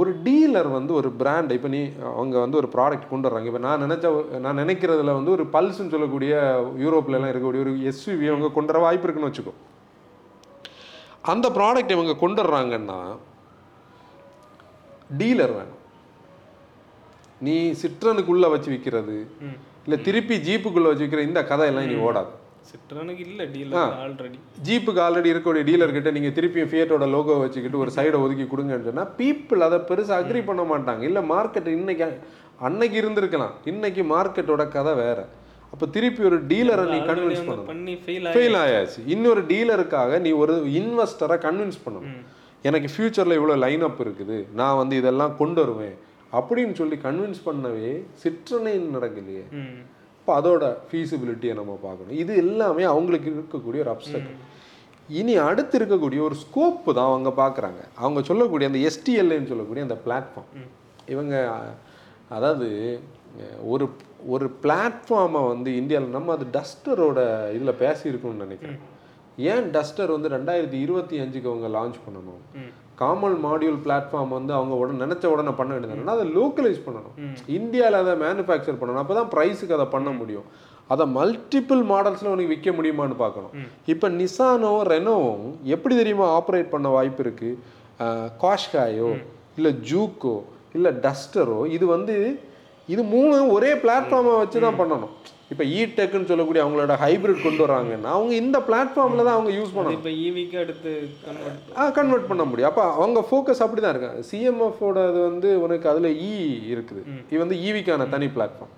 ஒரு 0.00 0.10
டீலர் 0.26 0.68
வந்து 0.76 0.92
ஒரு 0.98 1.08
பிராண்ட் 1.20 1.50
இப்போ 1.56 1.68
நீ 1.74 1.80
அவங்க 2.18 2.36
வந்து 2.44 2.58
ஒரு 2.60 2.68
ப்ராடக்ட் 2.74 3.10
கொண்டு 3.10 3.26
வர்றாங்க. 3.28 3.48
இப்போ 3.50 3.62
நான் 3.66 3.82
நினைச்ச 3.84 4.38
நான் 4.44 4.60
நினைக்கிறதுல 4.62 5.14
வந்து 5.18 5.34
ஒரு 5.36 5.44
பல்ஸ்ன்னு 5.56 5.94
சொல்லக்கூடிய 5.94 6.34
யூரோப்ல 6.84 7.16
எல்லாம் 7.18 7.32
இருக்கக்கூடிய 7.32 7.64
ஒரு 7.66 7.74
எஸ்யூவி 7.90 8.28
அவங்க 8.32 8.50
கொண்டு 8.56 8.72
வர 8.72 8.80
வாய்ப்பு 8.84 9.06
இருக்குன்னு 9.06 9.30
வச்சுக்கோ. 9.30 9.54
அந்த 11.32 11.48
ப்ராடக்ட் 11.58 11.94
இவங்க 11.96 12.14
கொண்டு 12.22 12.40
வர்றாங்கன்னா 12.42 13.00
டீலர் 15.20 15.54
வேணும். 15.58 15.78
நீ 17.46 17.54
சிட்ரனுக்குள்ள 17.82 18.48
வச்சு 18.54 18.68
விற்கிறது 18.72 19.18
இல்லை 19.86 19.98
திருப்பி 20.06 20.36
ஜீப்புக்குள்ள 20.48 20.90
வச்சு 20.90 21.04
விற்கிற 21.04 21.22
இந்த 21.28 21.40
கதையெல்லாம் 21.50 21.86
இனி 21.88 21.98
ஓடாது. 22.08 22.32
சிட்ரானுக்கு 22.70 23.22
இல்லை 23.28 23.44
டீலர் 23.54 23.94
ஆல்ரெடி 24.02 24.38
ஜீப்புக்கு 24.66 25.00
ஆல்ரெடி 25.04 25.28
இருக்கக்கூடிய 25.32 25.62
டீலர் 25.68 25.94
கிட்ட 25.96 26.10
நீங்க 26.16 26.30
திருப்பியும் 26.36 26.70
ஃபியட்டோட 26.72 27.06
லோகோ 27.14 27.34
வச்சுக்கிட்டு 27.44 27.80
ஒரு 27.84 27.90
சைடை 27.96 28.18
ஒதுக்கி 28.24 28.44
கொடுங்கன்னு 28.50 28.88
சொன்னா 28.88 29.06
பீப்புள் 29.20 29.64
அதை 29.66 29.78
பெருசா 29.88 30.16
அக்ரி 30.22 30.42
பண்ண 30.50 30.64
மாட்டாங்க. 30.72 31.02
இல்ல 31.08 31.20
மார்க்கெட் 31.32 31.70
இன்னைக்கு 31.78 32.06
அன்னைக்கு 32.68 32.96
இருந்திருக்கலாம். 33.02 33.54
இன்னைக்கு 33.72 34.02
மார்க்கெட்டோட 34.14 34.64
கதை 34.76 34.92
வேற. 35.00 35.20
அப்ப 35.72 35.86
திருப்பி 35.96 36.22
ஒரு 36.30 36.38
டீலரை 36.52 36.84
நீ 36.92 36.98
கன்வின்ஸ் 37.10 37.44
பண்ணி 37.72 37.94
ஃபெயில் 38.04 38.56
ஆயாச்சு. 38.62 39.00
இன்னொரு 39.14 39.42
டீலருக்காக 39.50 40.20
நீ 40.26 40.30
ஒரு 40.42 40.54
இன்வெஸ்டரை 40.80 41.38
கன்வின்ஸ் 41.46 41.82
பண்ணணும். 41.84 42.18
எனக்கு 42.68 42.88
ஃபியூச்சரில் 42.94 43.38
இவ்வளோ 43.38 43.54
லைன் 43.66 43.84
அப் 43.88 44.02
இருக்குது. 44.06 44.38
நான் 44.60 44.80
வந்து 44.80 44.94
இதெல்லாம் 45.02 45.36
கொண்டு 45.42 45.60
வருவேன். 45.62 45.96
அப்படின்னு 46.38 46.74
சொல்லி 46.80 46.96
கன்வின்ஸ் 47.06 47.42
பண்ணவே 47.48 47.90
சிற்றனை 48.22 48.74
நடக்கலையே. 48.96 49.44
இப்போ 50.20 50.32
அதோட 50.40 50.64
ஃபீஸிபிலிட்டியை 50.88 51.54
நம்ம 51.60 51.72
பார்க்கணும். 51.86 52.16
இது 52.22 52.32
எல்லாமே 52.44 52.84
அவங்களுக்கு 52.94 53.28
இருக்கக்கூடிய 53.36 53.84
ஒரு 53.84 53.92
அப்செக்ட் 53.94 54.34
இனி 55.20 55.34
அடுத்து 55.48 55.74
இருக்கக்கூடிய 55.78 56.20
ஒரு 56.28 56.36
ஸ்கோப்பு 56.44 56.90
தான் 56.98 57.10
அவங்க 57.12 57.30
பார்க்குறாங்க. 57.42 57.80
அவங்க 58.02 58.20
சொல்லக்கூடிய 58.28 58.68
அந்த 58.70 58.80
எஸ்டிஎல்ஏன்னு 58.90 59.50
சொல்லக்கூடிய 59.52 59.86
அந்த 59.88 59.98
பிளாட்ஃபார்ம் 60.04 60.68
இவங்க 61.14 61.34
அதாவது 62.36 62.68
ஒரு 63.72 63.86
ஒரு 64.34 64.46
பிளாட்ஃபார்மை 64.64 65.40
வந்து 65.52 65.70
இந்தியாவில் 65.80 66.16
நம்ம 66.16 66.32
அது 66.36 66.46
டஸ்டரோட 66.56 67.20
இதில் 67.56 67.80
பேசியிருக்கோம்னு 67.84 68.44
நினைக்கிறேன். 68.46 68.80
ஏன் 69.50 69.66
டஸ்டர் 69.76 70.14
வந்து 70.16 70.32
ரெண்டாயிரத்தி 70.36 70.78
இருபத்தி 70.84 71.16
அஞ்சுக்கு 71.24 71.50
அவங்க 71.52 71.68
லான்ச் 71.76 71.98
பண்ணணும். 72.06 72.42
காமன் 73.00 73.36
மாடியூல் 73.44 73.78
பிளாட்ஃபார்ம் 73.84 74.34
வந்து 74.38 74.52
அவங்க 74.58 74.74
உடனே 74.80 74.98
நினைச்ச 75.04 75.24
உடனே 75.34 75.52
பண்ண 75.60 75.70
வேண்டியது 75.74 76.12
அதை 76.16 76.26
லோக்கலைஸ் 76.38 76.84
பண்ணணும். 76.86 77.14
இந்தியாவில் 77.58 78.00
அதை 78.02 78.14
மேனுஃபேக்சர் 78.24 78.78
பண்ணணும். 78.80 79.02
அப்போ 79.02 79.14
தான் 79.20 79.30
ப்ரைஸுக்கு 79.34 79.76
அதை 79.78 79.86
பண்ண 79.96 80.10
முடியும். 80.20 80.46
அதை 80.92 81.04
மல்டிபிள் 81.18 81.82
மாடல்ஸில் 81.90 82.32
உனக்கு 82.32 82.52
விற்க 82.54 82.70
முடியுமான்னு 82.78 83.16
பார்க்கணும். 83.24 83.52
இப்போ 83.92 84.06
நிசானோ 84.20 84.72
ரெனோவும் 84.92 85.44
எப்படி 85.74 85.94
தெரியுமா 86.00 86.26
ஆப்ரேட் 86.38 86.72
பண்ண 86.74 86.88
வாய்ப்பு 86.96 87.22
இருக்குது 87.26 87.58
காஷ்காயோ 88.42 89.10
இல்லை 89.58 89.72
ஜூக்கோ 89.90 90.36
இல்லை 90.76 90.90
டஸ்டரோ 91.04 91.60
இது 91.76 91.84
வந்து 91.96 92.16
இது 92.92 93.02
மூணு 93.14 93.34
ஒரே 93.56 93.70
பிளாட்ஃபார்மை 93.82 94.32
வச்சு 94.42 94.58
தான் 94.66 94.78
பண்ணணும். 94.80 95.12
இப்போ 95.52 95.64
இ 95.76 95.78
டெக்னு 95.96 96.28
சொல்லக்கூடிய 96.30 96.64
அவங்களோட 96.64 96.96
ஹைபிரிட் 97.04 97.44
கொண்டு 97.46 97.62
வராங்கன்னா 97.66 98.10
அவங்க 98.18 98.34
இந்த 98.42 98.58
பிளாட்ஃபார்மில் 98.68 99.24
தான் 99.26 99.36
அவங்க 99.38 99.52
யூஸ் 99.58 99.74
பண்ணணும். 99.76 99.96
இப்போ 99.98 100.12
ஈவிக்கு 100.26 100.56
அடுத்து 100.64 100.92
கன்வெர்ட் 101.24 101.72
ஆ 101.80 101.88
கன்வெர்ட் 101.98 102.28
பண்ண 102.30 102.44
முடியும். 102.50 102.70
அப்போ 102.70 102.84
அவங்க 102.98 103.20
ஃபோக்கஸ் 103.30 103.64
அப்படி 103.64 103.82
தான் 103.84 103.94
இருக்காங்க 103.94 104.22
சிஎம்எஃபோட 104.30 104.98
அது 105.10 105.20
வந்து 105.30 105.50
உனக்கு 105.64 105.88
அதில் 105.92 106.10
இ 106.28 106.30
இருக்குது. 106.74 107.02
இது 107.30 107.42
வந்து 107.44 107.58
ஈவிக்கான 107.68 108.08
தனி 108.14 108.28
பிளாட்ஃபார்ம் 108.36 108.72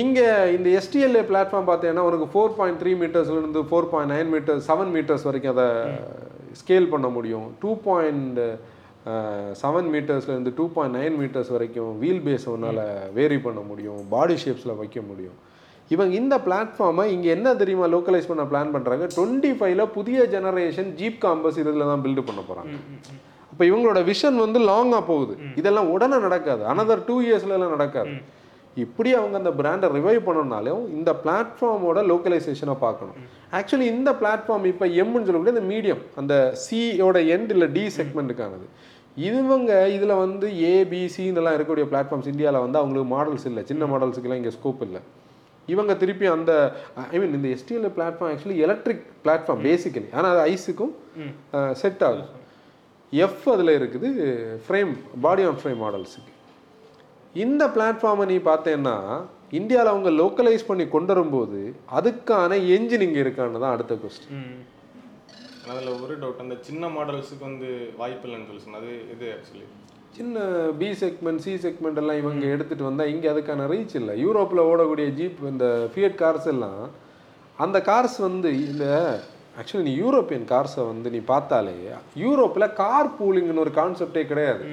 இங்கே 0.00 0.28
இந்த 0.56 0.68
எஸ்டிஎல்ஏ 0.78 1.24
பிளாட்ஃபார்ம் 1.30 1.66
பார்த்தீங்கன்னா 1.70 2.04
உனக்கு 2.10 2.26
four 2.34 2.54
point 2.58 2.78
three 2.82 2.92
மீட்டர்ஸ்லேருந்து 3.02 3.62
four 3.70 3.90
point 3.90 4.12
nine 4.14 4.30
metres 4.34 4.64
seven 4.70 4.92
metres 4.94 5.26
வரைக்கும் 5.28 5.54
அதை 5.54 5.66
ஸ்கேல் 6.60 6.88
பண்ண 6.94 7.06
முடியும். 7.16 7.46
டூ 7.62 7.70
பாயிண்ட் 7.88 8.40
செவன் 9.62 9.88
மீட்டர்ஸ்லேருந்து 9.94 10.52
டூ 10.58 10.64
பாயிண்ட் 10.76 10.96
நைன் 10.98 11.16
மீட்டர்ஸ் 11.22 11.50
வரைக்கும் 11.54 11.90
வீல் 12.02 12.22
பேஸ் 12.26 12.46
உன்னால் 12.52 12.84
வேரி 13.18 13.38
பண்ண 13.46 13.60
முடியும் 13.70 14.00
பாடி 14.14 14.36
ஷேப்ஸில் 14.44 14.78
வைக்க 14.80 14.98
முடியும். 15.08 15.36
இவங்க 15.94 16.14
இந்த 16.20 16.34
பிளாட்ஃபார்மை 16.46 17.04
இங்கே 17.14 17.30
என்ன 17.36 17.48
தெரியுமா 17.62 17.86
லோக்கலைஸ் 17.94 18.28
பண்ண 18.30 18.44
பிளான் 18.52 18.72
பண்ணுறாங்க 18.74 19.06
டுவெண்ட்டி 19.16 19.50
ஃபைவ்ல 19.58 19.84
புதிய 19.96 20.22
ஜெனரேஷன் 20.34 20.90
ஜீப் 21.00 21.18
காம்பஸ் 21.24 21.58
இதில் 21.62 21.90
தான் 21.90 22.04
பில்டு 22.06 22.22
பண்ண 22.28 22.42
போகிறாங்க 22.48 22.76
அப்போ 23.52 23.64
இவங்களோட 23.70 24.00
விஷன் 24.08 24.38
வந்து 24.44 24.60
லாங்காக 24.70 25.02
போகுது. 25.10 25.34
இதெல்லாம் 25.60 25.90
உடனே 25.94 26.16
நடக்காது. 26.24 26.62
அனதர் 26.70 27.04
டூ 27.08 27.16
இயர்ஸ்லாம் 27.26 27.74
நடக்காது. 27.74 28.14
இப்படி 28.84 29.10
அவங்க 29.18 29.36
அந்த 29.40 29.50
பிராண்டை 29.58 29.88
ரிவைவ் 29.96 30.24
பண்ணனாலும் 30.28 30.80
இந்த 30.96 31.10
பிளாட்ஃபார்மோட 31.24 31.98
லோக்கலைசேஷனை 32.10 32.74
பார்க்கணும். 32.84 33.18
ஆக்சுவலி 33.58 33.86
இந்த 33.96 34.10
பிளாட்ஃபார்ம் 34.22 34.66
இப்போ 34.72 34.86
எம்னு 35.02 35.26
சொல்லக்கூடிய 35.26 35.54
இந்த 35.56 35.66
மீடியம் 35.72 36.02
அந்த 36.22 36.34
சியோட 36.64 37.20
எண்ட் 37.36 37.52
இல்லை 37.56 37.68
டி 37.76 37.84
செக்மெண்ட்டுக்கானது 37.98 38.66
இவங்க 39.16 39.72
இதில் 39.96 40.20
வந்து 40.24 40.46
ஏபிசின்னெல்லாம் 40.70 41.56
இருக்கக்கூடிய 41.56 41.86
பிளாட்ஃபார்ம்ஸ் 41.90 42.30
இந்தியாவில் 42.32 42.64
வந்து 42.64 42.80
அவங்களுக்கு 42.80 43.08
மாடல்ஸ் 43.16 43.46
இல்லை. 43.50 43.62
சின்ன 43.70 43.86
மாடல்ஸுக்கெல்லாம் 43.92 44.40
இங்கே 44.42 44.54
ஸ்கோப் 44.58 44.82
இல்லை. 44.86 45.00
இவங்க 45.68 45.92
திருப்பி 46.00 46.26
அந்த 46.36 46.52
ஐ 47.12 47.18
மீன் 47.20 47.36
இந்த 47.38 47.50
STL 47.56 47.92
platform 47.98 48.32
actually 48.32 48.58
electric 48.66 49.04
platform 49.24 49.62
basically 49.68 50.08
ஆனால் 50.16 50.30
அது 50.32 50.42
ஐஸுக்கும் 50.54 50.92
செட் 51.82 52.04
ஆகும் 52.08 52.32
எஃப் 53.12 53.46
அதில் 53.54 53.72
இருக்குது 53.78 54.08
ஃப்ரேம் 54.66 54.92
பாடி 55.26 55.42
ஆன் 55.48 55.58
ஃப்ரேம் 55.62 55.80
மாடல்ஸுக்கு 55.84 56.32
இந்த 57.34 57.62
பிளாட்ஃபார்மை 57.76 58.26
நீ 58.32 58.36
பார்த்தேன்னா 58.50 58.96
இந்தியாவில் 59.58 59.92
அவங்க 59.92 60.10
லோக்கலைஸ் 60.20 60.68
பண்ணி 60.68 60.84
கொண்டு 60.88 61.12
வரும்போது 61.14 61.60
அதுக்கான 61.98 62.58
என்ஜின் 62.76 63.04
இங்கே 63.06 63.20
இருக்கான்னு 63.24 63.62
தான் 63.64 63.74
அடுத்த 63.76 63.94
கொஸ்டின் 63.94 64.40
அதில் 65.72 65.90
ஒரு 66.04 66.14
டவுட் 66.22 66.42
அந்த 66.44 66.56
சின்ன 66.68 66.88
மாடல்ஸுக்கு 66.94 67.44
வந்து 67.50 67.68
வாய்ப்பு 68.00 68.26
இல்லைன்னு 68.28 68.48
சொல்லி 68.50 68.64
சொன்னது 68.66 68.92
இது 69.14 69.26
ஆக்சுவலி 69.36 69.66
சின்ன 70.16 70.40
பி 70.80 70.88
செக்மெண்ட் 71.02 71.42
சி 71.44 71.52
செக்மெண்ட் 71.64 72.00
எல்லாம் 72.00 72.18
இவங்க 72.22 72.44
எடுத்துகிட்டு 72.54 72.88
வந்தால் 72.88 73.10
இங்கே 73.12 73.28
அதுக்கான 73.32 73.66
ரீச் 73.72 73.94
இல்லை. 74.00 74.14
யூரோப்பில் 74.24 74.66
ஓடக்கூடிய 74.70 75.06
ஜீப் 75.20 75.40
இந்த 75.52 75.68
ஃபியட் 75.92 76.18
கார்ஸ் 76.22 76.48
எல்லாம் 76.54 76.82
அந்த 77.64 77.78
கார்ஸ் 77.88 78.18
வந்து 78.26 78.50
இந்த 78.68 78.86
ஆக்சுவலி 79.60 79.86
நீ 79.88 79.94
யூரோப்பியன் 80.04 80.46
கார்ஸை 80.52 80.84
வந்து 80.92 81.08
நீ 81.16 81.20
பார்த்தாலே 81.32 81.74
யூரோப்பில் 82.24 82.68
கார் 82.82 83.10
பூலிங்னு 83.18 83.64
ஒரு 83.64 83.72
கான்செப்டே 83.80 84.24
கிடையாது. 84.30 84.64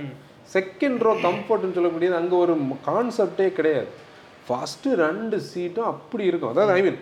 செகண்ட் 0.56 1.04
ரோ 1.08 1.12
கம்ஃபர்ட்னு 1.28 1.76
சொல்லக்கூடியது 1.78 2.22
அங்கே 2.22 2.38
ஒரு 2.46 2.54
கான்செப்டே 2.90 3.48
கிடையாது. 3.58 3.90
ஃபஸ்ட்டு 4.48 4.96
ரெண்டு 5.06 5.38
சீட்டும் 5.52 5.92
அப்படி 5.94 6.24
இருக்கும். 6.30 6.54
அதாவது 6.54 6.74
ஐ 6.78 6.82
மீன் 6.88 7.00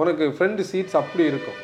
உனக்கு 0.00 0.26
ஃப்ரண்ட் 0.36 0.62
சீட்ஸ் 0.70 0.98
அப்படி 1.02 1.24
இருக்கும். 1.32 1.58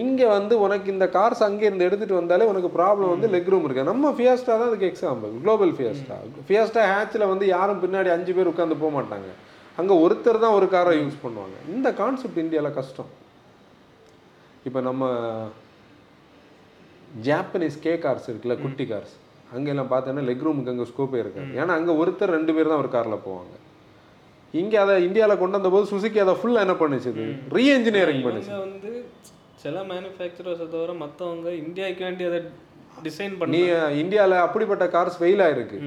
இங்கே 0.00 0.26
வந்து 0.34 0.54
உனக்கு 0.64 0.88
இந்த 0.94 1.06
கார்ஸ் 1.16 1.42
அங்கே 1.46 1.64
இருந்து 1.68 1.86
எடுத்துகிட்டு 1.86 2.18
வந்தாலே 2.18 2.44
உனக்கு 2.50 2.68
ப்ராப்ளம் 2.76 3.12
வந்து 3.14 3.28
லெக் 3.32 3.50
ரூம் 3.52 3.64
இருக்கு. 3.66 3.88
நம்ம 3.90 4.12
ஃபியாஸ்டா 4.18 4.52
தான் 4.60 4.68
அதுக்கு 4.70 4.90
எக்ஸாம்பிள் 4.90 5.32
குளோபல் 5.44 5.72
ஃபியாஸ்டா 5.78 6.16
ஃபியாஸ்டா 6.48 6.82
ஹேட்சில் 6.92 7.30
வந்து 7.32 7.46
யாரும் 7.56 7.82
பின்னாடி 7.84 8.10
அஞ்சு 8.16 8.34
பேர் 8.36 8.50
உட்காந்து 8.52 8.78
போக 8.82 8.92
மாட்டாங்க. 8.98 9.30
அங்கே 9.80 9.94
ஒருத்தர் 10.04 10.42
தான் 10.44 10.56
ஒரு 10.58 10.68
காரை 10.76 10.94
யூஸ் 11.00 11.18
பண்ணுவாங்க. 11.24 11.56
இந்த 11.74 11.88
கான்செப்ட் 12.00 12.40
இந்தியாவில் 12.44 12.76
கஷ்டம். 12.78 13.10
இப்போ 14.68 14.80
நம்ம 14.88 15.10
ஜாப்பனீஸ் 17.28 17.78
கே 17.84 17.94
கார்ஸ் 18.04 18.28
இருக்குல்ல 18.30 18.56
குட்டி 18.64 18.86
கார்ஸ் 18.92 19.14
அங்கெல்லாம் 19.56 19.90
பார்த்தோன்னா 19.92 20.22
லெக் 20.28 20.44
ரூமுக்கு 20.46 20.72
அங்கே 20.72 20.86
ஸ்கோப்பே 20.90 21.18
இருக்காது. 21.22 21.50
ஏன்னா 21.60 21.72
அங்கே 21.78 21.94
ஒருத்தர் 22.02 22.34
ரெண்டு 22.36 22.52
பேர் 22.56 22.70
தான் 22.72 22.82
ஒரு 22.84 22.90
காரில் 22.96 23.24
போவாங்க. 23.26 23.54
இங்கே 24.60 24.78
அதை 24.84 24.94
இந்தியாவில் 25.08 25.40
கொண்டு 25.42 25.58
வந்தபோது 25.58 25.90
சுசுக்கி 25.90 26.20
அதை 26.24 26.34
ஃபுல்லாக 26.40 26.66
என்ன 26.66 26.74
பண்ணுச்சு? 26.80 27.10
ரீ 27.56 27.64
என்ஜினியரிங் 27.76 28.24
பண்ணுச்சு. 28.26 28.52
வந்து 28.64 28.90
சில 29.62 29.80
மேனுஃபேக்சரர்ஸை 29.90 30.66
தவிர 30.74 30.92
மற்றவங்க 31.02 31.48
இந்தியாவுக்கு 31.64 32.04
வேண்டி 32.06 32.24
அதை 32.30 32.40
டிசைன் 33.06 33.34
பண்ணி 33.40 33.60
இந்தியாவில் 34.02 34.42
அப்படிப்பட்ட 34.46 34.84
கார்ஸ் 34.94 35.18
ஃபெயில் 35.20 35.42
ஆயிருக்கு. 35.44 35.78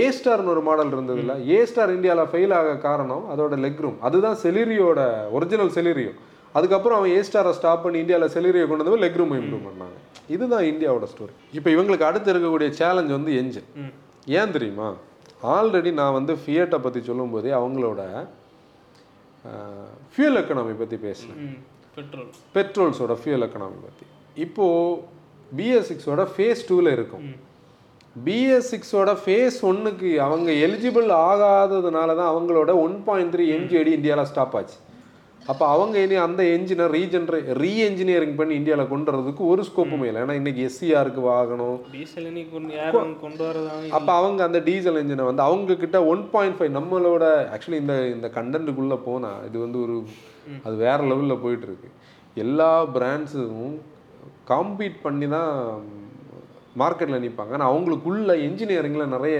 ஏ 0.00 0.02
ஸ்டார்னு 0.16 0.52
ஒரு 0.54 0.62
மாடல் 0.66 0.92
இருந்ததுல 0.94 1.34
ஏ 1.52 1.58
ஸ்டார் 1.70 1.94
இந்தியாவில் 1.96 2.30
ஃபெயில் 2.32 2.52
ஆக 2.58 2.74
காரணம் 2.88 3.24
அதோட 3.32 3.56
லெக் 3.64 3.80
ரூம் 3.84 3.98
அதுதான் 4.08 4.38
செலிரியோட 4.44 5.00
ஒரிஜினல் 5.36 5.72
செலிரியோ 5.78 6.12
அதுக்கப்புறம் 6.58 6.98
அவன் 6.98 7.12
ஏ 7.16 7.20
ஸ்டாரை 7.28 7.52
ஸ்டாப் 7.58 7.84
பண்ணி 7.84 7.98
இந்தியாவில் 8.04 8.34
செலிரியோ 8.36 8.64
கொண்டு 8.70 8.86
வந்து 8.86 9.02
லெக் 9.04 9.18
ரூம் 9.20 9.34
இம்ப்ரூவ் 9.38 9.66
பண்ணாங்க. 9.68 9.96
இதுதான் 10.34 10.66
இந்தியாவோட 10.72 11.06
ஸ்டோரி 11.12 11.34
இப்போ 11.58 11.68
இவங்களுக்கு 11.74 12.08
அடுத்து 12.10 12.30
இருக்கக்கூடிய 12.32 12.68
சேலஞ்ச் 12.80 13.16
வந்து 13.16 13.32
என்ஜின். 13.40 13.68
ஏன் 14.38 14.54
தெரியுமா? 14.56 14.88
ஆல்ரெடி 15.56 15.90
நான் 16.00 16.16
வந்து 16.18 16.32
ஃபியட்டை 16.42 16.78
பற்றி 16.82 17.00
சொல்லும்போதே 17.08 17.52
அவங்களோட 17.60 18.00
ஃபியூல் 20.14 20.38
எக்கனாமி 20.40 20.74
பற்றி 20.82 20.96
பேசினேன். 21.06 21.40
ம். 21.46 21.60
பெட்ரோல். 21.96 22.28
பெட்ரோல்ஸோட 22.56 23.14
ஃபியூல் 23.22 23.44
எக்கனாமி 23.46 23.80
பற்றி 23.86 24.06
இப்போது 24.44 25.00
பிஎஸ் 25.58 25.88
சிக்ஸோட 25.90 26.22
ஃபேஸ் 26.34 26.62
டூவில் 26.68 26.94
இருக்கும். 26.96 27.26
பிஎஸ் 28.26 28.70
சிக்ஸோட 28.74 29.10
ஃபேஸ் 29.24 29.58
ஒன்றுக்கு 29.70 30.08
அவங்க 30.28 30.50
எலிஜிபிள் 30.66 31.10
ஆகாததுனால 31.26 32.08
தான் 32.20 32.32
அவங்களோட 32.32 32.70
ஒன் 32.86 32.96
பாயிண்ட் 33.08 33.32
த்ரீ 33.34 33.44
எம்ஜிஎடி 33.56 33.92
இந்தியாவில் 33.98 34.30
ஸ்டாப் 34.30 34.56
ஆச்சு. 34.60 34.78
அப்போ 35.52 35.64
அவங்க 35.74 35.94
இனி 36.04 36.16
அந்த 36.24 36.42
என்ஜினை 36.56 36.84
ரீஜென்ரே 36.96 37.38
ரீ 37.60 37.70
என்ஜினியரிங் 37.86 38.36
பண்ணி 38.40 38.54
இந்தியாவில் 38.58 38.90
கொண்டு 38.90 39.10
வரதுக்கு 39.12 39.42
ஒரு 39.52 39.62
ஸ்கோப்புமே 39.68 40.06
இல்லை. 40.08 40.20
ஏன்னா 40.24 40.34
இன்னைக்கு 40.40 40.60
எஸ்சிஆருக்கு 40.68 41.22
வாகனம். 41.30 41.78
அப்போ 43.98 44.12
அவங்க 44.20 44.40
அந்த 44.48 44.60
டீசல் 44.68 45.00
என்ஜினை 45.02 45.24
வந்து 45.30 45.44
அவங்க 45.48 45.76
கிட்ட 45.84 46.00
ஒன் 46.12 46.22
பாயிண்ட் 46.34 46.58
ஃபைவ் 46.58 46.76
நம்மளோட 46.78 47.24
ஆக்சுவலி 47.56 47.80
இந்த 47.84 47.96
இந்த 48.16 48.30
கண்டென்ட்டுக்குள்ளே 48.38 48.98
போனால் 49.08 49.42
இது 49.48 49.58
வந்து 49.66 49.80
ஒரு 49.86 49.96
அது 50.64 50.74
வேற 50.76 50.98
லெவலில் 51.04 51.42
போயிட்டு 51.44 51.66
இருக்கு 51.68 51.88
எல்லா 52.34 52.70
பிராண்ட்ஸும் 52.96 53.72
காம்பீட் 54.50 54.98
பண்ணி 55.02 55.28
தான் 55.28 55.52
மார்க்கெட்டில் 56.82 57.24
நிற்பாங்க 57.24 57.56
ஆனால் 57.56 57.70
அவங்களுக்குள்ள 57.72 58.34
இன்ஜினியரிங்கில் 58.48 59.12
நிறைய 59.14 59.38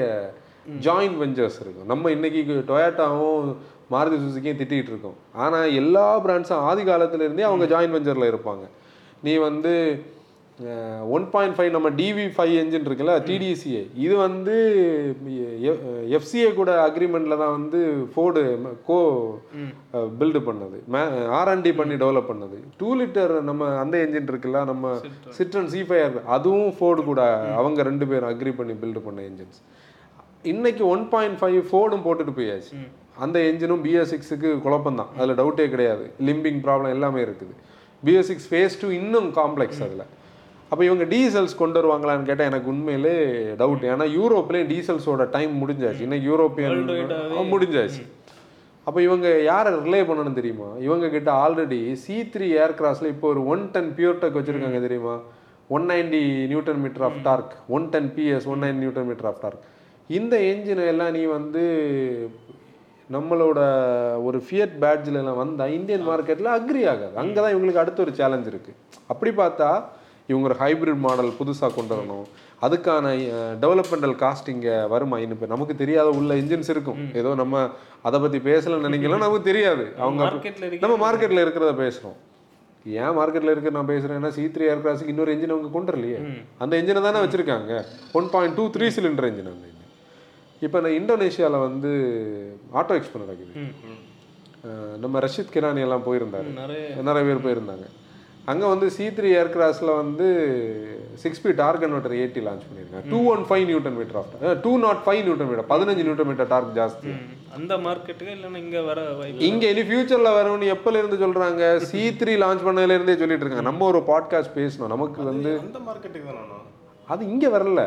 ஜாயின்ட் 0.87 1.19
வெஞ்சர்ஸ் 1.23 1.61
இருக்கும். 1.63 1.89
நம்ம 1.93 2.11
இன்னைக்கு 2.11 2.41
டொயாட்டாவும் 2.71 3.47
மாருதி 3.93 4.19
சுசுக்கியும் 4.25 4.61
திட்டிகிட்டு 4.61 4.93
இருக்கோம். 4.93 5.17
ஆனால் 5.45 5.75
எல்லா 5.81 6.05
பிராண்ட்ஸும் 6.27 6.65
ஆதி 6.69 6.83
காலத்துல 6.83 7.27
இருந்தே 7.27 7.47
அவங்க 7.49 7.65
ஜாயின்ட் 7.73 7.97
வெஞ்சரில் 7.97 8.31
இருப்பாங்க. 8.33 8.65
நீ 9.23 9.33
வந்து 9.37 9.73
ஒன் 11.15 11.25
பாயிண்ட் 11.33 11.55
ஃபைவ் 11.57 11.71
நம்ம 11.75 11.89
டிவி 12.01 12.25
ஃபைவ் 12.35 12.53
என்ஜின் 12.63 12.87
இருக்குல்ல 12.89 13.15
டிடிசிஏ 13.29 13.83
இது 14.05 14.15
வந்து 14.25 14.57
எஃப்சிஏ 16.19 16.51
கூட 16.59 16.71
அக்ரிமெண்ட்டில் 16.89 17.41
தான் 17.43 17.55
வந்து 17.59 17.81
ஃபோர்டு 18.13 18.43
கோ 18.89 18.99
பில்டு 20.21 20.41
பண்ணது. 20.49 20.79
ஆர்என்டி 21.39 21.73
பண்ணி 21.81 21.97
டெவலப் 22.05 22.31
பண்ணது. 22.33 22.59
டூ 22.81 22.91
லிட்டர் 23.01 23.35
நம்ம 23.49 23.71
அந்த 23.83 23.97
என்ஜின் 24.05 24.31
இருக்குல்ல 24.33 24.63
நம்ம 24.73 24.95
சிட்ரன் 25.39 25.71
சி 25.75 25.83
ஃபைவ் 25.91 26.21
அதுவும் 26.37 26.73
ஃபோர்டு 26.79 27.03
கூட 27.11 27.23
அவங்க 27.61 27.83
ரெண்டு 27.91 28.09
பேரும் 28.13 28.33
அக்ரி 28.33 28.55
பண்ணி 28.61 28.77
பில்டு 28.85 29.03
பண்ண 29.09 29.21
என்ஜின்ஸ் 29.31 29.61
இன்னைக்கு 30.53 30.85
ஒன் 30.95 31.05
பாயிண்ட் 31.13 31.39
ஃபைவ் 31.41 31.61
ஃபோர்டும் 31.71 32.07
போட்டுட்டு 32.07 32.33
போயாச்சு. 32.39 32.73
அந்த 33.25 33.39
என்ஜினும் 33.51 33.83
பிஎஸ் 33.85 34.13
சிக்ஸுக்கு 34.13 34.51
குழப்பம் 34.65 34.99
தான் 35.01 35.13
அதில் 35.19 35.39
டவுட்டே 35.41 35.67
கிடையாது. 35.75 36.05
லிம்பிங் 36.29 36.61
ப்ராப்ளம் 36.67 36.95
எல்லாமே 36.97 37.21
இருக்குது. 37.27 37.55
பிஎஸ் 38.07 38.29
சிக்ஸ் 38.31 38.49
ஃபேஸ் 38.51 38.79
டூ 38.81 38.89
இன்னும் 39.03 39.29
காம்ப்ளெக்ஸ் 39.39 39.83
அதில். 39.87 40.05
அப்போ 40.73 40.83
இவங்க 40.89 41.05
டீசல்ஸ் 41.13 41.55
கொண்டு 41.61 41.79
வருவாங்களான்னு 41.79 42.29
கேட்டால் 42.29 42.51
எனக்கு 42.51 42.69
உண்மையிலே 42.73 43.15
டவுட் 43.63 43.83
ஏன்னா 43.93 44.07
யூரோப்லேயும் 44.19 44.71
டீசல்ஸோட 44.71 45.25
டைம் 45.35 45.53
முடிஞ்சாச்சு. 45.63 46.05
இன்னைக்கு 46.07 46.27
யூரோப்பியன் 46.31 46.79
முடிஞ்சாச்சு. 47.55 48.03
அப்போ 48.87 48.99
இவங்க 49.07 49.29
யாரை 49.51 49.71
ரிலே 49.85 50.01
பண்ணணும்னு 50.09 50.39
தெரியுமா? 50.39 50.69
இவங்க 50.87 51.09
கிட்ட 51.17 51.31
ஆல்ரெடி 51.43 51.81
சி 52.05 52.17
த்ரீ 52.35 52.47
ஏர்கிராஃப்டில் 52.65 53.13
இப்போ 53.15 53.29
ஒரு 53.35 53.43
ஒன் 53.55 53.63
டென் 53.75 53.93
பியூர் 53.99 54.19
டெக் 54.23 54.39
வச்சுருக்காங்க 54.39 54.81
தெரியுமா? 54.87 55.15
One 55.77 55.87
ninety 55.93 56.23
newton 56.53 56.83
metre 56.85 57.07
of 57.09 57.21
torque 57.29 57.53
one 57.77 57.87
ten 57.93 58.11
PS 58.17 58.49
one 58.53 58.63
nine 58.67 58.81
newton 58.83 59.09
metre 59.11 59.29
of 59.31 59.41
torque 59.45 59.63
இந்த 60.19 60.35
என்ஜினை 60.51 60.87
எல்லாம் 60.93 61.15
நீ 61.17 61.23
வந்து 61.39 61.63
நம்மளோட 63.17 63.61
ஒரு 64.27 64.39
ஃபியட் 64.47 64.77
பேட்ஜில் 64.83 65.19
எல்லாம் 65.21 65.41
வந்தால் 65.45 65.73
இந்தியன் 65.79 66.07
மார்க்கெட்டில் 66.11 66.55
அக்ரி 66.59 66.83
ஆகாது. 66.93 67.15
அங்கே 67.23 67.39
தான் 67.43 67.55
இவங்களுக்கு 67.55 67.83
அடுத்த 67.83 68.01
ஒரு 68.07 68.15
சேலஞ்ச் 68.21 68.49
இருக்குது 68.53 68.79
அப்படி 69.13 69.33
பார்த்தா 69.43 69.71
இவங்க 70.33 70.47
ஒரு 70.51 70.59
ஹைபிரிட் 70.63 71.05
மாடல் 71.07 71.31
புதுசாக 71.41 71.71
கொண்டு 71.79 71.95
வரணும். 71.99 72.27
அதுக்கான 72.67 73.07
டெவலப்மெண்டல் 73.63 74.17
காஸ்ட் 74.25 74.51
இங்கே 74.55 74.75
வருமா? 74.93 75.17
இன்னும் 75.23 75.39
இப்போ 75.39 75.49
நமக்கு 75.55 75.75
தெரியாத 75.85 76.09
உள்ள 76.19 76.35
இன்ஜின்ஸ் 76.43 76.71
இருக்கும். 76.75 77.01
ஏதோ 77.21 77.31
நம்ம 77.43 77.65
அதை 78.09 78.19
பற்றி 78.25 78.41
பேசலன்னு 78.51 78.89
நினைக்கலாம் 78.89 79.25
நமக்கு 79.27 79.49
தெரியாது. 79.51 79.87
அவங்க 80.05 80.29
இருக்க 80.29 80.85
நம்ம 80.85 80.99
மார்க்கெட்டில் 81.07 81.45
இருக்கிறத 81.47 81.75
பேசுகிறோம் 81.83 82.19
ஏன் 83.03 83.17
மார்க்கெட்டில் 83.19 83.53
இருக்கிற 83.55 83.73
நான் 83.79 83.91
பேசுகிறேன்னா 83.91 84.31
சி 84.37 84.45
த்ரீ 84.55 84.65
ஏர்கிராஃப்ட்ஸுக்கு 84.71 85.13
இன்னொரு 85.15 85.35
இன்ஜின் 85.35 85.55
அவங்க 85.55 85.69
கொண்டு 85.75 85.93
வரலையே 85.93 86.21
அந்த 86.63 86.73
இன்ஜினை 86.81 87.03
தானே 87.05 87.21
வச்சுருக்காங்க. 87.25 87.73
One 88.19 88.31
point 88.33 88.57
two 88.61 88.65
three 88.77 88.87
cylinder 88.97 89.29
engine 89.31 89.51
அந்த 89.53 89.67
இன்ஜின் 89.71 89.91
இப்போ 90.67 90.79
நான் 90.85 90.97
இந்தோனேஷியாவில் 91.01 91.65
வந்து 91.67 91.91
ஆட்டோ 92.81 92.97
எக்ஸ்போ 92.99 93.23
நடக்குது 93.25 93.53
நம்ம 95.03 95.21
ரஷித் 95.25 95.55
கிரானி 95.55 95.81
எல்லாம் 95.87 96.05
போயிருந்தாரு. 96.09 96.51
நிறைய 97.09 97.23
பேர் 97.29 97.45
போயிருந்தாங்க. 97.47 97.87
அங்கே 98.51 98.67
வந்து 98.67 98.87
சி 98.91 99.05
த்ரீ 99.07 99.29
ஏர்கிராஃப்டில் 99.41 99.97
வந்து 99.97 100.27
six 101.23 101.41
speed 101.41 101.59
torque 101.61 101.83
converter 101.83 102.15
AT 102.23 102.41
launch 102.47 102.65
பண்ணியிருக்காங்க. 102.69 103.11
Two 103.11 103.19
one 103.33 103.43
five 103.51 103.65
newton 103.65 103.97
metre 103.97 104.19
after 104.23 104.61
two 104.61 104.73
nought 104.79 105.01
five 105.07 105.23
newton 105.23 105.49
metre 105.51 105.69
பதினஞ்சு 105.73 106.03
நியூட்டன் 106.07 106.27
மீட்டர் 106.27 106.51
டார்க் 106.55 106.75
ஜாஸ்தி. 106.81 107.13
அந்த 107.57 107.77
மார்க்கெட்டுக்கு 107.77 108.35
இல்லைன்னா 108.37 108.57
இங்க 108.57 108.81
வர 108.83 109.01
இங்க 109.51 109.67
இனி 109.73 109.81
ஃபியூச்சர்ல 109.81 110.33
வரும்னு 110.39 110.73
எப்பல 110.77 111.01
இருந்து 111.03 111.19
சொல்றாங்க? 111.25 111.77
சி 111.91 112.03
த்ரீ 112.21 112.35
லான்ச் 112.45 112.67
பண்ணதுல 112.67 112.97
இருந்தே 112.99 113.17
சொல்லிட்டு 113.17 113.45
இருக்காங்க. 113.45 113.69
நம்ம 113.71 113.87
ஒரு 113.87 114.03
பாட்காஸ்ட் 114.13 114.57
பேசணும். 114.61 114.93
நமக்கு 114.97 115.23
வந்து 115.23 115.53
அந்த 115.67 115.81
மார்க்கெட்டுக்கு 115.89 116.29
தானே 116.31 116.43
அது 117.09 117.29
இங்க 117.31 117.47
வரல. 117.49 117.81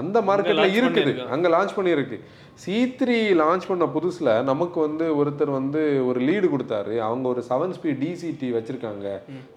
அந்த 0.00 0.20
மார்க்கெட்ல 0.20 0.64
launch 0.64 0.78
இருக்குது. 0.80 1.26
அங்க 1.34 1.48
லான்ச் 1.48 1.76
பண்ணியிருக்கு. 1.76 2.16
சி 2.54 2.96
த்ரீ 2.98 3.16
லான்ச் 3.40 3.68
பண்ண 3.68 3.84
புதுசுல 3.84 4.42
நமக்கு 4.42 4.80
வந்து 4.80 5.04
ஒருத்தர் 5.20 5.50
வந்து 5.50 6.06
ஒரு 6.06 6.20
லீடு 6.20 6.46
கொடுத்தாரு. 6.54 6.98
அவங்க 6.98 7.28
ஒரு 7.28 7.44
செவன் 7.48 7.74
ஸ்பீட் 7.76 8.00
டிசிடி 8.02 8.48
வச்சிருக்காங்க. 8.56 9.06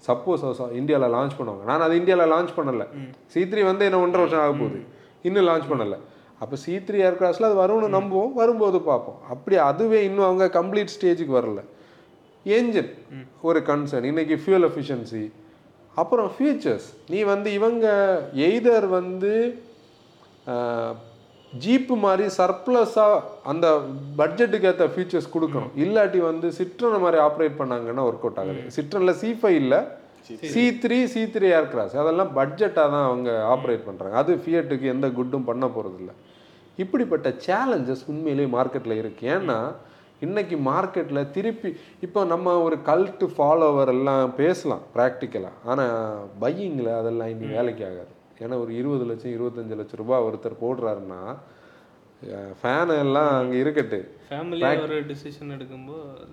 சப்போஸ் 0.08 0.44
இந்தியால 0.80 1.10
லான்ச் 1.16 1.36
பண்ணுவாங்க. 1.38 1.64
நான் 1.64 1.80
அது 1.80 1.98
இந்தியால 1.98 2.26
லான்ச் 2.34 2.54
பண்ணல. 2.56 2.86
சி 3.26 3.42
த்ரீ 3.42 3.64
வந்து 3.64 3.84
என்ன 3.84 3.98
ஒன்றரை 3.98 4.24
வருஷம் 4.24 4.44
ஆக 4.46 4.52
போகுது. 4.52 4.80
இன்னும் 5.22 5.48
லான்ச் 5.48 5.70
பண்ணல. 5.72 5.98
அப்போ 6.38 6.56
சி 6.56 6.76
த்ரீ 6.76 7.00
ஏர்கிராஃப்ட்ஸில் 7.08 7.48
அது 7.48 7.58
வரும்னு 7.62 7.94
நம்புவோம். 7.98 8.32
வரும்போது 8.32 8.80
பார்ப்போம். 8.80 9.18
அப்படி 9.28 9.56
அதுவே 9.56 10.04
இன்னும் 10.04 10.24
அவங்க 10.24 10.46
கம்ப்ளீட் 10.60 10.94
ஸ்டேஜுக்கு 10.96 11.34
வரல. 11.40 11.60
என்ஜின் 12.46 12.90
ஒரு 13.42 13.60
கன்சர்ன் 13.60 14.04
இன்னைக்கு 14.04 14.36
ஃபியூல் 14.44 14.66
எஃபிஷியன்சி 14.68 15.22
அப்புறம் 16.00 16.28
ஃபியூச்சர்ஸ் 16.34 16.88
நீ 17.12 17.18
வந்து 17.32 17.48
இவங்க 17.58 17.86
எய்தர் 18.48 18.86
வந்து 18.98 19.32
ஜீப்பு 21.52 21.94
மாதிரி 22.04 22.26
சர்ப்ளஸாக 22.36 23.16
அந்த 23.50 23.66
பட்ஜெட்டுக்கு 24.20 24.68
ஏற்ற 24.70 24.86
ஃபீச்சர்ஸ் 24.94 25.32
கொடுக்கணும். 25.34 25.72
இல்லாட்டி 25.84 26.20
வந்து 26.28 26.46
சிட்ரனை 26.58 26.98
மாதிரி 27.04 27.18
ஆப்ரேட் 27.26 27.58
பண்ணாங்கன்னா 27.58 28.04
ஒர்க் 28.10 28.24
அவுட் 28.26 28.40
ஆகுது 28.42 28.62
சிட்ரனில் 28.76 29.18
சி 29.22 29.30
ஃபைவ் 29.40 29.58
இல்லை. 29.62 29.80
C 30.54 30.64
three 30.82 30.98
C 31.12 31.22
three 31.34 31.46
Aircross 31.58 31.94
அதெல்லாம் 32.02 32.32
பட்ஜெட்டாக 32.38 32.92
தான் 32.94 33.06
அவங்க 33.08 33.30
ஆப்ரேட் 33.54 33.86
பண்ணுறாங்க 33.86 34.16
அது 34.22 34.32
ஃபியட்டுக்கு 34.42 34.86
எந்த 34.94 35.06
குட்டும் 35.18 35.48
பண்ண 35.50 35.66
போகிறதில்ல 35.76 36.12
இப்படிப்பட்ட 36.82 37.28
சேலஞ்சஸ் 37.46 38.04
உண்மையிலேயே 38.12 38.50
மார்க்கெட்டில் 38.56 39.00
இருக்குது 39.02 39.32
ஏன்னா 39.36 39.58
இன்னைக்கு 40.26 40.56
மார்க்கெட்டில் 40.70 41.30
திருப்பி 41.36 41.70
இப்போ 42.06 42.20
நம்ம 42.32 42.54
ஒரு 42.66 42.76
கல்ட்டு 42.88 43.26
ஃபாலோவர் 43.34 43.90
எல்லாம் 43.94 44.34
பேசலாம் 44.40 44.84
ப்ராக்டிக்கலாக 44.94 45.60
ஆனால் 45.70 45.96
பையிங்கில் 46.42 46.90
அதெல்லாம் 46.98 47.32
இனி 47.32 47.48
வேலைக்கு 47.56 47.84
ஆகாது 47.88 48.12
ஏன்னா 48.42 48.56
ஒரு 48.64 48.72
இருபது 48.80 49.04
லட்சம் 49.10 49.34
இருபத்தஞ்சு 49.36 49.78
லட்சம் 49.80 50.00
ரூபாய் 50.02 50.26
ஒருத்தர் 50.28 50.62
போடுறாருன்னா 50.62 51.20
ஃபேன் 52.60 52.92
எல்லாம் 53.04 53.30
அங்கே 53.38 53.56
இருக்கட்டு. 53.62 53.98
ஃபேமிலியா 54.28 54.70
ஒரு 54.86 54.98
டிசிஷன் 55.10 55.54
எடுக்கும்போது 55.56 56.26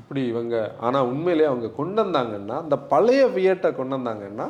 அப்படி 0.00 0.20
இவங்க 0.32 0.56
ஆனால் 0.86 1.08
உண்மையிலேயே 1.12 1.50
அவங்க 1.50 1.68
கொண்டு 1.78 2.00
வந்தாங்கன்னா 2.04 2.56
அந்த 2.64 2.76
பழைய 2.92 3.22
ஃபியட்டை 3.32 3.70
கொண்டு 3.78 3.94
வந்தாங்கன்னா. 3.98 4.46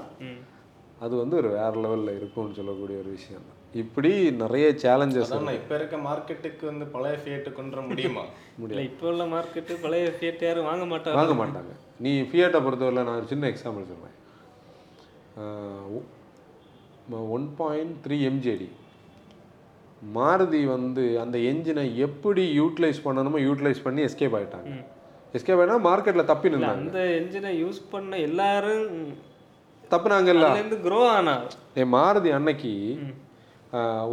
அது 1.05 1.15
வந்து 1.23 1.37
ஒரு 1.41 1.51
வேற 1.59 1.73
லெவலில் 1.85 2.17
இருக்கும்னு 2.19 2.59
சொல்லக்கூடிய 2.59 2.97
ஒரு 3.03 3.11
விஷயம் 3.19 3.47
தான். 3.49 3.60
இப்படி 3.75 4.11
நிறைய 4.41 4.67
சேலஞ்சஸ் 4.83 5.33
அதான் 5.35 5.59
இப்போ 5.59 5.75
இருக்க 5.79 5.97
மார்க்கெட்டுக்கு 6.07 6.65
வந்து 6.71 6.87
பழைய 6.95 7.17
ஃபியட்டு 7.23 7.51
கொண்டு 7.59 7.77
வர 7.77 7.83
முடியுமா 7.91 8.25
இல்ல 8.65 8.81
இப்போ 8.89 9.07
உள்ள 9.11 9.25
மார்க்கெட்டு 9.35 9.75
பழைய 9.85 10.07
ஃபியட் 10.17 10.43
யாரும் 10.47 10.67
வாங்க 10.71 10.85
மாட்டாங்க. 10.93 11.19
வாங்க 11.19 11.35
மாட்டாங்க. 11.41 11.73
நீ 12.05 12.13
ஃபியட்டை 12.31 12.61
பொறுத்தவரை 12.65 13.05
நான் 13.09 13.19
ஒரு 13.21 13.29
சின்ன 13.33 13.47
எக்ஸாம்பிள் 13.53 13.91
சொல்றேன். 13.91 14.17
One 17.37 17.47
point 17.61 17.95
three 18.05 18.19
MJD 18.31 18.69
Maruti 20.17 20.61
வந்து 20.75 21.05
அந்த 21.25 21.37
என்ஜினை 21.51 21.87
எப்படி 22.07 22.45
யூட்டிலைஸ் 22.61 23.01
பண்ணணுமோ 23.07 23.41
யூட்டிலைஸ் 23.47 23.85
பண்ணி 23.87 24.03
எஸ்கேப் 24.09 24.37
ஆயிட்டாங்க. 24.39 24.75
எஸ்கேப் 25.35 25.61
ஆயிட்டா 25.61 25.81
மார்க்கெட்டில் 25.89 26.31
தப்பி 26.31 26.53
நின்னாங்க 26.53 26.79
அந்த 26.83 27.01
என்ஜினை 27.19 27.53
யூஸ் 27.63 27.81
பண்ண 27.95 28.13
எல்லாரும் 28.29 28.87
தப்புனாங்கல்ல? 29.85 30.47
க்ரோ 30.87 31.03
ஆனா. 31.17 31.35
ஏ 31.79 31.85
மாருதி 31.97 32.31
அன்னைக்கு 32.39 32.73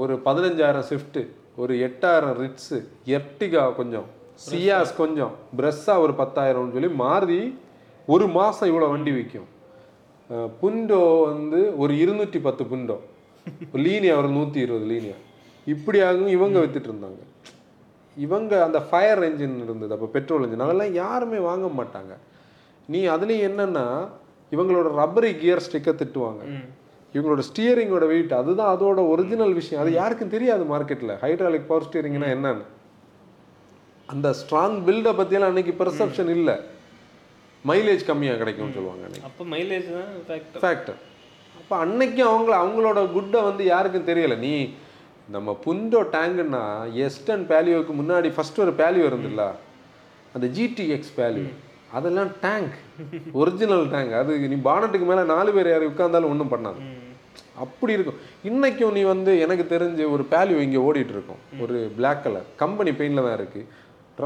ஒரு 0.02 0.14
பதினஞ்சாயிரம் 0.28 0.88
ஷிஃப்ட்டு 0.90 1.22
ஒரு 1.62 1.74
எட்டாயிரம் 1.88 2.36
ரிட்ஸு 2.44 2.78
எர்டிகா 3.18 3.64
கொஞ்சம் 3.80 4.08
சியாஸ் 4.48 4.92
கொஞ்சம் 5.02 5.34
பிரஸ்ஸா 5.60 5.94
ஒரு 6.06 6.14
பத்தாயிரம்னு 6.22 6.76
சொல்லி 6.76 6.92
மாறி 7.04 7.40
ஒரு 8.14 8.26
மாதம் 8.40 8.70
இவ்வளோ 8.72 8.90
வண்டி 8.94 9.12
விற்கும் 9.16 9.48
புண்டோ 10.62 11.00
வந்து 11.30 11.60
ஒரு 11.82 11.94
இருநூற்றி 12.04 12.40
பத்து 12.48 12.64
புண்டோ. 12.72 12.96
லீனியா 13.86 14.14
ஒரு 14.22 14.30
நூற்றி 14.38 14.60
இருபது 14.66 14.86
லீனியா. 14.92 15.18
இப்படியாகவும் 15.74 16.34
இவங்க 16.38 16.58
வித்துட்டு 16.64 16.90
இருந்தாங்க. 16.92 17.22
இவங்க 18.18 18.54
அந்த 18.66 18.80
ஃபயர் 18.88 19.22
என்ஜின் 19.28 19.56
இருந்தது 19.66 19.96
அப்போ 19.96 20.08
பெட்ரோல் 20.16 20.44
என்ஜின் 20.46 20.66
அதெல்லாம் 20.66 20.94
யாருமே 21.04 21.40
வாங்க 21.50 21.68
மாட்டாங்க. 21.80 22.14
நீ 22.94 23.00
அதுலேயும் 23.14 23.48
என்னன்னா 23.50 23.86
இவங்களோட 24.52 24.90
ரப்பரி 25.02 25.32
கியர் 25.42 25.66
ஸ்டிக்கை 25.66 25.94
திட்டுவாங்க. 26.02 26.44
இவங்களோட 27.14 27.44
ஸ்டியரிங்கோட 27.50 28.06
வெயிட் 28.14 28.34
அதுதான் 28.40 28.72
அதோட 28.76 29.00
ஒரிஜினல் 29.14 29.56
விஷயம். 29.60 29.82
அது 29.84 29.92
யாருக்கும் 30.00 30.34
தெரியாது 30.36 30.64
மார்க்கெட்டில் 30.72 31.14
ஹைட்ராலிக் 31.26 31.70
பவர் 31.70 31.86
ஸ்டியரிங்னா 31.88 32.30
என்னன்னு. 32.38 32.66
அந்த 34.14 34.28
ஸ்ட்ராங் 34.40 34.78
பில்டை 34.88 35.14
பற்றியெல்லாம் 35.20 35.54
அன்னைக்கு 35.54 35.74
பெர்செப்ஷன் 35.84 36.32
இல்லை. 36.38 36.56
மைலேஜ் 37.70 38.04
கம்மியாக 38.10 38.40
கிடைக்கும்னு 38.42 38.76
சொல்லுவாங்க 38.78 39.04
அன்னைக்கு. 39.08 39.28
அப்போ 39.30 39.46
மைலேஜ் 39.54 39.88
தான் 39.96 40.12
ஃபேக்டர் 40.64 41.00
அப்போ 41.60 41.76
அன்னைக்கு 41.84 42.22
அவங்கள 42.32 42.54
அவங்களோட 42.64 43.00
குட்டை 43.16 43.40
வந்து 43.50 43.64
யாருக்கும் 43.74 44.10
தெரியல. 44.10 44.36
நீ 44.46 44.54
நம்ம 45.36 45.58
புண்டோ 45.64 46.02
டேங்குன்னா 46.14 46.62
எஸ்டன் 47.06 47.46
பேலியோவுக்கு 47.50 47.94
முன்னாடி 48.02 48.30
ஃபர்ஸ்ட் 48.36 48.62
ஒரு 48.66 48.74
பேலியோ 48.82 49.08
இருந்துல்ல 49.10 49.46
அந்த 50.36 50.48
ஜிடிஎக்ஸ் 50.58 51.16
பேலியோ 51.18 51.50
அதெல்லாம் 51.98 52.32
டேங்க் 52.46 52.76
ஒரிஜினல் 53.42 53.86
டேங்க் 53.94 54.14
அது 54.22 54.34
நீ 54.54 54.58
பானட்டுக்கு 54.70 55.08
மேலே 55.10 55.24
நாலு 55.34 55.50
பேர் 55.56 55.70
யார் 55.72 55.92
உட்காந்தாலும் 55.92 56.32
ஒன்றும் 56.34 56.54
பண்ணாது. 56.54 56.80
அப்படி 57.64 57.92
இருக்கும். 57.98 58.20
இன்றைக்கும் 58.50 58.96
நீ 58.98 59.02
வந்து 59.14 59.32
எனக்கு 59.46 59.64
தெரிஞ்சு 59.74 60.04
ஒரு 60.16 60.24
பேலியோ 60.34 60.60
இங்கே 60.66 60.80
ஓடிட்டு 60.88 61.14
இருக்கும். 61.16 61.42
ஒரு 61.64 61.78
பிளாக் 61.98 62.24
கலர் 62.26 62.48
கம்பெனி 62.64 62.92
பெயிண்டில் 63.00 63.26
தான் 63.28 63.38
இருக்குது 63.40 63.68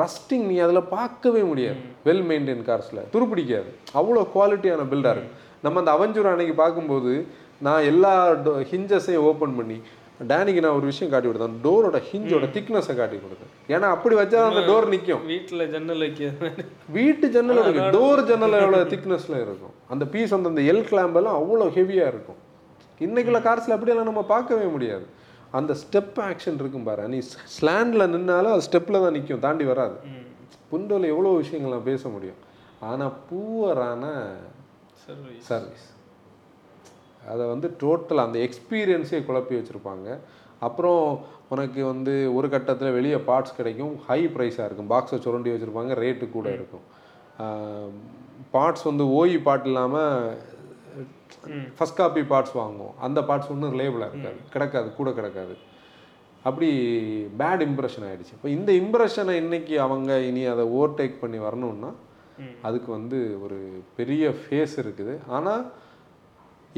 ரஸ்டிங் 0.02 0.46
நீ 0.52 0.58
அதில் 0.66 0.90
பார்க்கவே 0.96 1.42
முடியாது. 1.52 1.80
வெல் 2.08 2.26
மெயின்டைன் 2.32 2.66
கார்ஸில் 2.70 3.08
துருப்பிடிக்காது. 3.14 3.70
அவ்வளோ 4.00 4.26
குவாலிட்டியான 4.36 4.86
பில்டாக 4.92 5.16
இருக்கும் 5.16 5.38
நம்ம 5.66 5.80
அந்த 5.82 5.92
அவஞ்சூர் 5.98 6.30
அன்னைக்கு 6.32 6.56
பார்க்கும்போது 6.64 7.14
நான் 7.68 7.88
எல்லா 7.90 8.14
ஹிஞ்சஸையும் 8.72 9.26
ஓப்பன் 9.32 9.58
பண்ணி 9.58 9.78
டேனிக்கு 10.30 10.62
நான் 10.64 10.78
ஒரு 10.80 10.88
விஷயம் 10.90 11.12
காட்டி 11.12 11.28
கொடுத்தேன். 11.28 11.56
டோரோட 11.66 11.98
ஹிஞ்சோட 12.10 12.46
திக்னஸை 12.58 12.94
காட்டி 13.00 13.18
கொடுத்தேன். 13.24 13.52
ஏன்னா 13.74 13.88
அப்படி 13.96 14.16
வச்சா 14.20 14.42
அந்த 14.50 14.62
டோர் 14.70 14.88
நிற்கும் 14.94 15.24
வீட்டுல 15.32 15.66
ஜன்னல் 15.74 16.04
வைக்கிறது 16.06 16.66
வீட்டு 16.98 17.26
ஜன்னல் 17.36 17.80
டோர் 17.96 18.22
ஜன்னல் 18.30 18.58
எவ்வளோ 18.60 18.82
திக்னஸ்ல 18.94 19.36
இருக்கும். 19.46 19.74
அந்த 19.94 20.06
பீஸ் 20.14 20.36
அந்த 20.38 20.64
எல் 20.74 20.86
கிளாம்ப் 20.92 21.18
எல்லாம் 21.22 21.40
அவ்வளோ 21.42 21.68
ஹெவியா 21.78 22.06
இருக்கும். 22.14 22.40
இன்னைக்குள்ள 23.08 23.42
கார்ஸ்ல 23.48 23.76
அப்படியெல்லாம் 23.76 24.10
நம்ம 24.12 24.24
பார்க்கவே 24.36 24.68
முடியாது. 24.76 25.08
அந்த 25.60 25.72
ஸ்டெப் 25.84 26.20
ஆக்ஷன் 26.28 26.60
இருக்கும் 26.62 26.88
பாரு. 26.90 27.08
நீ 27.14 27.20
ஸ்லாண்ட்ல 27.56 28.04
நின்னாலும் 28.16 28.54
அது 28.56 28.66
ஸ்டெப்ல 28.70 29.02
தான் 29.06 29.16
நிற்கும் 29.18 29.46
தாண்டி 29.46 29.66
வராது. 29.72 29.98
புண்டோல 30.72 31.08
எவ்வளோ 31.14 31.32
விஷயங்கள்லாம் 31.42 31.88
பேச 31.92 32.04
முடியும். 32.16 32.40
ஆனா 32.90 33.06
பூவரான 33.30 34.04
சர்வீஸ் 35.50 35.88
அதை 37.32 37.44
வந்து 37.54 37.68
டோட்டல் 37.84 38.24
அந்த 38.26 38.38
எக்ஸ்பீரியன்ஸே 38.48 39.20
குழப்பி 39.28 39.56
வச்சுருப்பாங்க. 39.58 40.18
அப்புறம் 40.68 41.04
உனக்கு 41.54 41.82
வந்து 41.92 42.14
ஒரு 42.38 42.48
கட்டத்தில் 42.54 42.96
வெளியே 42.98 43.20
பார்ட்ஸ் 43.30 43.58
கிடைக்கும் 43.60 43.94
ஹை 44.08 44.20
ப்ரைஸாக 44.36 44.68
இருக்கும். 44.68 44.92
பாக்ஸை 44.94 45.18
சுரண்டி 45.26 45.50
வச்சுருப்பாங்க 45.54 45.96
ரேட்டு 46.04 46.26
கூட 46.38 46.48
இருக்கும். 46.58 46.86
பார்ட்ஸ் 48.56 48.88
வந்து 48.90 49.04
ஓஇ 49.18 49.36
பார்ட் 49.48 49.68
இல்லாமல் 49.72 50.38
ஃபஸ்ட் 51.78 52.00
காப்பி 52.00 52.24
பார்ட்ஸ் 52.32 52.56
வாங்குவோம். 52.62 52.96
அந்த 53.06 53.20
பார்ட்ஸ் 53.28 53.52
ஒன்றும் 53.54 53.74
ரிலேபிளாக 53.76 54.12
இருக்காது. 54.12 54.40
கிடக்காது 54.54 54.90
கூட 55.00 55.10
கிடக்காது. 55.20 55.56
அப்படி 56.50 56.70
பேட் 57.40 57.64
இம்ப்ரெஷன் 57.68 58.06
ஆயிடுச்சு. 58.08 58.36
இப்போ 58.38 58.50
இந்த 58.58 58.72
இம்ப்ரெஷனை 58.82 59.34
இன்னைக்கு 59.44 59.76
அவங்க 59.86 60.12
இனி 60.30 60.44
அதை 60.54 60.64
ஓவர்டேக் 60.78 61.22
பண்ணி 61.24 61.40
வரணும்னா 61.48 61.92
அதுக்கு 62.68 62.90
வந்து 62.98 63.18
ஒரு 63.46 63.58
பெரிய 63.98 64.34
ஃபேஸ் 64.42 64.76
இருக்குது. 64.84 65.16
ஆனால் 65.38 65.64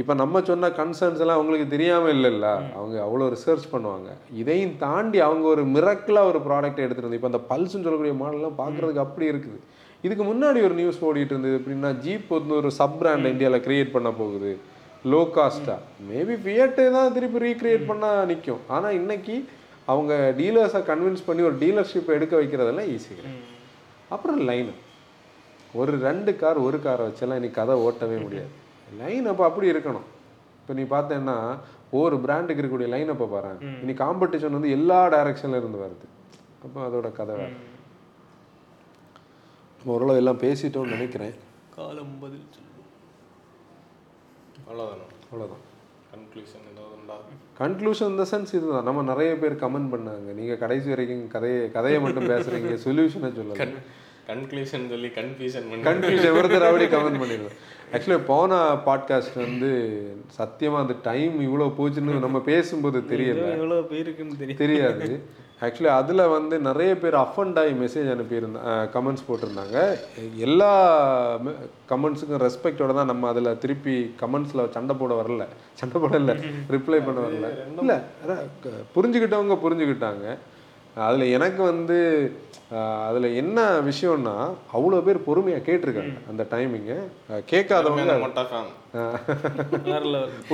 இப்போ 0.01 0.13
நம்ம 0.21 0.41
சொன்ன 0.49 0.69
கன்சர்ன்ஸ் 0.77 1.21
எல்லாம் 1.23 1.39
அவங்களுக்கு 1.39 1.65
தெரியாமல் 1.73 2.13
இல்லைல்ல? 2.15 2.47
அவங்க 2.77 2.95
அவ்வளோ 3.05 3.25
ரிசர்ச் 3.33 3.65
பண்ணுவாங்க. 3.73 4.09
இதையும் 4.41 4.75
தாண்டி 4.83 5.19
அவங்க 5.27 5.45
ஒரு 5.55 5.63
மிரக்கலாக 5.73 6.29
ஒரு 6.31 6.39
ப்ராடக்ட் 6.47 6.81
எடுத்துகிட்டு 6.83 7.09
வந்து 7.09 7.19
இப்போ 7.19 7.29
அந்த 7.31 7.41
பல்ஸ்னு 7.51 7.85
சொல்லக்கூடிய 7.85 8.13
மாடல்லாம் 8.21 8.59
பார்க்குறதுக்கு 8.61 9.03
அப்படி 9.05 9.25
இருக்குது. 9.33 9.59
இதுக்கு 10.05 10.23
முன்னாடி 10.29 10.59
ஒரு 10.67 10.75
நியூஸ் 10.79 11.01
ஓடிட்டு 11.07 11.33
இருந்தது. 11.35 11.57
எப்படின்னா 11.59 11.91
ஜீப் 12.05 12.31
வந்து 12.37 12.55
ஒரு 12.61 12.71
சப் 12.79 12.97
பிராண்ட் 13.01 13.31
இந்தியாவில் 13.33 13.65
கிரியேட் 13.67 13.93
பண்ண 13.97 14.11
போகுது. 14.21 14.53
லோ 15.11 15.21
காஸ்ட்டாக 15.35 15.79
மேபி 16.09 16.37
ஃபியட்டே 16.43 16.87
தான் 16.97 17.13
திருப்பி 17.17 17.43
ரீக்ரியேட் 17.45 17.85
பண்ணால் 17.91 18.27
நிற்கும் 18.31 18.63
ஆனால் 18.75 18.97
இன்னைக்கு 19.01 19.35
அவங்க 19.93 20.13
டீலர்ஸை 20.39 20.81
கன்வின்ஸ் 20.89 21.27
பண்ணி 21.29 21.41
ஒரு 21.49 21.57
டீலர்ஷிப் 21.63 22.11
எடுக்க 22.17 22.33
வைக்கிறதெல்லாம் 22.41 22.89
ஈஸி 22.95 23.15
அப்புறம் 24.15 24.41
லைன் 24.49 24.73
ஒரு 25.81 25.93
ரெண்டு 26.07 26.31
கார் 26.41 26.65
ஒரு 26.67 26.77
காரை 26.85 27.03
வச்செல்லாம் 27.07 27.39
இன்னைக்கு 27.39 27.59
கதை 27.61 27.75
ஓட்டவே 27.87 28.17
முடியாது. 28.25 28.51
லைன் 28.97 29.25
அப்போ 29.25 29.45
அப்படி 29.45 29.71
இருக்கணும். 29.71 30.07
இப்போ 30.61 30.73
நீ 30.73 30.83
பார்த்தேன்னா 30.83 31.37
ஒவ்வொரு 31.91 32.19
பிராண்டுக்கு 32.19 32.63
இருக்கக்கூடிய 32.63 32.87
லைன் 32.87 33.09
அப்போ 33.09 33.25
பாரு 33.25 33.51
இன்னைக்கு 33.79 34.03
காம்படிஷன் 34.03 34.57
வந்து 34.57 34.71
எல்லா 34.71 35.07
டைரக்ஷன்ல 35.07 35.61
இருந்து 35.61 35.79
வருது. 35.85 36.05
அப்போ 36.63 36.87
அதோட 36.87 37.11
கதை 37.11 37.35
வேறு. 37.35 37.55
நம்ம 39.79 39.93
ஓரளவு 39.95 40.17
எல்லாம் 40.17 40.39
பேசிட்டோம்னு 40.39 40.95
நினைக்கிறேன். 40.97 41.33
காலம் 41.75 42.19
பதில் 42.21 42.47
சொல்லும் 42.51 42.69
அவ்வளோதானே 44.67 45.05
அவ்வளோதான் 45.29 45.63
கன்க்ளூஷன் 46.13 46.65
ஏதாவது 46.71 46.95
உண்டா? 46.99 47.15
கன்க்ளூஷன் 47.59 48.11
இந்த 48.13 48.23
சென்ஸ் 48.31 48.55
இதுதான். 48.57 48.83
நம்ம 48.83 49.01
நிறைய 49.01 49.35
பேர் 49.37 49.53
கமெண்ட் 49.53 49.91
பண்ணாங்க. 49.93 50.33
நீங்கள் 50.39 50.57
கடைசி 50.57 50.89
வரைக்கும் 50.89 51.27
கதையை 51.27 51.71
கதையை 51.71 52.01
மட்டும் 52.01 52.29
பேசுறீங்க. 52.29 52.71
சொல்யூஷனை 52.85 53.31
சொல்லல. 53.39 53.67
கன்க்ளூஷன் 54.30 54.89
சொல்லி 54.93 55.09
கன்ஃபியூஷன் 55.19 55.67
பண்ணி. 55.69 55.84
கன்ஃபியூஷன் 55.89 56.36
ஒருத்தர் 56.39 56.67
அப்படி 56.69 56.86
கமெண்ட் 56.95 57.21
பண்ணிடுவேன் 57.24 57.55
ஆக்சுவலி 57.93 58.19
போன 58.32 58.59
பாட்காஸ்ட் 58.88 59.38
வந்து 59.45 59.69
சத்தியமா 60.39 60.78
அந்த 60.84 60.95
டைம் 61.09 61.36
இவ்வளோ 61.47 61.65
போச்சுன்னு 61.80 62.26
நம்ம 62.26 62.39
பேசும்போது 62.51 62.99
தெரியல. 63.13 63.43
எவ்வளோ 63.57 63.80
பேருக்குன்னு 63.93 64.38
தெரியும். 64.41 64.61
தெரியாது. 64.61 65.09
ஆக்சுவலி 65.65 65.89
அதில் 65.97 66.32
வந்து 66.36 66.55
நிறைய 66.67 66.91
பேர் 67.01 67.15
அஃபண்ட் 67.24 67.59
ஆகி 67.61 67.74
மெசேஜ் 67.82 68.07
அனுப்பியிருந்தாங்க 68.13 68.88
கமெண்ட்ஸ் 68.95 69.28
போட்டிருந்தாங்க. 69.28 69.78
எல்லா 70.47 70.71
கமெண்ட்ஸுக்கும் 71.91 72.43
ரெஸ்பெக்டோட 72.45 72.93
தான் 72.99 73.11
நம்ம 73.11 73.30
அதில் 73.34 73.59
திருப்பி 73.65 73.95
கமெண்ட்ஸில் 74.24 74.71
சண்டை 74.78 74.95
போட 75.01 75.13
வரல. 75.21 75.45
சண்டை 75.82 75.99
போட 76.01 76.17
இல்லை 76.24 76.36
ரிப்ளை 76.76 76.99
பண்ண 77.05 77.19
வரல. 77.28 77.49
இல்லை 77.84 77.97
புரிஞ்சுக்கிட்டவங்க 78.97 79.57
புரிஞ்சுக்கிட்டாங்க. 79.65 80.26
அதில் 81.05 81.33
எனக்கு 81.35 81.61
வந்து 81.71 81.97
அதில் 83.09 83.27
என்ன 83.39 83.59
விஷயம்னா 83.87 84.33
அவ்வளோ 84.77 84.99
பேர் 85.05 85.25
பொறுமையாக 85.25 85.65
கேட்டிருக்காங்க 85.67 86.19
அந்த 86.31 86.43
டைமிங்கை 86.51 86.97
கேட்காதவங்க 87.51 88.13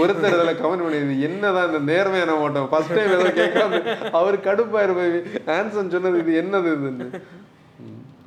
ஒருத்தர் 0.01 0.35
இதில் 0.37 0.59
கமெண்ட் 0.61 0.85
பண்ணியது 0.85 1.15
என்னதான் 1.27 1.69
இந்த 1.69 1.81
நேர்மையான 1.91 2.37
ஓட்டம் 2.45 2.69
ஃபர்ஸ்ட் 2.71 2.95
டைம் 2.97 3.13
ஏதோ 3.17 3.29
கேட்காம 3.41 3.81
அவர் 4.19 4.37
கடுப்பாயிருப்பார் 4.47 5.19
ஆன்சன் 5.57 5.93
சொன்னது 5.95 6.23
இது 6.23 6.33
என்னது 6.41 6.71
இதுன்னு. 6.77 7.07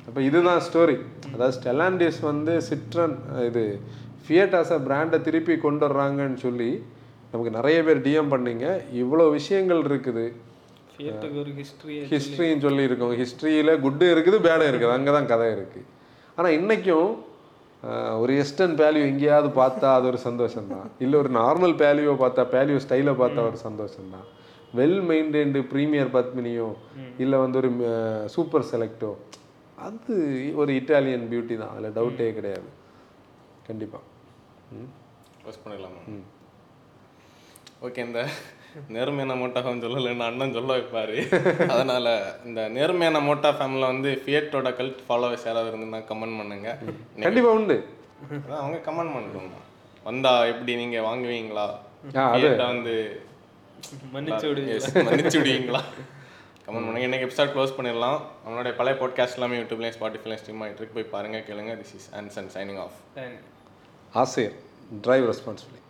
அப்போ 0.07 0.19
இதுதான் 0.29 0.63
ஸ்டோரி 0.69 0.97
அதாவது 1.33 1.55
ஸ்டெலாண்டிஸ் 1.57 2.21
வந்து 2.31 2.55
சிட்ரன் 2.69 3.17
இது 3.49 3.63
ஃபியட்டாஸை 4.25 4.79
பிராண்டை 4.87 5.19
திருப்பி 5.27 5.55
கொண்டு 5.67 5.85
வர்றாங்கன்னு 5.87 6.39
சொல்லி 6.47 6.71
நமக்கு 7.31 7.57
நிறைய 7.59 7.77
பேர் 7.85 8.03
டிஎம் 8.07 8.33
பண்ணீங்க. 8.33 8.65
இவ்வளோ 9.03 9.25
விஷயங்கள் 9.37 9.81
இருக்குது. 9.89 10.25
ஹிஸ்ட்ரின்னு 12.13 12.65
சொல்லியிருக்கோம் 12.65 13.13
ஹிஸ்ட்ரியில் 13.21 13.81
குட்டு 13.81 14.05
இருக்குது 14.13 14.37
பேடும் 14.45 14.69
இருக்குது. 14.71 14.95
அங்கே 14.97 15.11
தான் 15.11 15.29
கதை 15.31 15.47
இருக்குது 15.55 15.87
ஆனால் 16.37 16.55
இன்றைக்கும் 16.57 17.09
ஒரு 18.19 18.33
எஸ்டர்ன் 18.41 18.75
பேலியூ 18.79 19.03
எங்கேயாவது 19.07 19.49
பார்த்தா 19.57 19.87
அது 19.95 20.05
ஒரு 20.11 20.19
சந்தோஷம் 20.25 20.69
தான் 20.69 20.87
இல்லை 20.99 21.15
ஒரு 21.19 21.29
நார்மல் 21.39 21.75
பேலியூவை 21.81 22.15
பார்த்தா 22.21 22.43
பேலியூ 22.53 22.77
ஸ்டைலை 22.85 23.13
பார்த்தா 23.21 23.41
ஒரு 23.49 23.57
சந்தோஷம் 23.65 24.13
தான் 24.13 24.27
வெல் 24.73 25.01
மெயின்டைன்டு 25.09 25.59
ப்ரீமியர் 25.71 26.13
பத்மினியோ 26.13 26.69
இல்லை 27.17 27.39
வந்து 27.43 27.57
ஒரு 27.61 27.69
சூப்பர் 28.35 28.67
செலக்டோ 28.71 29.11
அது 29.77 30.15
ஒரு 30.55 30.71
இட்டாலியன் 30.79 31.25
பியூட்டி 31.31 31.55
தான். 31.57 31.71
அதில் 31.73 31.95
டவுட்டே 31.97 32.27
கிடையாது. 32.35 32.69
கண்டிப்பாக 33.67 34.03
ம். 34.75 34.89
க்ளோஸ் 35.39 35.61
பண்ணிடலாமா? 35.63 36.01
ஓகே 37.81 38.01
இந்த 38.07 38.21
நேர்மையான 38.87 39.35
மோட்டா 39.39 39.61
ஃபேம் 39.61 39.83
சொல்லலைன்னு 39.83 40.25
அண்ணன் 40.25 40.53
சொல்ல 40.53 40.77
வைப்பாரு. 40.77 41.17
அதனால 41.67 42.35
இந்த 42.45 42.67
நேர்மையான 42.67 43.19
மோட்டா 43.19 43.49
ஃபேமில் 43.49 43.85
வந்து 43.85 44.21
ஃபியட்டோட 44.25 44.69
கல்ட் 44.79 45.01
ஃபாலோவர்ஸ் 45.09 45.45
யாராவது 45.45 45.77
இருந்தா 45.77 45.97
கமெண்ட் 45.97 46.37
பண்ணுங்க. 46.37 46.77
கண்டிப்பாக 47.21 47.55
உண்டு. 47.55 47.87
அவங்க 48.49 48.91
கமெண்ட் 48.91 49.13
பண்ணட்டும் 49.15 49.51
வந்தா 50.03 50.45
எப்படி 50.45 50.75
நீங்க 50.75 50.99
வாங்குவீங்களா? 50.99 51.65
வந்து 52.57 53.21
மன்னிச்சு 54.13 54.47
விடு 54.47 54.61
Yes, 54.61 54.85
மன்னிச்சு 54.93 55.37
விடுவீங்களா? 55.39 55.81
கமெண்ட் 56.65 56.73
பண்ணுங்க. 56.73 56.99
இன்னைக்கு 56.99 57.27
எபிசோட் 57.27 57.53
க்ளோஸ் 57.55 57.73
பண்ணிடலாம். 57.77 58.19
நம்மளுடைய 58.45 58.75
பழைய 58.75 58.99
பாட்காஸ்ட் 59.01 59.33
எல்லாமே 59.33 59.57
யூடியூப்லேயும் 59.57 59.95
ஸ்பாட்டிஃபைலையும் 59.99 60.41
ஸ்ட்ரீம் 60.43 60.61
ஆகிட்டு 60.63 60.81
இருக்கு. 60.81 60.93
போய் 60.93 61.11
பாருங்க 61.15 61.37
கேளுங்க. 61.47 61.73
This 61.81 61.95
is 61.99 62.09
answer 62.19 62.49
shining 62.55 62.81
of 62.85 62.97
ஆசையர் 64.13 64.55
drive 65.01 65.29
responsibility 65.29 65.82